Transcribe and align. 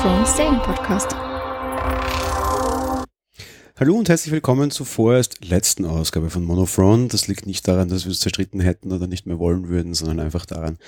Thrones 0.00 0.34
Serienpodcast. 0.34 1.14
Hallo 3.78 3.98
und 3.98 4.08
herzlich 4.08 4.32
willkommen 4.32 4.70
zur 4.70 4.86
vorerst 4.86 5.39
letzten 5.50 5.84
Ausgabe 5.84 6.30
von 6.30 6.44
Monothrone. 6.44 7.08
Das 7.08 7.28
liegt 7.28 7.46
nicht 7.46 7.68
daran, 7.68 7.88
dass 7.88 8.04
wir 8.04 8.12
es 8.12 8.20
zerstritten 8.20 8.60
hätten 8.60 8.92
oder 8.92 9.06
nicht 9.06 9.26
mehr 9.26 9.38
wollen 9.38 9.68
würden, 9.68 9.92
sondern 9.92 10.20
einfach 10.20 10.46
daran, 10.46 10.78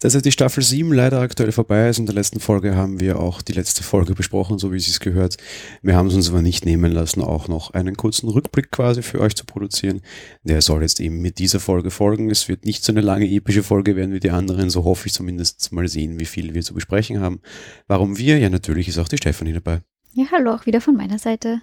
dass 0.00 0.14
ja 0.14 0.20
die 0.20 0.32
Staffel 0.32 0.62
7 0.62 0.92
leider 0.92 1.20
aktuell 1.20 1.52
vorbei 1.52 1.88
ist. 1.88 1.98
In 1.98 2.06
der 2.06 2.14
letzten 2.14 2.40
Folge 2.40 2.74
haben 2.74 2.98
wir 2.98 3.20
auch 3.20 3.42
die 3.42 3.52
letzte 3.52 3.82
Folge 3.82 4.14
besprochen, 4.14 4.58
so 4.58 4.72
wie 4.72 4.78
es 4.78 4.98
gehört. 4.98 5.36
Wir 5.82 5.94
haben 5.94 6.08
es 6.08 6.14
uns 6.14 6.28
aber 6.30 6.42
nicht 6.42 6.64
nehmen 6.64 6.90
lassen, 6.90 7.22
auch 7.22 7.46
noch 7.46 7.72
einen 7.72 7.96
kurzen 7.96 8.28
Rückblick 8.28 8.72
quasi 8.72 9.02
für 9.02 9.20
euch 9.20 9.36
zu 9.36 9.44
produzieren. 9.44 10.00
Der 10.42 10.62
soll 10.62 10.82
jetzt 10.82 10.98
eben 10.98 11.20
mit 11.20 11.38
dieser 11.38 11.60
Folge 11.60 11.90
folgen. 11.90 12.30
Es 12.30 12.48
wird 12.48 12.64
nicht 12.64 12.84
so 12.84 12.92
eine 12.92 13.02
lange 13.02 13.26
epische 13.26 13.62
Folge 13.62 13.94
werden 13.94 14.12
wie 14.14 14.20
die 14.20 14.30
anderen, 14.30 14.70
so 14.70 14.84
hoffe 14.84 15.06
ich 15.06 15.12
zumindest 15.12 15.70
mal 15.72 15.86
sehen, 15.86 16.18
wie 16.18 16.24
viel 16.24 16.54
wir 16.54 16.62
zu 16.62 16.74
besprechen 16.74 17.20
haben. 17.20 17.40
Warum 17.86 18.18
wir? 18.18 18.38
Ja, 18.38 18.50
natürlich 18.50 18.88
ist 18.88 18.98
auch 18.98 19.08
die 19.08 19.18
Stefanie 19.18 19.52
dabei. 19.52 19.82
Ja, 20.14 20.24
hallo, 20.32 20.52
auch 20.54 20.64
wieder 20.64 20.80
von 20.80 20.96
meiner 20.96 21.18
Seite. 21.18 21.60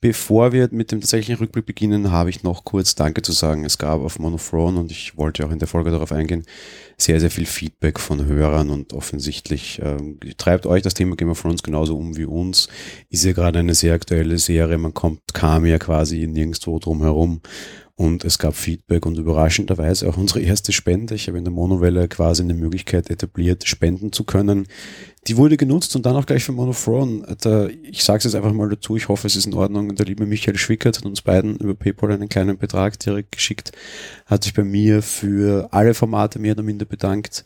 Bevor 0.00 0.52
wir 0.52 0.68
mit 0.70 0.92
dem 0.92 1.00
tatsächlichen 1.00 1.40
Rückblick 1.40 1.66
beginnen, 1.66 2.12
habe 2.12 2.30
ich 2.30 2.44
noch 2.44 2.64
kurz 2.64 2.94
Danke 2.94 3.20
zu 3.22 3.32
sagen. 3.32 3.64
Es 3.64 3.78
gab 3.78 4.00
auf 4.00 4.20
Monothrone 4.20 4.78
und 4.78 4.92
ich 4.92 5.16
wollte 5.16 5.44
auch 5.44 5.50
in 5.50 5.58
der 5.58 5.66
Folge 5.66 5.90
darauf 5.90 6.12
eingehen, 6.12 6.44
sehr, 6.96 7.18
sehr 7.18 7.32
viel 7.32 7.46
Feedback 7.46 7.98
von 7.98 8.24
Hörern 8.24 8.70
und 8.70 8.92
offensichtlich 8.92 9.80
ähm, 9.82 10.20
treibt 10.36 10.66
euch 10.66 10.82
das 10.82 10.94
Thema 10.94 11.16
Game 11.16 11.30
of 11.30 11.42
Thrones 11.42 11.64
genauso 11.64 11.96
um 11.96 12.16
wie 12.16 12.26
uns. 12.26 12.68
Ist 13.10 13.24
ja 13.24 13.32
gerade 13.32 13.58
eine 13.58 13.74
sehr 13.74 13.94
aktuelle 13.94 14.38
Serie, 14.38 14.78
man 14.78 14.94
kommt, 14.94 15.34
kam 15.34 15.66
ja 15.66 15.78
quasi 15.78 16.28
nirgendwo 16.28 16.78
drum 16.78 17.02
herum 17.02 17.40
und 17.98 18.24
es 18.24 18.38
gab 18.38 18.54
Feedback 18.54 19.06
und 19.06 19.18
überraschenderweise 19.18 20.08
auch 20.08 20.16
unsere 20.16 20.40
erste 20.40 20.70
Spende. 20.70 21.16
Ich 21.16 21.26
habe 21.26 21.36
in 21.36 21.42
der 21.42 21.52
Monowelle 21.52 22.06
quasi 22.06 22.44
eine 22.44 22.54
Möglichkeit 22.54 23.10
etabliert, 23.10 23.66
spenden 23.66 24.12
zu 24.12 24.22
können. 24.22 24.68
Die 25.26 25.36
wurde 25.36 25.56
genutzt 25.56 25.96
und 25.96 26.06
dann 26.06 26.14
auch 26.14 26.24
gleich 26.24 26.44
für 26.44 26.52
Monofron. 26.52 27.26
ich 27.82 28.04
sage 28.04 28.18
es 28.18 28.24
jetzt 28.24 28.36
einfach 28.36 28.52
mal 28.52 28.68
dazu, 28.68 28.96
ich 28.96 29.08
hoffe, 29.08 29.26
es 29.26 29.34
ist 29.34 29.46
in 29.46 29.54
Ordnung. 29.54 29.96
Der 29.96 30.06
liebe 30.06 30.26
Michael 30.26 30.56
Schwickert 30.58 30.98
hat 30.98 31.06
uns 31.06 31.22
beiden 31.22 31.56
über 31.56 31.74
PayPal 31.74 32.12
einen 32.12 32.28
kleinen 32.28 32.56
Betrag 32.56 33.00
direkt 33.00 33.32
geschickt, 33.32 33.72
hat 34.26 34.44
sich 34.44 34.54
bei 34.54 34.62
mir 34.62 35.02
für 35.02 35.66
alle 35.72 35.92
Formate 35.92 36.38
mehr 36.38 36.52
oder 36.52 36.62
minder 36.62 36.84
bedankt. 36.84 37.44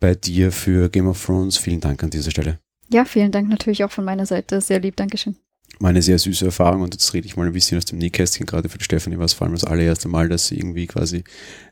Bei 0.00 0.14
dir 0.14 0.50
für 0.50 0.88
Game 0.88 1.08
of 1.08 1.22
Thrones. 1.22 1.58
Vielen 1.58 1.80
Dank 1.80 2.02
an 2.02 2.08
dieser 2.08 2.30
Stelle. 2.30 2.58
Ja, 2.90 3.04
vielen 3.04 3.32
Dank 3.32 3.50
natürlich 3.50 3.84
auch 3.84 3.90
von 3.90 4.06
meiner 4.06 4.24
Seite. 4.24 4.62
Sehr 4.62 4.80
lieb, 4.80 4.96
Dankeschön 4.96 5.36
mal 5.80 5.88
eine 5.88 6.02
sehr 6.02 6.18
süße 6.18 6.44
Erfahrung 6.44 6.82
und 6.82 6.94
jetzt 6.94 7.12
rede 7.14 7.26
ich 7.26 7.36
mal 7.36 7.46
ein 7.46 7.52
bisschen 7.52 7.78
aus 7.78 7.86
dem 7.86 7.98
Nähkästchen, 7.98 8.46
gerade 8.46 8.68
für 8.68 8.78
die 8.78 8.84
Stefanie 8.84 9.18
war 9.18 9.24
es 9.24 9.32
vor 9.32 9.46
allem 9.46 9.54
das 9.54 9.64
allererste 9.64 10.08
Mal, 10.08 10.28
dass 10.28 10.48
sie 10.48 10.58
irgendwie 10.58 10.86
quasi 10.86 11.24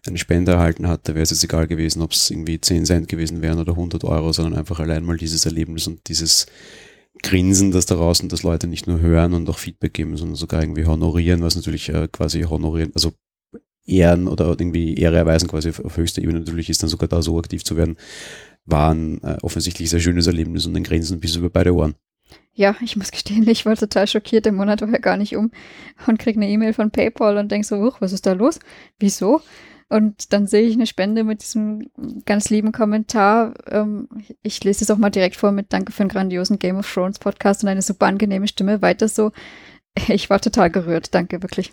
eine 0.07 0.17
Spende 0.17 0.53
erhalten 0.53 0.89
hat. 0.89 1.07
Da 1.07 1.15
wäre 1.15 1.23
es 1.23 1.31
jetzt 1.31 1.45
egal 1.45 1.67
gewesen, 1.67 2.01
ob 2.01 2.13
es 2.13 2.31
irgendwie 2.31 2.61
10 2.61 2.87
Cent 2.87 3.09
gewesen 3.09 3.43
wären 3.43 3.59
oder 3.59 3.73
100 3.73 4.05
Euro, 4.05 4.33
sondern 4.33 4.59
einfach 4.59 4.81
allein 4.81 5.05
mal 5.05 5.19
dieses 5.19 5.45
Erlebnis 5.45 5.87
und 5.87 6.09
dieses 6.09 6.47
Grinsen, 7.23 7.71
das 7.71 7.85
daraus 7.85 8.21
und 8.21 8.33
dass 8.33 8.43
Leute 8.43 8.67
nicht 8.67 8.87
nur 8.87 9.01
hören 9.01 9.35
und 9.35 9.49
auch 9.51 9.59
Feedback 9.59 9.93
geben, 9.93 10.17
sondern 10.17 10.37
sogar 10.37 10.63
irgendwie 10.63 10.87
honorieren, 10.87 11.43
was 11.43 11.57
natürlich 11.57 11.91
äh, 11.91 12.09
quasi 12.11 12.43
honorieren, 12.43 12.93
also 12.95 13.13
Ehren 13.85 14.27
oder 14.27 14.49
irgendwie 14.49 14.95
Ehre 14.95 15.17
erweisen 15.17 15.49
quasi 15.49 15.69
auf, 15.71 15.85
auf 15.85 15.97
höchster 15.97 16.23
Ebene 16.23 16.41
natürlich 16.41 16.71
ist, 16.71 16.83
dann 16.83 16.91
sogar 16.91 17.09
da 17.09 17.21
so 17.21 17.39
aktiv 17.39 17.65
zu 17.65 17.77
werden, 17.77 17.97
war 18.65 18.95
ein 18.95 19.23
äh, 19.23 19.37
offensichtlich 19.43 19.91
sehr 19.91 20.01
schönes 20.01 20.27
Erlebnis 20.27 20.67
und 20.67 20.77
ein 20.77 20.85
Grinsen 20.85 21.21
bis 21.21 21.37
über 21.37 21.51
beide 21.51 21.75
Ohren. 21.75 21.95
Ja, 22.55 22.75
ich 22.81 22.97
muss 22.97 23.11
gestehen, 23.13 23.49
ich 23.49 23.67
war 23.67 23.77
total 23.77 24.07
schockiert. 24.07 24.45
Der 24.45 24.53
Monat 24.53 24.81
war 24.81 24.89
ja 24.89 24.99
gar 24.99 25.17
nicht 25.17 25.37
um 25.37 25.51
und 26.07 26.19
krieg 26.19 26.37
eine 26.37 26.49
E-Mail 26.49 26.73
von 26.73 26.91
PayPal 26.91 27.37
und 27.37 27.53
denk 27.53 27.65
so, 27.65 27.77
Uch, 27.77 28.01
was 28.01 28.13
ist 28.13 28.27
da 28.27 28.33
los? 28.33 28.59
Wieso? 28.99 29.43
Und 29.89 30.33
dann 30.33 30.47
sehe 30.47 30.63
ich 30.63 30.75
eine 30.75 30.87
Spende 30.87 31.25
mit 31.25 31.43
diesem 31.43 31.91
ganz 32.27 32.51
lieben 32.51 32.73
Kommentar. 32.73 33.55
Ähm, 33.71 34.09
ich 34.43 34.63
lese 34.63 34.85
es 34.85 34.91
auch 34.91 34.99
mal 34.99 35.11
direkt 35.11 35.37
vor 35.37 35.51
mit 35.53 35.73
Danke 35.73 35.93
für 35.93 36.03
einen 36.03 36.11
grandiosen 36.11 36.59
Game 36.59 36.77
of 36.77 36.93
Thrones 36.93 37.19
Podcast 37.19 37.63
und 37.63 37.71
eine 37.71 37.83
super 37.83 38.07
angenehme 38.07 38.49
Stimme. 38.49 38.83
Weiter 38.83 39.09
so. 39.09 39.33
Ich 40.09 40.31
war 40.31 40.41
total 40.41 40.71
gerührt. 40.71 41.15
Danke, 41.15 41.43
wirklich. 41.43 41.73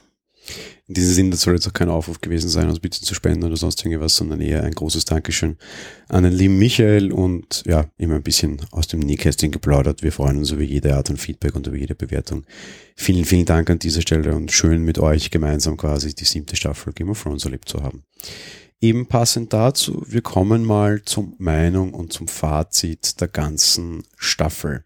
In 0.88 0.94
diesem 0.94 1.14
Sinne 1.14 1.36
soll 1.36 1.56
jetzt 1.56 1.68
auch 1.68 1.74
kein 1.74 1.90
Aufruf 1.90 2.22
gewesen 2.22 2.50
sein, 2.50 2.70
uns 2.70 2.80
bitte 2.80 3.02
zu 3.02 3.16
spenden 3.16 3.44
oder 3.44 3.58
sonst 3.58 3.84
irgendwas, 3.84 4.16
sondern 4.16 4.40
eher 4.42 4.64
ein 4.64 4.74
großes 4.74 5.06
Dankeschön 5.06 5.58
an 6.10 6.24
den 6.24 6.34
lieben 6.34 6.60
Michael 6.60 7.12
und 7.12 7.64
ja, 7.66 7.86
immer 7.98 8.16
ein 8.16 8.24
bisschen 8.24 8.62
aus 8.72 8.88
dem 8.88 9.00
Nähkästchen 9.00 9.52
geplaudert. 9.52 10.04
Wir 10.04 10.12
freuen 10.12 10.38
uns 10.38 10.52
über 10.52 10.62
jede 10.62 10.96
Art 10.96 11.08
von 11.08 11.18
Feedback 11.18 11.56
und 11.56 11.66
über 11.68 11.78
jede 11.78 11.96
Bewertung. 11.96 12.46
Vielen, 12.96 13.26
vielen 13.26 13.46
Dank 13.46 13.70
an 13.70 13.80
dieser 13.80 14.02
Stelle 14.02 14.36
und 14.36 14.52
schön 14.52 14.84
mit 14.84 15.00
euch 15.00 15.32
gemeinsam 15.32 15.76
quasi 15.78 16.14
die 16.14 16.26
siebte 16.26 16.56
Staffel 16.56 16.94
Game 16.94 17.10
of 17.10 17.22
Thrones 17.22 17.46
erlebt 17.46 17.68
zu 17.68 17.82
haben. 17.82 18.04
Eben 18.82 19.08
passend 19.08 19.54
dazu, 19.54 20.04
wir 20.08 20.22
kommen 20.22 20.64
mal 20.64 21.02
zum 21.06 21.34
Meinung 21.40 21.94
und 21.94 22.14
zum 22.14 22.28
Fazit 22.28 23.20
der 23.20 23.30
ganzen 23.30 24.04
Staffel. 24.18 24.84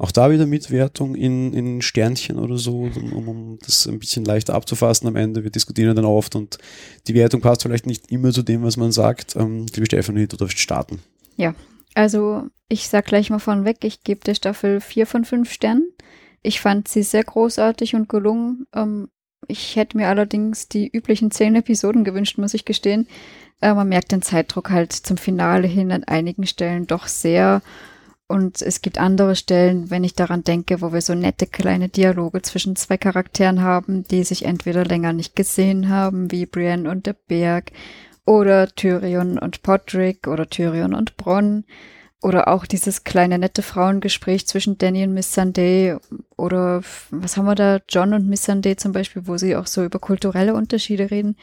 Auch 0.00 0.12
da 0.12 0.30
wieder 0.30 0.46
Mitwertung 0.46 1.14
in, 1.14 1.52
in 1.52 1.82
Sternchen 1.82 2.38
oder 2.38 2.56
so, 2.56 2.88
um, 3.12 3.28
um 3.28 3.58
das 3.66 3.86
ein 3.86 3.98
bisschen 3.98 4.24
leichter 4.24 4.54
abzufassen 4.54 5.06
am 5.06 5.14
Ende. 5.14 5.44
Wir 5.44 5.50
diskutieren 5.50 5.94
dann 5.94 6.06
oft 6.06 6.34
und 6.36 6.56
die 7.06 7.12
Wertung 7.12 7.42
passt 7.42 7.64
vielleicht 7.64 7.84
nicht 7.84 8.10
immer 8.10 8.32
zu 8.32 8.42
dem, 8.42 8.62
was 8.62 8.78
man 8.78 8.92
sagt. 8.92 9.36
Ähm, 9.36 9.66
liebe 9.74 9.84
Stefanie, 9.84 10.26
du 10.26 10.38
darfst 10.38 10.58
starten. 10.58 11.00
Ja, 11.36 11.54
also 11.92 12.44
ich 12.70 12.88
sag 12.88 13.04
gleich 13.04 13.28
mal 13.28 13.40
vorneweg, 13.40 13.84
ich 13.84 14.02
gebe 14.02 14.24
der 14.24 14.34
Staffel 14.34 14.80
vier 14.80 15.04
von 15.04 15.26
fünf 15.26 15.52
Sternen. 15.52 15.92
Ich 16.40 16.62
fand 16.62 16.88
sie 16.88 17.02
sehr 17.02 17.24
großartig 17.24 17.94
und 17.94 18.08
gelungen. 18.08 18.66
Ähm, 18.74 19.10
ich 19.48 19.76
hätte 19.76 19.98
mir 19.98 20.08
allerdings 20.08 20.66
die 20.66 20.88
üblichen 20.88 21.30
zehn 21.30 21.54
Episoden 21.56 22.04
gewünscht, 22.04 22.38
muss 22.38 22.54
ich 22.54 22.64
gestehen. 22.64 23.06
Äh, 23.60 23.74
man 23.74 23.90
merkt 23.90 24.12
den 24.12 24.22
Zeitdruck 24.22 24.70
halt 24.70 24.94
zum 24.94 25.18
Finale 25.18 25.68
hin 25.68 25.92
an 25.92 26.04
einigen 26.04 26.46
Stellen 26.46 26.86
doch 26.86 27.06
sehr. 27.06 27.60
Und 28.30 28.62
es 28.62 28.80
gibt 28.80 28.98
andere 28.98 29.34
Stellen, 29.34 29.90
wenn 29.90 30.04
ich 30.04 30.14
daran 30.14 30.44
denke, 30.44 30.80
wo 30.80 30.92
wir 30.92 31.00
so 31.00 31.16
nette 31.16 31.48
kleine 31.48 31.88
Dialoge 31.88 32.42
zwischen 32.42 32.76
zwei 32.76 32.96
Charakteren 32.96 33.60
haben, 33.60 34.04
die 34.04 34.22
sich 34.22 34.44
entweder 34.44 34.84
länger 34.84 35.12
nicht 35.12 35.34
gesehen 35.34 35.88
haben, 35.88 36.30
wie 36.30 36.46
Brienne 36.46 36.88
und 36.88 37.06
der 37.06 37.16
Berg, 37.26 37.72
oder 38.24 38.68
Tyrion 38.68 39.36
und 39.36 39.64
Podrick 39.64 40.28
oder 40.28 40.48
Tyrion 40.48 40.94
und 40.94 41.16
Bronn. 41.16 41.64
Oder 42.22 42.46
auch 42.46 42.66
dieses 42.66 43.02
kleine 43.02 43.36
nette 43.36 43.62
Frauengespräch 43.62 44.46
zwischen 44.46 44.78
Danny 44.78 45.02
und 45.02 45.12
Miss 45.12 45.34
Sunday. 45.34 45.96
Oder 46.36 46.82
was 47.10 47.36
haben 47.36 47.46
wir 47.46 47.56
da? 47.56 47.80
John 47.88 48.14
und 48.14 48.28
Miss 48.28 48.44
Sunday 48.44 48.76
zum 48.76 48.92
Beispiel, 48.92 49.26
wo 49.26 49.38
sie 49.38 49.56
auch 49.56 49.66
so 49.66 49.82
über 49.82 49.98
kulturelle 49.98 50.54
Unterschiede 50.54 51.10
reden 51.10 51.34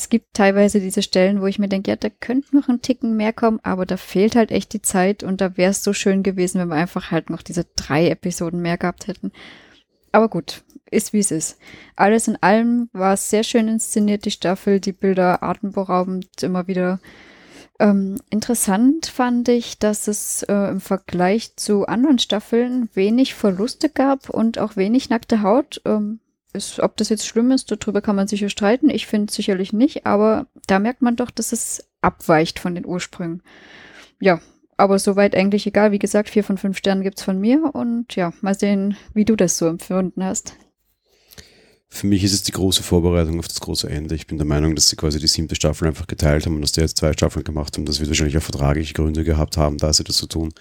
es 0.00 0.08
gibt 0.08 0.32
teilweise 0.32 0.80
diese 0.80 1.02
Stellen, 1.02 1.42
wo 1.42 1.46
ich 1.46 1.58
mir 1.58 1.68
denke, 1.68 1.90
ja, 1.90 1.96
da 1.96 2.08
könnte 2.08 2.56
noch 2.56 2.68
ein 2.68 2.80
Ticken 2.80 3.18
mehr 3.18 3.34
kommen, 3.34 3.60
aber 3.62 3.84
da 3.84 3.98
fehlt 3.98 4.34
halt 4.34 4.50
echt 4.50 4.72
die 4.72 4.80
Zeit 4.80 5.22
und 5.22 5.42
da 5.42 5.58
wäre 5.58 5.72
es 5.72 5.84
so 5.84 5.92
schön 5.92 6.22
gewesen, 6.22 6.58
wenn 6.58 6.68
wir 6.68 6.76
einfach 6.76 7.10
halt 7.10 7.28
noch 7.28 7.42
diese 7.42 7.66
drei 7.76 8.08
Episoden 8.08 8.62
mehr 8.62 8.78
gehabt 8.78 9.08
hätten. 9.08 9.30
Aber 10.10 10.30
gut, 10.30 10.62
ist 10.90 11.12
wie 11.12 11.18
es 11.18 11.30
ist. 11.30 11.58
Alles 11.96 12.28
in 12.28 12.42
allem 12.42 12.88
war 12.94 13.12
es 13.12 13.28
sehr 13.28 13.44
schön 13.44 13.68
inszeniert, 13.68 14.24
die 14.24 14.30
Staffel, 14.30 14.80
die 14.80 14.92
Bilder 14.92 15.42
atemberaubend, 15.42 16.42
immer 16.42 16.66
wieder 16.66 16.98
ähm, 17.78 18.16
interessant 18.30 19.06
fand 19.06 19.50
ich, 19.50 19.78
dass 19.78 20.08
es 20.08 20.42
äh, 20.44 20.70
im 20.70 20.80
Vergleich 20.80 21.56
zu 21.56 21.86
anderen 21.86 22.18
Staffeln 22.18 22.88
wenig 22.94 23.34
Verluste 23.34 23.90
gab 23.90 24.30
und 24.30 24.58
auch 24.58 24.76
wenig 24.76 25.10
nackte 25.10 25.42
Haut. 25.42 25.82
Ähm, 25.84 26.20
ist, 26.52 26.80
ob 26.80 26.96
das 26.96 27.08
jetzt 27.08 27.26
schlimm 27.26 27.50
ist, 27.50 27.70
darüber 27.70 28.00
kann 28.00 28.16
man 28.16 28.28
sicher 28.28 28.48
streiten. 28.48 28.90
Ich 28.90 29.06
finde 29.06 29.28
es 29.28 29.34
sicherlich 29.34 29.72
nicht, 29.72 30.06
aber 30.06 30.46
da 30.66 30.78
merkt 30.78 31.02
man 31.02 31.16
doch, 31.16 31.30
dass 31.30 31.52
es 31.52 31.88
abweicht 32.00 32.58
von 32.58 32.74
den 32.74 32.86
Ursprüngen. 32.86 33.42
Ja, 34.20 34.40
aber 34.76 34.98
soweit 34.98 35.34
eigentlich 35.34 35.66
egal. 35.66 35.92
Wie 35.92 35.98
gesagt, 35.98 36.30
vier 36.30 36.44
von 36.44 36.58
fünf 36.58 36.78
Sternen 36.78 37.02
gibt's 37.02 37.22
von 37.22 37.38
mir 37.38 37.74
und 37.74 38.16
ja, 38.16 38.32
mal 38.40 38.54
sehen, 38.54 38.96
wie 39.14 39.24
du 39.24 39.36
das 39.36 39.58
so 39.58 39.66
empfunden 39.66 40.24
hast. 40.24 40.54
Für 41.92 42.06
mich 42.06 42.22
ist 42.22 42.32
es 42.32 42.44
die 42.44 42.52
große 42.52 42.84
Vorbereitung 42.84 43.40
auf 43.40 43.48
das 43.48 43.60
große 43.60 43.90
Ende. 43.90 44.14
Ich 44.14 44.28
bin 44.28 44.38
der 44.38 44.46
Meinung, 44.46 44.76
dass 44.76 44.88
sie 44.88 44.96
quasi 44.96 45.18
die 45.18 45.26
siebte 45.26 45.56
Staffel 45.56 45.88
einfach 45.88 46.06
geteilt 46.06 46.46
haben 46.46 46.54
und 46.54 46.62
dass 46.62 46.72
die 46.72 46.80
jetzt 46.80 46.98
zwei 46.98 47.12
Staffeln 47.12 47.44
gemacht 47.44 47.76
haben. 47.76 47.84
Das 47.84 47.98
wird 47.98 48.08
wahrscheinlich 48.08 48.38
auch 48.38 48.42
vertragliche 48.42 48.94
Gründe 48.94 49.24
gehabt 49.24 49.56
haben, 49.56 49.76
da 49.76 49.92
sie 49.92 50.04
das 50.04 50.16
so 50.16 50.26
tun. 50.26 50.54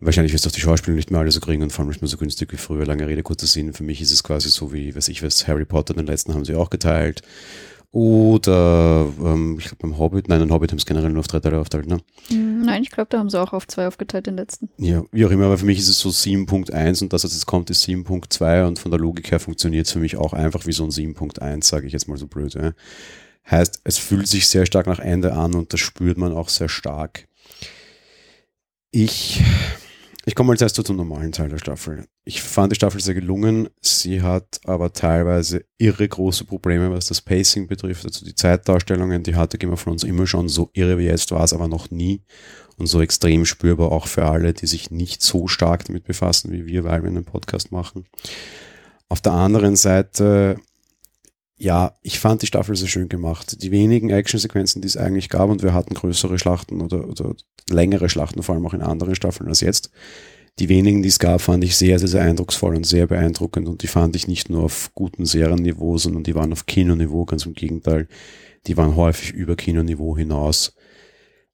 Wahrscheinlich 0.00 0.32
wirst 0.32 0.44
du 0.44 0.50
auch 0.50 0.54
die 0.54 0.60
Schauspieler 0.60 0.96
nicht 0.96 1.10
mehr 1.10 1.20
alle 1.20 1.30
so 1.30 1.40
kriegen 1.40 1.62
und 1.62 1.70
vor 1.70 1.82
allem 1.82 1.88
nicht 1.88 2.02
mehr 2.02 2.08
so 2.08 2.16
günstig 2.16 2.52
wie 2.52 2.56
früher. 2.56 2.84
Lange 2.84 3.06
Rede, 3.06 3.22
kurzer 3.22 3.46
Sinn. 3.46 3.72
Für 3.72 3.84
mich 3.84 4.00
ist 4.00 4.10
es 4.10 4.22
quasi 4.22 4.50
so 4.50 4.72
wie, 4.72 4.94
weiß 4.94 5.08
ich 5.08 5.22
was, 5.22 5.48
Harry 5.48 5.64
Potter, 5.64 5.94
den 5.94 6.06
letzten 6.06 6.34
haben 6.34 6.44
sie 6.44 6.54
auch 6.54 6.70
geteilt. 6.70 7.22
Oder, 7.94 9.08
ähm, 9.22 9.56
ich 9.60 9.66
glaube 9.66 9.82
beim 9.82 9.98
Hobbit, 9.98 10.28
nein, 10.28 10.40
den 10.40 10.50
Hobbit 10.50 10.72
haben 10.72 10.80
sie 10.80 10.84
generell 10.84 11.10
nur 11.10 11.20
auf 11.20 11.28
drei 11.28 11.38
Teile 11.38 11.60
aufgeteilt, 11.60 11.86
ne? 11.86 11.98
Hm, 12.26 12.62
nein, 12.62 12.82
ich 12.82 12.90
glaube, 12.90 13.06
da 13.08 13.20
haben 13.20 13.30
sie 13.30 13.40
auch 13.40 13.52
auf 13.52 13.68
zwei 13.68 13.86
aufgeteilt, 13.86 14.26
den 14.26 14.36
letzten. 14.36 14.68
Ja, 14.78 15.04
wie 15.12 15.24
auch 15.24 15.30
immer, 15.30 15.44
aber 15.44 15.58
für 15.58 15.64
mich 15.64 15.78
ist 15.78 15.86
es 15.86 16.00
so 16.00 16.08
7.1 16.08 17.04
und 17.04 17.12
das, 17.12 17.22
was 17.22 17.34
jetzt 17.34 17.46
kommt, 17.46 17.70
ist 17.70 17.84
7.2 17.84 18.66
und 18.66 18.80
von 18.80 18.90
der 18.90 18.98
Logik 18.98 19.30
her 19.30 19.38
funktioniert 19.38 19.86
es 19.86 19.92
für 19.92 20.00
mich 20.00 20.16
auch 20.16 20.32
einfach 20.32 20.66
wie 20.66 20.72
so 20.72 20.82
ein 20.82 20.90
7.1, 20.90 21.62
sage 21.62 21.86
ich 21.86 21.92
jetzt 21.92 22.08
mal 22.08 22.18
so 22.18 22.26
blöd. 22.26 22.54
Ja. 22.54 22.72
Heißt, 23.48 23.82
es 23.84 23.98
fühlt 23.98 24.26
sich 24.26 24.48
sehr 24.48 24.66
stark 24.66 24.88
nach 24.88 24.98
Ende 24.98 25.34
an 25.34 25.54
und 25.54 25.72
das 25.72 25.78
spürt 25.78 26.18
man 26.18 26.32
auch 26.32 26.48
sehr 26.48 26.68
stark. 26.68 27.28
Ich 28.90 29.40
ich 30.26 30.34
komme 30.34 30.52
als 30.52 30.62
erstes 30.62 30.84
zum 30.84 30.96
normalen 30.96 31.32
Teil 31.32 31.50
der 31.50 31.58
Staffel. 31.58 32.06
Ich 32.24 32.42
fand 32.42 32.72
die 32.72 32.76
Staffel 32.76 33.00
sehr 33.00 33.14
gelungen. 33.14 33.68
Sie 33.82 34.22
hat 34.22 34.58
aber 34.64 34.92
teilweise 34.92 35.64
irre 35.76 36.08
große 36.08 36.44
Probleme, 36.44 36.90
was 36.90 37.06
das 37.06 37.20
Pacing 37.20 37.66
betrifft. 37.66 38.06
Also 38.06 38.24
die 38.24 38.34
Zeitdarstellungen, 38.34 39.22
die 39.22 39.36
hatte 39.36 39.58
Game 39.58 39.72
of 39.72 39.84
Thrones 39.84 40.02
immer 40.02 40.26
schon 40.26 40.48
so 40.48 40.70
irre 40.72 40.98
wie 40.98 41.04
jetzt 41.04 41.30
war 41.30 41.44
es 41.44 41.52
aber 41.52 41.68
noch 41.68 41.90
nie. 41.90 42.22
Und 42.76 42.86
so 42.86 43.02
extrem 43.02 43.44
spürbar 43.44 43.92
auch 43.92 44.06
für 44.06 44.24
alle, 44.24 44.54
die 44.54 44.66
sich 44.66 44.90
nicht 44.90 45.22
so 45.22 45.46
stark 45.46 45.84
damit 45.84 46.04
befassen 46.04 46.52
wie 46.52 46.66
wir, 46.66 46.84
weil 46.84 47.02
wir 47.02 47.10
einen 47.10 47.24
Podcast 47.24 47.70
machen. 47.70 48.06
Auf 49.08 49.20
der 49.20 49.32
anderen 49.32 49.76
Seite 49.76 50.56
ja, 51.56 51.96
ich 52.02 52.18
fand 52.18 52.42
die 52.42 52.46
Staffel 52.46 52.74
sehr 52.74 52.88
schön 52.88 53.08
gemacht. 53.08 53.62
Die 53.62 53.70
wenigen 53.70 54.10
Actionsequenzen, 54.10 54.82
die 54.82 54.88
es 54.88 54.96
eigentlich 54.96 55.28
gab, 55.28 55.50
und 55.50 55.62
wir 55.62 55.72
hatten 55.72 55.94
größere 55.94 56.38
Schlachten 56.38 56.80
oder, 56.80 57.08
oder 57.08 57.34
längere 57.70 58.08
Schlachten, 58.08 58.42
vor 58.42 58.54
allem 58.54 58.66
auch 58.66 58.74
in 58.74 58.82
anderen 58.82 59.14
Staffeln 59.14 59.48
als 59.48 59.60
jetzt. 59.60 59.90
Die 60.58 60.68
wenigen, 60.68 61.02
die 61.02 61.08
es 61.08 61.18
gab, 61.18 61.40
fand 61.40 61.64
ich 61.64 61.76
sehr, 61.76 61.98
sehr, 61.98 62.08
sehr 62.08 62.22
eindrucksvoll 62.22 62.76
und 62.76 62.86
sehr 62.86 63.06
beeindruckend. 63.06 63.68
Und 63.68 63.82
die 63.82 63.88
fand 63.88 64.14
ich 64.14 64.28
nicht 64.28 64.50
nur 64.50 64.64
auf 64.64 64.90
guten 64.94 65.26
Serienniveau, 65.26 65.98
sondern 65.98 66.22
die 66.22 66.34
waren 66.34 66.52
auf 66.52 66.66
Kinoniveau, 66.66 67.24
ganz 67.24 67.44
im 67.46 67.54
Gegenteil. 67.54 68.08
Die 68.66 68.76
waren 68.76 68.94
häufig 68.96 69.32
über 69.32 69.56
Kinoniveau 69.56 70.16
hinaus. 70.16 70.74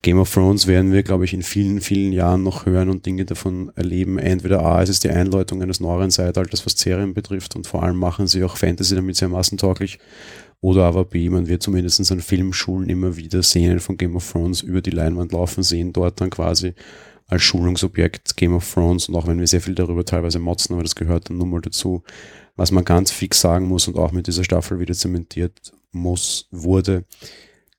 Game 0.02 0.18
of 0.18 0.32
Thrones 0.32 0.66
werden 0.66 0.92
wir, 0.92 1.02
glaube 1.02 1.26
ich, 1.26 1.34
in 1.34 1.42
vielen, 1.42 1.82
vielen 1.82 2.12
Jahren 2.12 2.42
noch 2.42 2.64
hören 2.64 2.88
und 2.88 3.04
Dinge 3.04 3.26
davon 3.26 3.70
erleben. 3.74 4.18
Entweder 4.18 4.64
A, 4.64 4.82
es 4.82 4.88
ist 4.88 5.04
die 5.04 5.10
Einläutung 5.10 5.60
eines 5.62 5.78
neueren 5.78 6.10
Zeitalters, 6.10 6.64
was 6.64 6.72
Serien 6.72 7.12
betrifft 7.12 7.54
und 7.54 7.66
vor 7.66 7.82
allem 7.82 7.96
machen 7.96 8.26
sie 8.26 8.42
auch 8.42 8.56
Fantasy 8.56 8.94
damit 8.94 9.16
sehr 9.16 9.28
massentauglich. 9.28 9.98
Oder 10.62 10.84
aber 10.84 11.04
B, 11.04 11.28
man 11.28 11.48
wird 11.48 11.62
zumindest 11.62 12.10
an 12.10 12.20
Filmschulen 12.20 12.88
immer 12.88 13.16
wieder 13.16 13.42
Szenen 13.42 13.80
von 13.80 13.98
Game 13.98 14.16
of 14.16 14.30
Thrones 14.30 14.62
über 14.62 14.80
die 14.80 14.90
Leinwand 14.90 15.32
laufen 15.32 15.62
sehen, 15.62 15.92
dort 15.92 16.20
dann 16.20 16.30
quasi 16.30 16.72
als 17.26 17.42
Schulungsobjekt 17.42 18.36
Game 18.36 18.54
of 18.54 18.72
Thrones 18.72 19.08
und 19.08 19.16
auch 19.16 19.26
wenn 19.26 19.38
wir 19.38 19.46
sehr 19.46 19.60
viel 19.60 19.74
darüber 19.74 20.04
teilweise 20.04 20.38
motzen, 20.38 20.74
aber 20.74 20.82
das 20.82 20.96
gehört 20.96 21.28
dann 21.28 21.36
nun 21.36 21.50
mal 21.50 21.60
dazu, 21.60 22.02
was 22.56 22.72
man 22.72 22.84
ganz 22.84 23.10
fix 23.10 23.40
sagen 23.40 23.68
muss 23.68 23.86
und 23.86 23.96
auch 23.96 24.12
mit 24.12 24.26
dieser 24.26 24.44
Staffel 24.44 24.80
wieder 24.80 24.94
zementiert 24.94 25.72
muss, 25.92 26.48
wurde, 26.50 27.04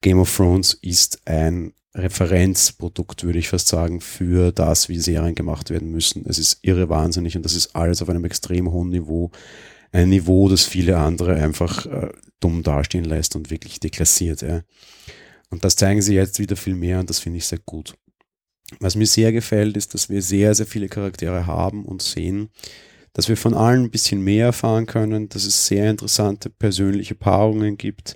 Game 0.02 0.20
of 0.20 0.36
Thrones 0.36 0.74
ist 0.82 1.22
ein 1.26 1.74
Referenzprodukt, 1.94 3.24
würde 3.24 3.40
ich 3.40 3.50
fast 3.50 3.68
sagen, 3.68 4.00
für 4.00 4.52
das, 4.52 4.88
wie 4.88 5.00
Serien 5.00 5.36
gemacht 5.36 5.70
werden 5.70 5.92
müssen. 5.92 6.26
Es 6.26 6.40
ist 6.40 6.60
irre 6.62 6.90
wahnsinnig 6.90 7.36
und 7.36 7.44
das 7.44 7.54
ist 7.54 7.76
alles 7.76 8.02
auf 8.02 8.10
einem 8.10 8.24
extrem 8.24 8.72
hohen 8.72 8.90
Niveau. 8.90 9.32
Ein 9.92 10.10
Niveau, 10.10 10.48
das 10.48 10.64
viele 10.64 10.98
andere 10.98 11.36
einfach 11.36 11.86
äh, 11.86 12.10
dumm 12.40 12.64
dastehen 12.64 13.04
lässt 13.04 13.36
und 13.36 13.52
wirklich 13.52 13.82
deklassiert. 13.82 14.42
Ja. 14.42 14.62
Und 15.50 15.66
das 15.66 15.76
zeigen 15.76 16.02
sie 16.02 16.16
jetzt 16.16 16.40
wieder 16.40 16.56
viel 16.56 16.76
mehr 16.76 17.00
und 17.00 17.10
das 17.10 17.20
finde 17.20 17.40
ich 17.40 17.46
sehr 17.46 17.60
gut. 17.60 17.94
Was 18.80 18.96
mir 18.96 19.06
sehr 19.06 19.34
gefällt, 19.34 19.76
ist, 19.76 19.94
dass 19.94 20.10
wir 20.10 20.22
sehr, 20.22 20.56
sehr 20.56 20.66
viele 20.66 20.88
Charaktere 20.88 21.46
haben 21.46 21.84
und 21.84 22.02
sehen, 22.02 22.50
dass 23.12 23.28
wir 23.28 23.36
von 23.36 23.54
allen 23.54 23.84
ein 23.84 23.92
bisschen 23.92 24.22
mehr 24.22 24.46
erfahren 24.46 24.86
können, 24.86 25.28
dass 25.28 25.44
es 25.44 25.68
sehr 25.68 25.90
interessante 25.90 26.50
persönliche 26.50 27.16
Paarungen 27.16 27.76
gibt, 27.76 28.16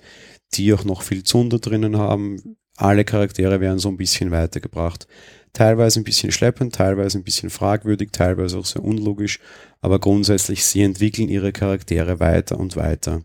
die 0.54 0.72
auch 0.72 0.84
noch 0.84 1.02
viel 1.02 1.24
Zunder 1.24 1.58
drinnen 1.58 1.98
haben, 1.98 2.56
alle 2.76 3.04
Charaktere 3.04 3.60
werden 3.60 3.78
so 3.78 3.88
ein 3.88 3.96
bisschen 3.96 4.30
weitergebracht. 4.30 5.06
Teilweise 5.52 6.00
ein 6.00 6.04
bisschen 6.04 6.32
schleppend, 6.32 6.74
teilweise 6.74 7.18
ein 7.18 7.24
bisschen 7.24 7.48
fragwürdig, 7.48 8.10
teilweise 8.12 8.58
auch 8.58 8.66
sehr 8.66 8.84
unlogisch, 8.84 9.40
aber 9.80 9.98
grundsätzlich, 9.98 10.64
sie 10.64 10.82
entwickeln 10.82 11.28
ihre 11.28 11.52
Charaktere 11.52 12.20
weiter 12.20 12.58
und 12.58 12.76
weiter. 12.76 13.22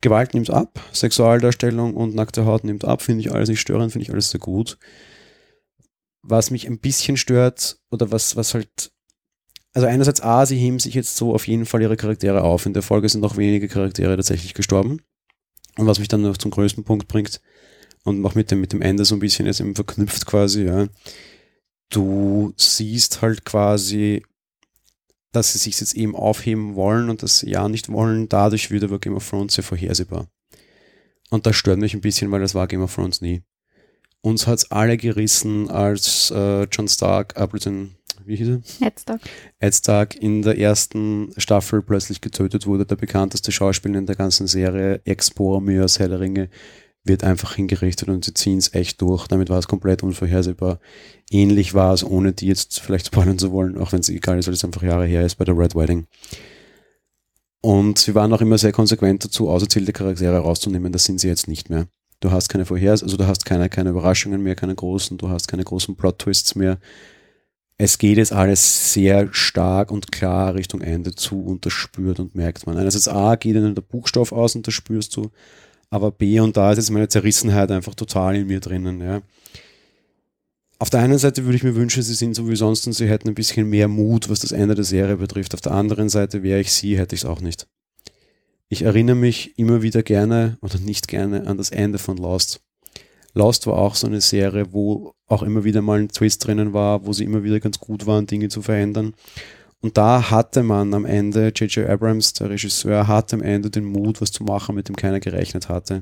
Gewalt 0.00 0.34
nimmt 0.34 0.50
ab, 0.50 0.80
Sexualdarstellung 0.92 1.94
und 1.94 2.14
nackte 2.14 2.46
Haut 2.46 2.64
nimmt 2.64 2.84
ab, 2.84 3.02
finde 3.02 3.20
ich 3.20 3.32
alles 3.32 3.48
nicht 3.48 3.60
störend, 3.60 3.92
finde 3.92 4.04
ich 4.04 4.12
alles 4.12 4.30
sehr 4.30 4.40
gut. 4.40 4.78
Was 6.22 6.50
mich 6.50 6.66
ein 6.66 6.78
bisschen 6.78 7.16
stört, 7.18 7.78
oder 7.90 8.10
was, 8.10 8.36
was 8.36 8.54
halt, 8.54 8.92
also 9.74 9.86
einerseits 9.86 10.22
A, 10.22 10.46
sie 10.46 10.56
heben 10.56 10.78
sich 10.78 10.94
jetzt 10.94 11.16
so 11.16 11.34
auf 11.34 11.46
jeden 11.46 11.66
Fall 11.66 11.82
ihre 11.82 11.96
Charaktere 11.96 12.42
auf. 12.42 12.64
In 12.64 12.72
der 12.72 12.82
Folge 12.82 13.08
sind 13.08 13.20
noch 13.20 13.36
wenige 13.36 13.68
Charaktere 13.68 14.16
tatsächlich 14.16 14.54
gestorben. 14.54 15.00
Und 15.76 15.86
was 15.86 15.98
mich 15.98 16.08
dann 16.08 16.22
noch 16.22 16.36
zum 16.36 16.50
größten 16.50 16.84
Punkt 16.84 17.08
bringt, 17.08 17.40
und 18.04 18.24
auch 18.24 18.34
mit 18.34 18.50
dem, 18.50 18.60
mit 18.60 18.72
dem 18.72 18.82
Ende 18.82 19.04
so 19.04 19.14
ein 19.16 19.20
bisschen 19.20 19.46
jetzt 19.46 19.60
eben 19.60 19.74
verknüpft 19.74 20.26
quasi, 20.26 20.64
ja. 20.64 20.86
Du 21.90 22.52
siehst 22.56 23.22
halt 23.22 23.44
quasi, 23.44 24.22
dass 25.32 25.52
sie 25.52 25.58
sich 25.58 25.80
jetzt 25.80 25.94
eben 25.94 26.14
aufheben 26.14 26.74
wollen 26.74 27.10
und 27.10 27.22
das 27.22 27.42
ja 27.42 27.68
nicht 27.68 27.90
wollen. 27.90 28.28
Dadurch 28.28 28.70
wird 28.70 28.84
aber 28.84 28.98
Game 28.98 29.16
of 29.16 29.28
Thrones 29.28 29.54
sehr 29.54 29.64
vorhersehbar. 29.64 30.28
Und 31.30 31.46
das 31.46 31.56
stört 31.56 31.78
mich 31.78 31.94
ein 31.94 32.00
bisschen, 32.00 32.30
weil 32.30 32.40
das 32.40 32.54
war 32.54 32.68
Game 32.68 32.82
of 32.82 32.94
Thrones 32.94 33.20
nie. 33.20 33.42
Uns 34.20 34.46
hat's 34.46 34.70
alle 34.70 34.96
gerissen, 34.96 35.68
als 35.68 36.30
äh, 36.30 36.64
John 36.64 36.88
Stark, 36.88 37.36
Appleton, 37.36 37.96
wie 38.24 38.36
hieß 38.36 38.48
er? 38.48 38.86
Ed 38.86 39.00
Stark. 39.00 39.20
Ed 39.58 39.74
Stark 39.74 40.16
in 40.16 40.42
der 40.42 40.58
ersten 40.58 41.32
Staffel 41.36 41.82
plötzlich 41.82 42.20
getötet 42.20 42.66
wurde, 42.66 42.86
der 42.86 42.96
bekannteste 42.96 43.52
Schauspieler 43.52 43.98
in 43.98 44.06
der 44.06 44.16
ganzen 44.16 44.46
Serie, 44.46 45.00
Ex-Boromir 45.04 45.84
aus 45.84 45.98
Herr 45.98 46.08
der 46.08 46.20
Ringe, 46.20 46.48
wird 47.04 47.22
einfach 47.22 47.54
hingerichtet 47.54 48.08
und 48.08 48.24
sie 48.24 48.34
ziehen 48.34 48.58
es 48.58 48.74
echt 48.74 49.00
durch. 49.00 49.26
Damit 49.28 49.50
war 49.50 49.58
es 49.58 49.68
komplett 49.68 50.02
unvorhersehbar. 50.02 50.80
Ähnlich 51.30 51.74
war 51.74 51.92
es, 51.92 52.02
ohne 52.02 52.32
die 52.32 52.46
jetzt 52.46 52.80
vielleicht 52.80 53.06
spoilern 53.06 53.38
zu 53.38 53.52
wollen, 53.52 53.78
auch 53.78 53.92
wenn 53.92 54.00
es 54.00 54.08
egal 54.08 54.38
ist, 54.38 54.46
weil 54.46 54.54
es 54.54 54.64
einfach 54.64 54.82
Jahre 54.82 55.06
her 55.06 55.24
ist 55.24 55.36
bei 55.36 55.44
der 55.44 55.56
Red 55.56 55.74
Wedding. 55.74 56.06
Und 57.60 57.98
sie 57.98 58.14
waren 58.14 58.32
auch 58.32 58.40
immer 58.40 58.58
sehr 58.58 58.72
konsequent 58.72 59.24
dazu, 59.24 59.48
auserzählte 59.48 59.92
Charaktere 59.92 60.38
rauszunehmen. 60.38 60.92
Das 60.92 61.04
sind 61.04 61.20
sie 61.20 61.28
jetzt 61.28 61.48
nicht 61.48 61.70
mehr. 61.70 61.86
Du 62.20 62.30
hast 62.30 62.48
keine 62.48 62.64
Vorhers, 62.64 63.02
also 63.02 63.16
du 63.16 63.26
hast 63.26 63.44
keine, 63.44 63.68
keine 63.68 63.90
Überraschungen 63.90 64.42
mehr, 64.42 64.54
keine 64.54 64.74
großen, 64.74 65.18
du 65.18 65.28
hast 65.28 65.46
keine 65.46 65.64
großen 65.64 65.96
Plot-Twists 65.96 66.54
mehr. 66.54 66.78
Es 67.76 67.98
geht 67.98 68.18
jetzt 68.18 68.32
alles 68.32 68.92
sehr 68.92 69.28
stark 69.32 69.90
und 69.90 70.12
klar 70.12 70.54
Richtung 70.54 70.80
Ende 70.80 71.14
zu 71.14 71.42
und 71.42 71.66
das 71.66 71.72
spürt 71.72 72.20
und 72.20 72.34
merkt 72.34 72.66
man. 72.66 72.78
Einerseits 72.78 73.08
A 73.08 73.34
geht 73.34 73.56
ihnen 73.56 73.74
der 73.74 73.82
Buchstaff 73.82 74.32
aus 74.32 74.54
und 74.54 74.66
das 74.66 74.74
spürst 74.74 75.16
du 75.16 75.30
aber 75.94 76.10
B 76.10 76.40
und 76.40 76.56
da 76.56 76.72
ist 76.72 76.78
jetzt 76.78 76.90
meine 76.90 77.06
Zerrissenheit 77.06 77.70
einfach 77.70 77.94
total 77.94 78.34
in 78.34 78.48
mir 78.48 78.58
drinnen. 78.58 79.00
Ja. 79.00 79.22
Auf 80.80 80.90
der 80.90 80.98
einen 80.98 81.18
Seite 81.18 81.44
würde 81.44 81.54
ich 81.54 81.62
mir 81.62 81.76
wünschen, 81.76 82.02
sie 82.02 82.14
sind 82.14 82.34
so 82.34 82.48
wie 82.48 82.56
sonst 82.56 82.84
und 82.88 82.94
sie 82.94 83.08
hätten 83.08 83.28
ein 83.28 83.36
bisschen 83.36 83.70
mehr 83.70 83.86
Mut, 83.86 84.28
was 84.28 84.40
das 84.40 84.50
Ende 84.50 84.74
der 84.74 84.82
Serie 84.82 85.16
betrifft. 85.16 85.54
Auf 85.54 85.60
der 85.60 85.70
anderen 85.70 86.08
Seite 86.08 86.42
wäre 86.42 86.58
ich 86.58 86.72
sie, 86.72 86.98
hätte 86.98 87.14
ich 87.14 87.20
es 87.20 87.24
auch 87.24 87.40
nicht. 87.40 87.68
Ich 88.68 88.82
erinnere 88.82 89.14
mich 89.14 89.56
immer 89.56 89.82
wieder 89.82 90.02
gerne 90.02 90.58
oder 90.62 90.80
nicht 90.80 91.06
gerne 91.06 91.46
an 91.46 91.58
das 91.58 91.70
Ende 91.70 91.98
von 91.98 92.16
Lost. 92.16 92.60
Lost 93.32 93.68
war 93.68 93.78
auch 93.78 93.94
so 93.94 94.08
eine 94.08 94.20
Serie, 94.20 94.72
wo 94.72 95.14
auch 95.28 95.44
immer 95.44 95.62
wieder 95.62 95.80
mal 95.80 96.00
ein 96.00 96.08
Twist 96.08 96.44
drinnen 96.44 96.72
war, 96.72 97.06
wo 97.06 97.12
sie 97.12 97.22
immer 97.22 97.44
wieder 97.44 97.60
ganz 97.60 97.78
gut 97.78 98.04
waren, 98.06 98.26
Dinge 98.26 98.48
zu 98.48 98.62
verändern. 98.62 99.14
Und 99.84 99.98
da 99.98 100.30
hatte 100.30 100.62
man 100.62 100.94
am 100.94 101.04
Ende, 101.04 101.52
J.J. 101.54 101.86
Abrams, 101.86 102.32
der 102.32 102.48
Regisseur, 102.48 103.06
hatte 103.06 103.36
am 103.36 103.42
Ende 103.42 103.68
den 103.68 103.84
Mut, 103.84 104.22
was 104.22 104.32
zu 104.32 104.42
machen, 104.42 104.76
mit 104.76 104.88
dem 104.88 104.96
keiner 104.96 105.20
gerechnet 105.20 105.68
hatte. 105.68 106.00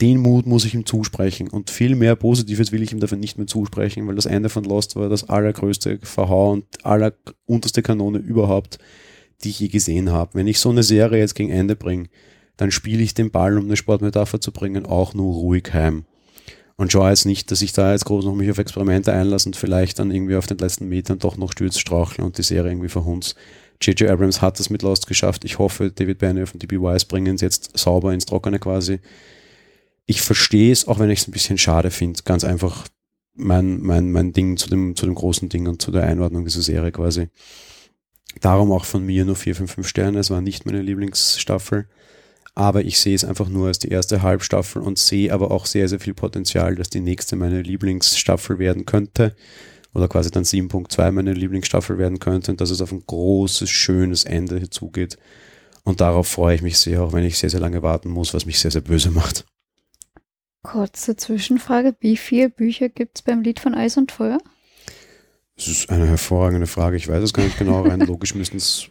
Den 0.00 0.18
Mut 0.18 0.46
muss 0.46 0.64
ich 0.64 0.74
ihm 0.74 0.84
zusprechen. 0.84 1.46
Und 1.48 1.70
viel 1.70 1.94
mehr 1.94 2.16
Positives 2.16 2.72
will 2.72 2.82
ich 2.82 2.90
ihm 2.90 2.98
dafür 2.98 3.16
nicht 3.16 3.38
mehr 3.38 3.46
zusprechen, 3.46 4.08
weil 4.08 4.16
das 4.16 4.26
Ende 4.26 4.48
von 4.48 4.64
Lost 4.64 4.96
war 4.96 5.08
das 5.08 5.28
allergrößte 5.28 6.00
Verhau 6.02 6.50
und 6.50 6.64
allerunterste 6.84 7.82
Kanone 7.82 8.18
überhaupt, 8.18 8.80
die 9.44 9.50
ich 9.50 9.60
je 9.60 9.68
gesehen 9.68 10.10
habe. 10.10 10.34
Wenn 10.34 10.48
ich 10.48 10.58
so 10.58 10.70
eine 10.70 10.82
Serie 10.82 11.20
jetzt 11.20 11.36
gegen 11.36 11.50
Ende 11.50 11.76
bringe, 11.76 12.08
dann 12.56 12.72
spiele 12.72 13.04
ich 13.04 13.14
den 13.14 13.30
Ball, 13.30 13.56
um 13.58 13.66
eine 13.66 13.76
Sportmetapher 13.76 14.40
zu 14.40 14.50
bringen, 14.50 14.86
auch 14.86 15.14
nur 15.14 15.34
ruhig 15.34 15.72
heim 15.72 16.04
und 16.78 16.92
schaue 16.92 17.10
jetzt 17.10 17.26
nicht, 17.26 17.50
dass 17.50 17.60
ich 17.60 17.72
da 17.72 17.92
jetzt 17.92 18.04
groß 18.04 18.24
noch 18.24 18.36
mich 18.36 18.50
auf 18.50 18.58
Experimente 18.58 19.12
einlasse 19.12 19.48
und 19.48 19.56
vielleicht 19.56 19.98
dann 19.98 20.12
irgendwie 20.12 20.36
auf 20.36 20.46
den 20.46 20.58
letzten 20.58 20.88
Metern 20.88 21.18
doch 21.18 21.36
noch 21.36 21.52
stürzt, 21.52 21.80
strauchle 21.80 22.24
und 22.24 22.38
die 22.38 22.44
Serie 22.44 22.70
irgendwie 22.70 22.88
verhunz. 22.88 23.34
J.J. 23.82 24.08
Abrams 24.08 24.40
hat 24.40 24.58
das 24.58 24.70
mit 24.70 24.82
Lost 24.82 25.08
geschafft. 25.08 25.44
Ich 25.44 25.58
hoffe, 25.58 25.90
David 25.90 26.18
Benioff 26.18 26.54
und 26.54 26.62
DB 26.62 26.80
Wise 26.80 27.06
bringen 27.06 27.34
es 27.34 27.40
jetzt 27.40 27.76
sauber 27.76 28.14
ins 28.14 28.26
Trockene 28.26 28.60
quasi. 28.60 29.00
Ich 30.06 30.22
verstehe 30.22 30.70
es, 30.70 30.86
auch 30.86 31.00
wenn 31.00 31.10
ich 31.10 31.20
es 31.20 31.28
ein 31.28 31.32
bisschen 31.32 31.58
schade 31.58 31.90
finde. 31.90 32.22
Ganz 32.24 32.44
einfach 32.44 32.86
mein, 33.34 33.80
mein, 33.80 34.12
mein 34.12 34.32
Ding 34.32 34.56
zu 34.56 34.70
dem, 34.70 34.94
zu 34.94 35.04
dem 35.04 35.16
großen 35.16 35.48
Ding 35.48 35.66
und 35.66 35.82
zu 35.82 35.90
der 35.90 36.04
Einordnung 36.04 36.44
dieser 36.44 36.62
Serie 36.62 36.92
quasi. 36.92 37.28
Darum 38.40 38.70
auch 38.70 38.84
von 38.84 39.04
mir 39.04 39.24
nur 39.24 39.36
4, 39.36 39.56
5, 39.56 39.72
5 39.72 39.88
Sterne. 39.88 40.20
Es 40.20 40.30
war 40.30 40.40
nicht 40.40 40.64
meine 40.64 40.82
Lieblingsstaffel 40.82 41.88
aber 42.58 42.84
ich 42.84 42.98
sehe 42.98 43.14
es 43.14 43.24
einfach 43.24 43.48
nur 43.48 43.68
als 43.68 43.78
die 43.78 43.88
erste 43.88 44.22
Halbstaffel 44.22 44.82
und 44.82 44.98
sehe 44.98 45.32
aber 45.32 45.52
auch 45.52 45.64
sehr, 45.64 45.88
sehr 45.88 46.00
viel 46.00 46.14
Potenzial, 46.14 46.74
dass 46.74 46.90
die 46.90 46.98
nächste 46.98 47.36
meine 47.36 47.62
Lieblingsstaffel 47.62 48.58
werden 48.58 48.84
könnte 48.84 49.36
oder 49.94 50.08
quasi 50.08 50.32
dann 50.32 50.42
7.2 50.42 51.12
meine 51.12 51.34
Lieblingsstaffel 51.34 51.98
werden 51.98 52.18
könnte 52.18 52.50
und 52.50 52.60
dass 52.60 52.70
es 52.70 52.82
auf 52.82 52.90
ein 52.90 53.04
großes, 53.06 53.70
schönes 53.70 54.24
Ende 54.24 54.70
zugeht. 54.70 55.18
Und 55.84 56.00
darauf 56.00 56.26
freue 56.26 56.56
ich 56.56 56.62
mich 56.62 56.78
sehr, 56.78 57.00
auch 57.00 57.12
wenn 57.12 57.22
ich 57.22 57.38
sehr, 57.38 57.48
sehr 57.48 57.60
lange 57.60 57.84
warten 57.84 58.10
muss, 58.10 58.34
was 58.34 58.44
mich 58.44 58.58
sehr, 58.58 58.72
sehr 58.72 58.80
böse 58.80 59.12
macht. 59.12 59.46
Kurze 60.64 61.14
Zwischenfrage. 61.14 61.94
Wie 62.00 62.16
viele 62.16 62.50
Bücher 62.50 62.88
gibt 62.88 63.18
es 63.18 63.22
beim 63.22 63.42
Lied 63.42 63.60
von 63.60 63.76
Eis 63.76 63.96
und 63.96 64.10
Feuer? 64.10 64.38
Das 65.54 65.68
ist 65.68 65.90
eine 65.90 66.08
hervorragende 66.08 66.66
Frage. 66.66 66.96
Ich 66.96 67.06
weiß 67.06 67.22
es 67.22 67.32
gar 67.32 67.44
nicht 67.44 67.56
genau. 67.56 67.82
Rein 67.82 68.00
logisch 68.06 68.34
müssten 68.34 68.56
es 68.56 68.90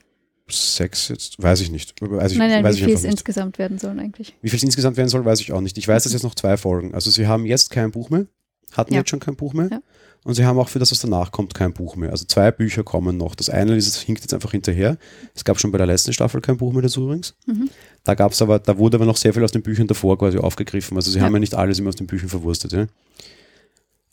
sechs 0.50 1.08
jetzt, 1.10 1.42
weiß 1.42 1.62
ich 1.62 1.72
nicht. 1.72 1.94
Weiß 2.02 2.32
ich, 2.32 2.38
nein, 2.38 2.50
nein, 2.50 2.64
weiß 2.64 2.78
wie 2.78 2.86
viel 2.86 2.94
es 2.94 3.04
insgesamt 3.04 3.58
werden 3.58 3.80
sollen 3.80 4.00
eigentlich. 4.00 4.36
Wie 4.42 4.50
viel 4.50 4.58
es 4.58 4.64
insgesamt 4.64 4.98
werden 4.98 5.10
soll, 5.10 5.26
weiß 5.26 5.42
ich 5.42 5.52
auch 5.52 5.62
nicht. 5.62 5.78
Ich 5.78 5.88
weiß, 5.88 6.04
dass 6.04 6.14
jetzt 6.14 6.24
noch 6.24 6.36
zwei 6.36 6.58
Folgen. 6.58 6.94
Also 6.94 7.12
sie 7.12 7.28
haben 7.28 7.46
jetzt 7.46 7.70
kein 7.70 7.92
Buch 7.92 8.10
mehr. 8.10 8.26
hatten 8.74 8.94
Ja. 8.94 9.00
jetzt 9.00 9.10
schon 9.10 9.20
kein 9.22 9.36
Buch 9.36 9.54
mehr. 9.54 9.70
Ja. 9.72 9.82
Und 10.26 10.34
sie 10.34 10.46
haben 10.46 10.60
auch 10.60 10.68
für 10.68 10.80
das, 10.80 10.92
was 10.92 11.00
danach 11.00 11.32
kommt, 11.32 11.54
kein 11.54 11.72
Buch 11.74 11.96
mehr. 11.96 12.12
Also 12.12 12.26
zwei 12.26 12.52
Bücher 12.52 12.84
kommen 12.84 13.16
noch. 13.16 13.34
Das 13.34 13.50
eine 13.50 13.76
ist, 13.78 13.88
es 13.88 14.02
hinkt 14.02 14.22
jetzt 14.22 14.34
einfach 14.34 14.52
hinterher. 14.52 14.98
Es 15.34 15.46
gab 15.46 15.58
schon 15.60 15.72
bei 15.72 15.78
der 15.78 15.88
letzten 15.88 16.12
Staffel 16.12 16.42
kein 16.42 16.58
Buch 16.58 16.74
mehr 16.74 16.82
dazu 16.82 17.04
übrigens. 17.04 17.36
Mhm. 17.46 17.70
Da 18.04 18.14
gab 18.14 18.34
es 18.34 18.42
aber, 18.42 18.60
da 18.60 18.78
wurde 18.78 18.98
aber 18.98 19.06
noch 19.06 19.16
sehr 19.16 19.34
viel 19.34 19.44
aus 19.44 19.54
den 19.54 19.62
Büchern 19.64 19.88
davor 19.88 20.18
quasi 20.18 20.38
aufgegriffen. 20.38 20.98
Also 20.98 21.12
sie 21.12 21.20
Ja. 21.20 21.26
haben 21.26 21.34
ja 21.34 21.40
nicht 21.40 21.56
alles 21.56 21.80
immer 21.80 21.90
aus 21.90 21.96
den 21.96 22.08
Büchern 22.08 22.28
verwurstet. 22.30 22.74
Ja. 22.74 22.88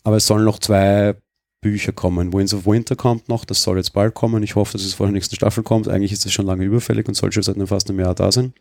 Aber 0.05 0.17
es 0.17 0.27
sollen 0.27 0.45
noch 0.45 0.59
zwei 0.61 1.17
Bücher 1.65 1.93
kommen. 1.93 2.33
Winds 2.35 2.53
of 2.53 2.67
Winter 2.67 2.95
kommt 2.95 3.31
noch, 3.31 3.47
das 3.47 3.63
soll 3.63 3.79
jetzt 3.79 3.95
bald 3.95 4.13
kommen. 4.13 4.43
Ich 4.43 4.55
hoffe, 4.55 4.73
dass 4.75 4.85
es 4.85 4.93
vor 4.93 5.07
der 5.07 5.15
nächsten 5.15 5.35
Staffel 5.35 5.63
kommt. 5.65 5.89
Eigentlich 5.89 6.13
ist 6.13 6.27
es 6.27 6.33
schon 6.33 6.45
lange 6.45 6.63
überfällig 6.63 7.09
und 7.09 7.15
soll 7.15 7.33
schon 7.33 7.43
seit 7.43 7.57
fast 7.67 7.89
einem 7.89 8.01
Jahr 8.01 8.15
da 8.15 8.31
sein. 8.31 8.53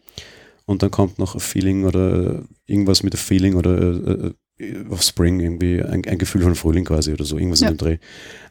Und 0.65 0.81
dann 0.81 0.89
kommt 0.89 1.19
noch 1.19 1.35
a 1.35 1.39
Feeling 1.39 1.83
oder 1.83 2.43
irgendwas 2.65 3.03
mit 3.03 3.13
a 3.13 3.17
Feeling 3.17 3.55
oder 3.55 3.77
äh, 3.77 4.63
äh, 4.63 4.85
of 4.89 5.01
Spring, 5.03 5.41
irgendwie 5.41 5.81
ein, 5.81 6.05
ein 6.05 6.17
Gefühl 6.17 6.43
von 6.43 6.55
Frühling 6.55 6.85
quasi 6.85 7.11
oder 7.11 7.25
so, 7.25 7.37
irgendwas 7.37 7.59
Ja. 7.59 7.67
in 7.67 7.73
dem 7.75 7.77
Dreh. 7.77 7.97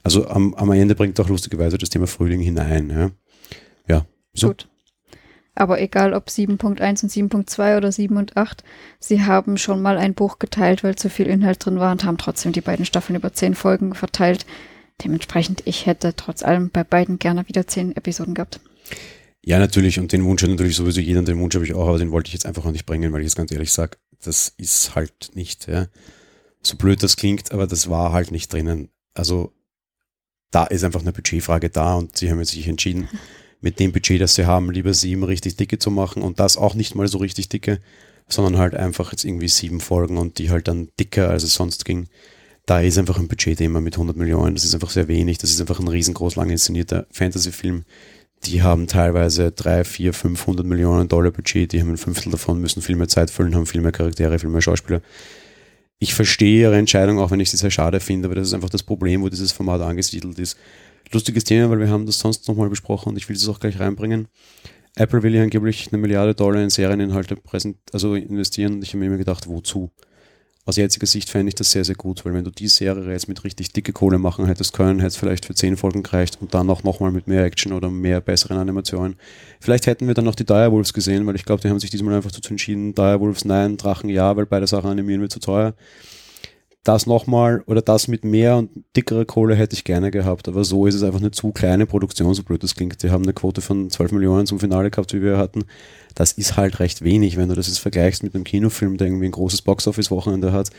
Also 0.03 0.29
am, 0.29 0.53
am 0.55 0.71
Ende 0.73 0.95
bringt 0.95 1.19
auch 1.19 1.29
lustigerweise 1.31 1.79
das 1.79 1.89
Thema 1.89 2.07
Frühling 2.07 2.41
hinein. 2.41 2.91
Ja, 2.91 3.11
ja. 3.89 4.07
So. 4.35 4.49
Gut. 4.49 4.69
Aber 5.55 5.81
egal 5.81 6.15
ob 6.15 6.29
7.1 6.29 7.03
und 7.03 7.11
7.2 7.11 7.77
oder 7.77 7.93
7 7.93 8.17
und 8.17 8.37
8, 8.37 8.65
sie 8.99 9.23
haben 9.23 9.59
schon 9.59 9.83
mal 9.83 9.99
ein 9.99 10.15
Buch 10.15 10.39
geteilt, 10.39 10.83
weil 10.83 10.97
zu 10.97 11.11
viel 11.11 11.27
Inhalt 11.27 11.65
drin 11.65 11.79
war 11.79 11.93
und 11.93 12.05
haben 12.05 12.17
trotzdem 12.17 12.53
die 12.53 12.63
beiden 12.63 12.87
Staffeln 12.87 13.17
über 13.17 13.33
zehn 13.33 13.55
Folgen 13.55 13.95
verteilt. 13.95 14.47
Dementsprechend, 15.05 15.63
ich 15.67 15.87
hätte 15.87 16.15
trotz 16.17 16.43
allem 16.43 16.71
bei 16.71 16.85
beiden 16.85 17.19
gerne 17.19 17.47
wieder 17.49 17.67
zehn 17.67 17.95
Episoden 17.97 18.35
gehabt. 18.35 18.61
Ja, 19.45 19.59
natürlich. 19.59 19.99
Und 19.99 20.13
den 20.13 20.25
Wunsch 20.25 20.43
hat 20.43 20.51
natürlich 20.51 20.77
sowieso 20.77 21.01
jeder, 21.01 21.23
den 21.23 21.39
Wunsch 21.39 21.55
habe 21.55 21.65
ich 21.65 21.75
auch, 21.75 21.89
aber 21.89 21.99
den 21.99 22.13
wollte 22.13 22.29
ich 22.29 22.35
jetzt 22.35 22.47
einfach 22.47 22.65
auch 22.65 22.71
nicht 22.71 22.87
bringen, 22.87 23.13
weil 23.13 23.21
ich 23.21 23.27
jetzt 23.27 23.37
ganz 23.37 23.53
ehrlich 23.53 23.73
sage, 23.73 23.99
das 24.23 24.55
ist 24.57 24.95
halt 24.95 25.31
nicht, 25.35 25.67
ja. 25.67 25.87
So 26.63 26.77
blöd 26.77 27.03
das 27.03 27.17
klingt, 27.17 27.51
aber 27.51 27.67
das 27.67 27.91
war 27.91 28.13
halt 28.13 28.31
nicht 28.31 28.53
drinnen. 28.53 28.89
Also 29.15 29.53
da 30.53 30.65
ist 30.65 30.85
einfach 30.85 31.01
eine 31.01 31.13
Budgetfrage 31.13 31.71
da 31.71 31.95
und 31.95 32.17
sie 32.17 32.31
haben 32.31 32.39
jetzt 32.39 32.53
sich 32.53 32.69
entschieden, 32.69 33.09
mit 33.63 33.81
dem 33.81 33.93
Budget, 33.93 34.21
das 34.21 34.35
sie 34.35 34.45
haben, 34.45 34.71
lieber 34.71 34.93
sieben 34.93 35.25
richtig 35.25 35.57
dicke 35.57 35.79
zu 35.79 35.91
machen 35.91 36.23
und 36.23 36.39
das 36.39 36.57
auch 36.59 36.75
nicht 36.75 36.95
mal 36.95 37.09
so 37.09 37.19
richtig 37.19 37.49
dicke, 37.49 37.81
sondern 38.29 38.59
halt 38.59 38.75
einfach 38.75 39.13
jetzt 39.13 39.25
irgendwie 39.25 39.49
sieben 39.49 39.81
Folgen 39.81 40.19
und 40.19 40.39
die 40.39 40.51
halt 40.51 40.69
dann 40.69 40.89
dicker, 41.01 41.31
als 41.31 41.43
es 41.43 41.55
sonst 41.55 41.85
ging. 41.85 42.09
Da 42.67 42.81
ist 42.81 42.99
einfach 42.99 43.19
ein 43.19 43.29
Budgetthema 43.29 43.81
mit 43.81 43.95
100 43.95 44.17
Millionen, 44.17 44.55
das 44.55 44.65
ist 44.65 44.75
einfach 44.75 44.91
sehr 44.91 45.09
wenig, 45.09 45.39
das 45.39 45.51
ist 45.51 45.61
einfach 45.61 45.81
ein 45.81 45.89
riesengroß 45.89 46.37
lang 46.37 46.51
inszenierter 46.51 47.07
Fantasy-Film 47.11 47.85
die 48.45 48.63
haben 48.63 48.87
teilweise 48.87 49.53
drei, 49.53 49.85
vier, 49.85 50.13
500 50.13 50.67
Millionen 50.67 51.09
Dollar 51.09 51.31
Budget, 51.31 51.73
die 51.73 51.81
haben 51.81 51.91
ein 51.91 51.97
Fünftel 51.97 52.33
davon, 52.33 52.61
müssen 52.61 52.83
viel 52.83 52.97
mehr 52.97 53.09
Zeit 53.09 53.31
füllen, 53.31 53.55
haben 53.55 53.67
viel 53.67 53.81
mehr 53.81 53.93
Charaktere, 53.93 54.39
viel 54.39 54.49
mehr 54.49 54.63
Schauspieler. 54.63 55.01
Ich 55.99 56.15
verstehe 56.15 56.63
ihre 56.63 56.77
Entscheidung, 56.77 57.21
auch 57.21 57.31
wenn 57.31 57.39
ich 57.39 57.51
sie 57.51 57.57
sehr 57.57 57.71
schade 57.71 58.01
finde, 58.01 58.27
aber 58.27 58.35
das 58.35 58.49
ist 58.49 58.55
einfach 58.55 58.71
das 58.71 58.83
Problem, 58.83 59.23
wo 59.23 59.29
dieses 59.29 59.53
Format 59.53 59.81
angesiedelt 59.81 60.39
ist. 60.41 60.57
Lustiges 61.13 61.45
Thema, 61.45 61.71
weil 61.71 61.81
wir 61.81 61.91
haben 61.91 62.07
das 62.07 62.19
sonst 62.19 62.49
nochmal 62.49 62.69
besprochen 62.69 63.11
und 63.11 63.17
ich 63.17 63.29
will 63.29 63.37
es 63.37 63.49
auch 63.49 63.61
gleich 63.61 63.79
reinbringen. 63.79 64.29
Apple 64.97 65.23
will 65.23 65.35
ja 65.35 65.43
angeblich 65.43 65.89
eine 65.91 66.01
Milliarde 66.01 66.35
Dollar 66.35 66.63
in 66.63 66.71
Serieninhalte 66.71 67.37
präsent, 67.37 67.77
also 67.93 68.15
investieren 68.15 68.75
und 68.75 68.83
ich 68.83 68.91
habe 68.91 68.99
mir 68.99 69.07
immer 69.07 69.17
gedacht, 69.17 69.47
wozu? 69.47 69.91
Aus 70.65 70.77
jetziger 70.77 71.07
Sicht 71.07 71.29
fände 71.29 71.49
ich 71.49 71.57
das 71.57 71.73
sehr, 71.73 71.85
sehr 71.85 71.97
gut, 71.97 72.25
weil 72.25 72.35
wenn 72.35 72.45
du 72.45 72.53
die 72.53 72.69
Serie 72.69 73.11
jetzt 73.11 73.27
mit 73.27 73.43
richtig 73.43 73.73
dicke 73.73 73.93
Kohle 73.93 74.19
machen 74.19 74.47
hättest 74.47 74.73
können, 74.73 75.01
hätte 75.01 75.09
es 75.09 75.17
vielleicht 75.17 75.45
für 75.45 75.57
zehn 75.57 75.77
Folgen 75.77 76.05
gereicht 76.05 76.39
und 76.41 76.55
dann 76.55 76.71
auch 76.71 76.85
nochmal 76.85 77.11
mit 77.11 77.27
mehr 77.27 77.45
Action 77.45 77.73
oder 77.73 77.91
mehr 77.91 78.21
besseren 78.21 78.59
Animationen. 78.59 79.17
Vielleicht 79.59 79.89
hätten 79.89 80.07
wir 80.07 80.15
dann 80.15 80.25
noch 80.25 80.37
die 80.37 80.47
Direwolves 80.47 80.93
gesehen, 80.93 81.27
weil 81.27 81.35
ich 81.35 81.45
glaube, 81.45 81.63
die 81.63 81.69
haben 81.69 81.81
sich 81.81 81.91
diesmal 81.91 82.15
einfach 82.15 82.31
dazu 82.31 82.51
entschieden, 82.51 82.95
Direwolves 82.95 83.45
nein, 83.45 83.77
Drachen 83.77 84.09
ja, 84.09 84.37
weil 84.37 84.47
beide 84.47 84.69
Sachen 84.69 84.91
animieren 84.91 85.21
wird 85.21 85.33
zu 85.33 85.41
teuer. 85.41 85.75
Das 86.85 87.07
nochmal 87.07 87.63
oder 87.67 87.81
das 87.81 88.09
mit 88.09 88.25
mehr 88.25 88.57
und 88.57 88.71
dickerer 88.97 89.25
Kohle 89.25 89.55
hätte 89.55 89.75
ich 89.75 89.85
gerne 89.85 90.11
gehabt, 90.11 90.49
aber 90.49 90.65
so 90.65 90.87
ist 90.87 90.97
es 90.97 91.05
einfach 91.05 91.21
eine 91.21 91.31
zu 91.31 91.53
kleine 91.53 91.87
Produktion, 91.87 92.35
so 92.35 92.43
blöd 92.43 92.63
das 92.63 92.75
klingt. 92.75 93.01
Die 93.05 93.11
haben 93.11 93.23
eine 93.23 93.33
Quote 93.33 93.61
von 93.61 93.89
12 93.89 94.11
Millionen 94.11 94.47
zum 94.47 94.59
Finale 94.59 94.91
gehabt, 94.91 95.15
wie 95.15 95.23
wir 95.23 95.39
hatten. 95.39 95.65
Das 96.17 96.33
ist 96.33 96.57
halt 96.57 96.81
recht 96.81 97.03
wenig, 97.03 97.37
wenn 97.37 97.49
du 97.49 97.55
das 97.55 97.69
jetzt 97.69 97.79
vergleichst 97.79 98.25
mit 98.25 98.35
einem 98.35 98.43
Kinofilm, 98.43 98.97
der 98.97 99.07
irgendwie 99.07 99.27
ein 99.27 99.33
großes 99.33 99.63
Boxoffice-Wochenende 99.63 100.53
hat. 100.53 100.71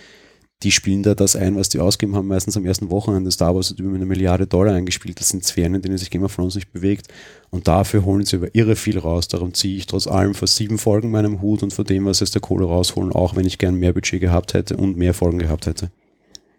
Die 0.61 0.71
spielen 0.71 1.03
da 1.03 1.13
das 1.13 1.35
ein, 1.35 1.57
was 1.57 1.67
die 1.67 1.79
ausgeben 1.79 2.15
haben, 2.15 2.27
meistens 2.27 2.55
am 2.55 2.65
ersten 2.65 2.89
Wochenende. 2.89 3.31
Star 3.31 3.53
Wars 3.53 3.69
hat 3.69 3.79
über 3.79 3.93
eine 3.93 4.05
Milliarde 4.05 4.47
Dollar 4.47 4.73
eingespielt. 4.73 5.19
Das 5.19 5.29
sind 5.29 5.43
Sphären, 5.43 5.75
in 5.75 5.81
denen 5.81 5.97
sich 5.97 6.09
Game 6.09 6.23
of 6.23 6.33
Thrones 6.33 6.55
nicht 6.55 6.71
bewegt. 6.71 7.07
Und 7.49 7.67
dafür 7.67 8.05
holen 8.05 8.23
sie 8.23 8.37
über 8.37 8.55
irre 8.55 8.77
viel 8.77 8.97
raus. 8.97 9.27
Darum 9.27 9.53
ziehe 9.53 9.75
ich 9.75 9.87
trotz 9.87 10.07
allem 10.07 10.33
vor 10.33 10.47
sieben 10.47 10.77
Folgen 10.77 11.11
meinem 11.11 11.41
Hut 11.41 11.63
und 11.63 11.73
vor 11.73 11.83
dem, 11.83 12.05
was 12.05 12.21
aus 12.21 12.31
der 12.31 12.41
Kohle 12.41 12.65
rausholen, 12.65 13.11
auch 13.11 13.35
wenn 13.35 13.45
ich 13.45 13.57
gern 13.57 13.75
mehr 13.75 13.91
Budget 13.91 14.21
gehabt 14.21 14.53
hätte 14.53 14.77
und 14.77 14.95
mehr 14.95 15.13
Folgen 15.13 15.39
gehabt 15.39 15.67
hätte. 15.67 15.91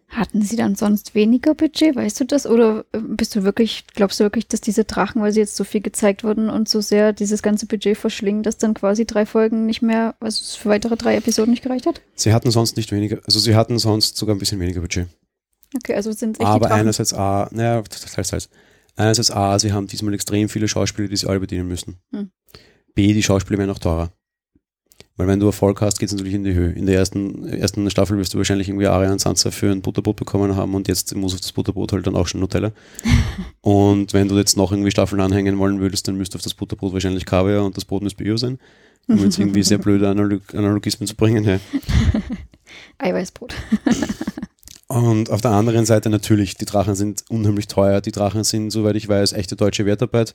Hatten 0.09 0.43
sie 0.43 0.57
dann 0.57 0.77
sonst 0.77 1.15
weniger 1.15 1.55
Budget, 1.55 1.97
weißt 1.97 2.21
du 2.21 2.25
das? 2.25 2.47
Oder 2.47 2.85
äh, 2.93 2.99
bist 3.01 3.35
du 3.35 3.43
wirklich, 3.43 3.85
glaubst 3.95 4.21
du 4.21 4.25
wirklich, 4.25 4.47
dass 4.47 4.61
diese 4.61 4.85
Drachen, 4.85 5.21
weil 5.23 5.33
sie 5.33 5.41
jetzt 5.41 5.57
so 5.57 5.65
viel 5.65 5.81
gezeigt 5.81 6.23
wurden 6.23 6.49
und 6.49 6.69
so 6.69 6.81
sehr 6.81 7.13
dieses 7.13 7.43
ganze 7.43 7.67
Budget 7.67 7.97
verschlingen, 7.97 8.43
dass 8.43 8.57
dann 8.59 8.75
quasi 8.75 9.07
drei 9.07 9.27
Folgen 9.27 9.67
nicht 9.67 9.83
mehr, 9.83 10.15
also 10.21 10.41
es 10.43 10.55
für 10.55 10.69
weitere 10.69 10.97
drei 10.97 11.17
Episoden 11.17 11.51
nicht 11.51 11.63
gereicht 11.63 11.87
hat? 11.87 12.01
Sie 12.15 12.33
hatten 12.33 12.51
sonst 12.51 12.77
nicht 12.77 12.93
weniger, 12.93 13.21
also 13.27 13.41
sie 13.41 13.57
hatten 13.57 13.79
sonst 13.79 14.17
sogar 14.17 14.37
ein 14.37 14.39
bisschen 14.39 14.61
weniger 14.61 14.81
Budget. 14.81 15.09
Okay, 15.77 15.95
also 15.95 16.13
sind 16.13 16.39
echt 16.39 16.47
Aber 16.47 16.71
einerseits 16.71 17.13
A, 17.13 17.49
naja, 17.51 17.83
teils, 17.83 18.29
teils. 18.29 18.49
Einerseits 18.97 19.31
A, 19.33 19.59
sie 19.59 19.73
haben 19.73 19.89
diesmal 19.89 20.15
extrem 20.15 20.49
viele 20.49 20.69
Schauspieler, 20.69 21.09
die 21.09 21.17
sie 21.17 21.27
alle 21.27 21.41
bedienen 21.41 21.67
müssen. 21.67 21.97
Hm. 22.13 22.31
B, 22.95 23.13
die 23.13 23.23
Schauspieler 23.23 23.59
werden 23.59 23.71
auch 23.71 23.81
teurer. 23.81 24.13
Weil 25.17 25.29
wenn 25.29 25.39
du 25.39 25.47
Erfolg 25.47 25.81
hast, 25.81 26.01
geht 26.01 26.09
es 26.09 26.13
natürlich 26.13 26.35
in 26.35 26.43
die 26.43 26.55
Höhe. 26.55 26.73
In 26.73 26.87
der 26.87 26.97
ersten, 26.97 27.47
ersten 27.47 27.89
Staffel 27.89 28.19
wirst 28.19 28.35
du 28.35 28.39
wahrscheinlich 28.39 28.69
irgendwie 28.69 28.89
Arian 28.89 29.21
Sansa 29.21 29.53
für 29.53 29.71
ein 29.71 29.81
Butterbrot 29.81 30.17
bekommen 30.17 30.57
haben 30.57 30.75
und 30.75 30.89
jetzt 30.89 31.15
muss 31.15 31.35
auf 31.35 31.41
das 31.41 31.53
Butterbrot 31.53 31.93
halt 31.93 32.07
dann 32.07 32.17
auch 32.17 32.27
schon 32.27 32.41
Nutella. 32.41 32.73
und 33.61 34.13
wenn 34.13 34.29
du 34.29 34.37
jetzt 34.37 34.57
noch 34.57 34.73
irgendwie 34.73 34.91
Staffeln 34.91 35.21
anhängen 35.21 35.59
wollen 35.59 35.81
würdest, 35.81 36.09
dann 36.09 36.17
müsste 36.17 36.37
auf 36.37 36.43
das 36.43 36.55
Butterbrot 36.55 36.93
wahrscheinlich 36.93 37.27
Kaviar 37.27 37.65
und 37.65 37.77
das 37.77 37.85
Brot 37.85 38.03
müsste 38.03 38.25
Bio 38.25 38.37
sein. 38.37 38.59
Um 39.07 39.19
jetzt 39.19 39.39
irgendwie 39.39 39.63
sehr 39.63 39.77
blöde 39.77 40.09
Analog 40.09 40.55
Analogismen 40.55 41.07
zu 41.07 41.15
bringen. 41.15 41.45
Ja. 41.45 41.61
Eiweißbrot. 42.99 43.55
Und 44.87 45.31
auf 45.31 45.41
der 45.41 45.53
anderen 45.53 45.87
Seite 45.87 46.11
natürlich, 46.11 46.57
die 46.57 46.67
Drachen 46.67 46.95
sind 46.95 47.25
unheimlich 47.29 47.67
teuer. 47.69 48.01
Die 48.01 48.13
Drachen 48.13 48.45
sind, 48.45 48.71
soweit 48.71 48.97
ich 48.97 49.09
weiß, 49.09 49.33
echte 49.33 49.57
deutsche 49.57 49.87
Wertarbeit. 49.87 50.35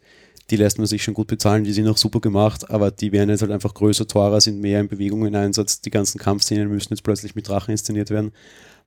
Die 0.50 0.56
lässt 0.56 0.78
man 0.80 0.88
sich 0.88 1.04
schon 1.04 1.14
gut 1.14 1.28
bezahlen, 1.28 1.64
die 1.64 1.74
sind 1.74 1.88
auch 1.88 1.98
super 1.98 2.20
gemacht, 2.20 2.72
aber 2.72 2.90
die 2.90 3.12
werden 3.12 3.30
jetzt 3.30 3.42
halt 3.42 3.52
einfach 3.52 3.74
größer, 3.74 4.08
teurer, 4.08 4.42
sind 4.42 4.60
mehr 4.60 4.80
in 4.80 4.88
Bewegung 4.88 5.26
in 5.26 5.36
Einsatz. 5.36 5.82
Die 5.82 5.92
ganzen 5.92 6.18
Kampfszenen 6.18 6.70
müssen 6.70 6.92
jetzt 6.92 7.04
plötzlich 7.04 7.36
mit 7.36 7.48
Drachen 7.48 7.72
inszeniert 7.72 8.10
werden. 8.10 8.32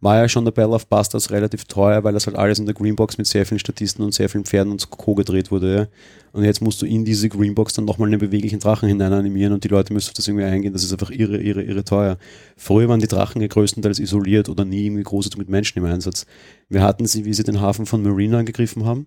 War 0.01 0.19
ja 0.19 0.29
schon 0.29 0.45
der 0.45 0.51
Battle 0.51 0.75
of 0.75 0.89
Bastards 0.89 1.31
relativ 1.31 1.65
teuer, 1.67 2.03
weil 2.03 2.13
das 2.13 2.27
halt 2.27 2.37
alles 2.37 2.59
in 2.59 2.67
der 2.67 2.75
Greenbox 2.75 3.19
mit 3.19 3.29
sehr 3.29 3.47
vielen 3.47 3.61
Statisten 3.61 4.05
und 4.05 4.13
sehr 4.13 4.29
vielen 4.29 4.45
Pferden 4.45 4.73
und 4.73 4.91
Co. 4.91 5.15
gedreht 5.15 5.53
wurde. 5.53 5.89
Und 6.33 6.43
jetzt 6.43 6.61
musst 6.61 6.83
du 6.83 6.87
in 6.87 7.05
diese 7.05 7.29
Greenbox 7.29 7.75
dann 7.75 7.85
nochmal 7.85 8.09
einen 8.09 8.19
beweglichen 8.19 8.59
Drachen 8.59 8.89
hinein 8.89 9.13
animieren 9.13 9.53
und 9.53 9.63
die 9.63 9.69
Leute 9.69 9.93
müssen 9.93 10.09
auf 10.09 10.15
das 10.15 10.27
irgendwie 10.27 10.45
eingehen. 10.45 10.73
Das 10.73 10.83
ist 10.83 10.91
einfach 10.91 11.11
irre, 11.11 11.41
irre, 11.41 11.63
irre 11.63 11.85
teuer. 11.85 12.19
Früher 12.57 12.89
waren 12.89 12.99
die 12.99 13.07
Drachen 13.07 13.41
ja 13.41 13.47
größtenteils 13.47 14.01
isoliert 14.01 14.49
oder 14.49 14.65
nie 14.65 14.87
irgendwie 14.87 15.05
groß 15.05 15.37
mit 15.37 15.49
Menschen 15.49 15.79
im 15.79 15.85
Einsatz. 15.85 16.27
Wir 16.69 16.83
hatten 16.83 17.07
sie, 17.07 17.25
wie 17.25 17.33
sie 17.33 17.45
den 17.45 17.61
Hafen 17.61 17.87
von 17.87 18.03
Marina 18.03 18.39
angegriffen 18.39 18.85
haben. 18.85 19.07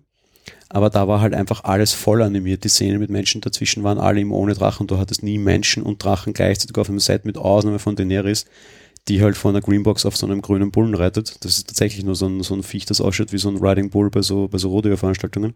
Aber 0.68 0.90
da 0.90 1.06
war 1.08 1.20
halt 1.20 1.34
einfach 1.34 1.64
alles 1.64 1.92
voll 1.92 2.22
animiert. 2.22 2.64
Die 2.64 2.68
Szenen 2.68 2.98
mit 2.98 3.10
Menschen 3.10 3.40
dazwischen 3.40 3.84
waren 3.84 3.98
alle 3.98 4.20
immer 4.20 4.34
ohne 4.34 4.54
Drachen. 4.54 4.86
Du 4.86 4.98
hattest 4.98 5.22
nie 5.22 5.38
Menschen 5.38 5.82
und 5.82 6.02
Drachen 6.02 6.32
gleichzeitig 6.32 6.76
auf 6.76 6.88
einem 6.88 6.98
Set 6.98 7.24
mit 7.24 7.38
Ausnahme 7.38 7.78
von 7.78 7.96
Daenerys, 7.96 8.46
die 9.08 9.22
halt 9.22 9.36
von 9.36 9.54
einer 9.54 9.64
Greenbox 9.64 10.04
auf 10.04 10.16
so 10.16 10.26
einem 10.26 10.42
grünen 10.42 10.72
Bullen 10.72 10.94
reitet. 10.94 11.44
Das 11.44 11.58
ist 11.58 11.68
tatsächlich 11.68 12.04
nur 12.04 12.16
so 12.16 12.26
ein, 12.26 12.42
so 12.42 12.54
ein 12.54 12.62
Viech, 12.62 12.86
das 12.86 13.00
ausschaut 13.00 13.32
wie 13.32 13.38
so 13.38 13.48
ein 13.48 13.58
Riding 13.58 13.90
Bull 13.90 14.10
bei 14.10 14.22
so, 14.22 14.48
bei 14.48 14.58
so 14.58 14.70
Rodeo-Veranstaltungen. 14.70 15.54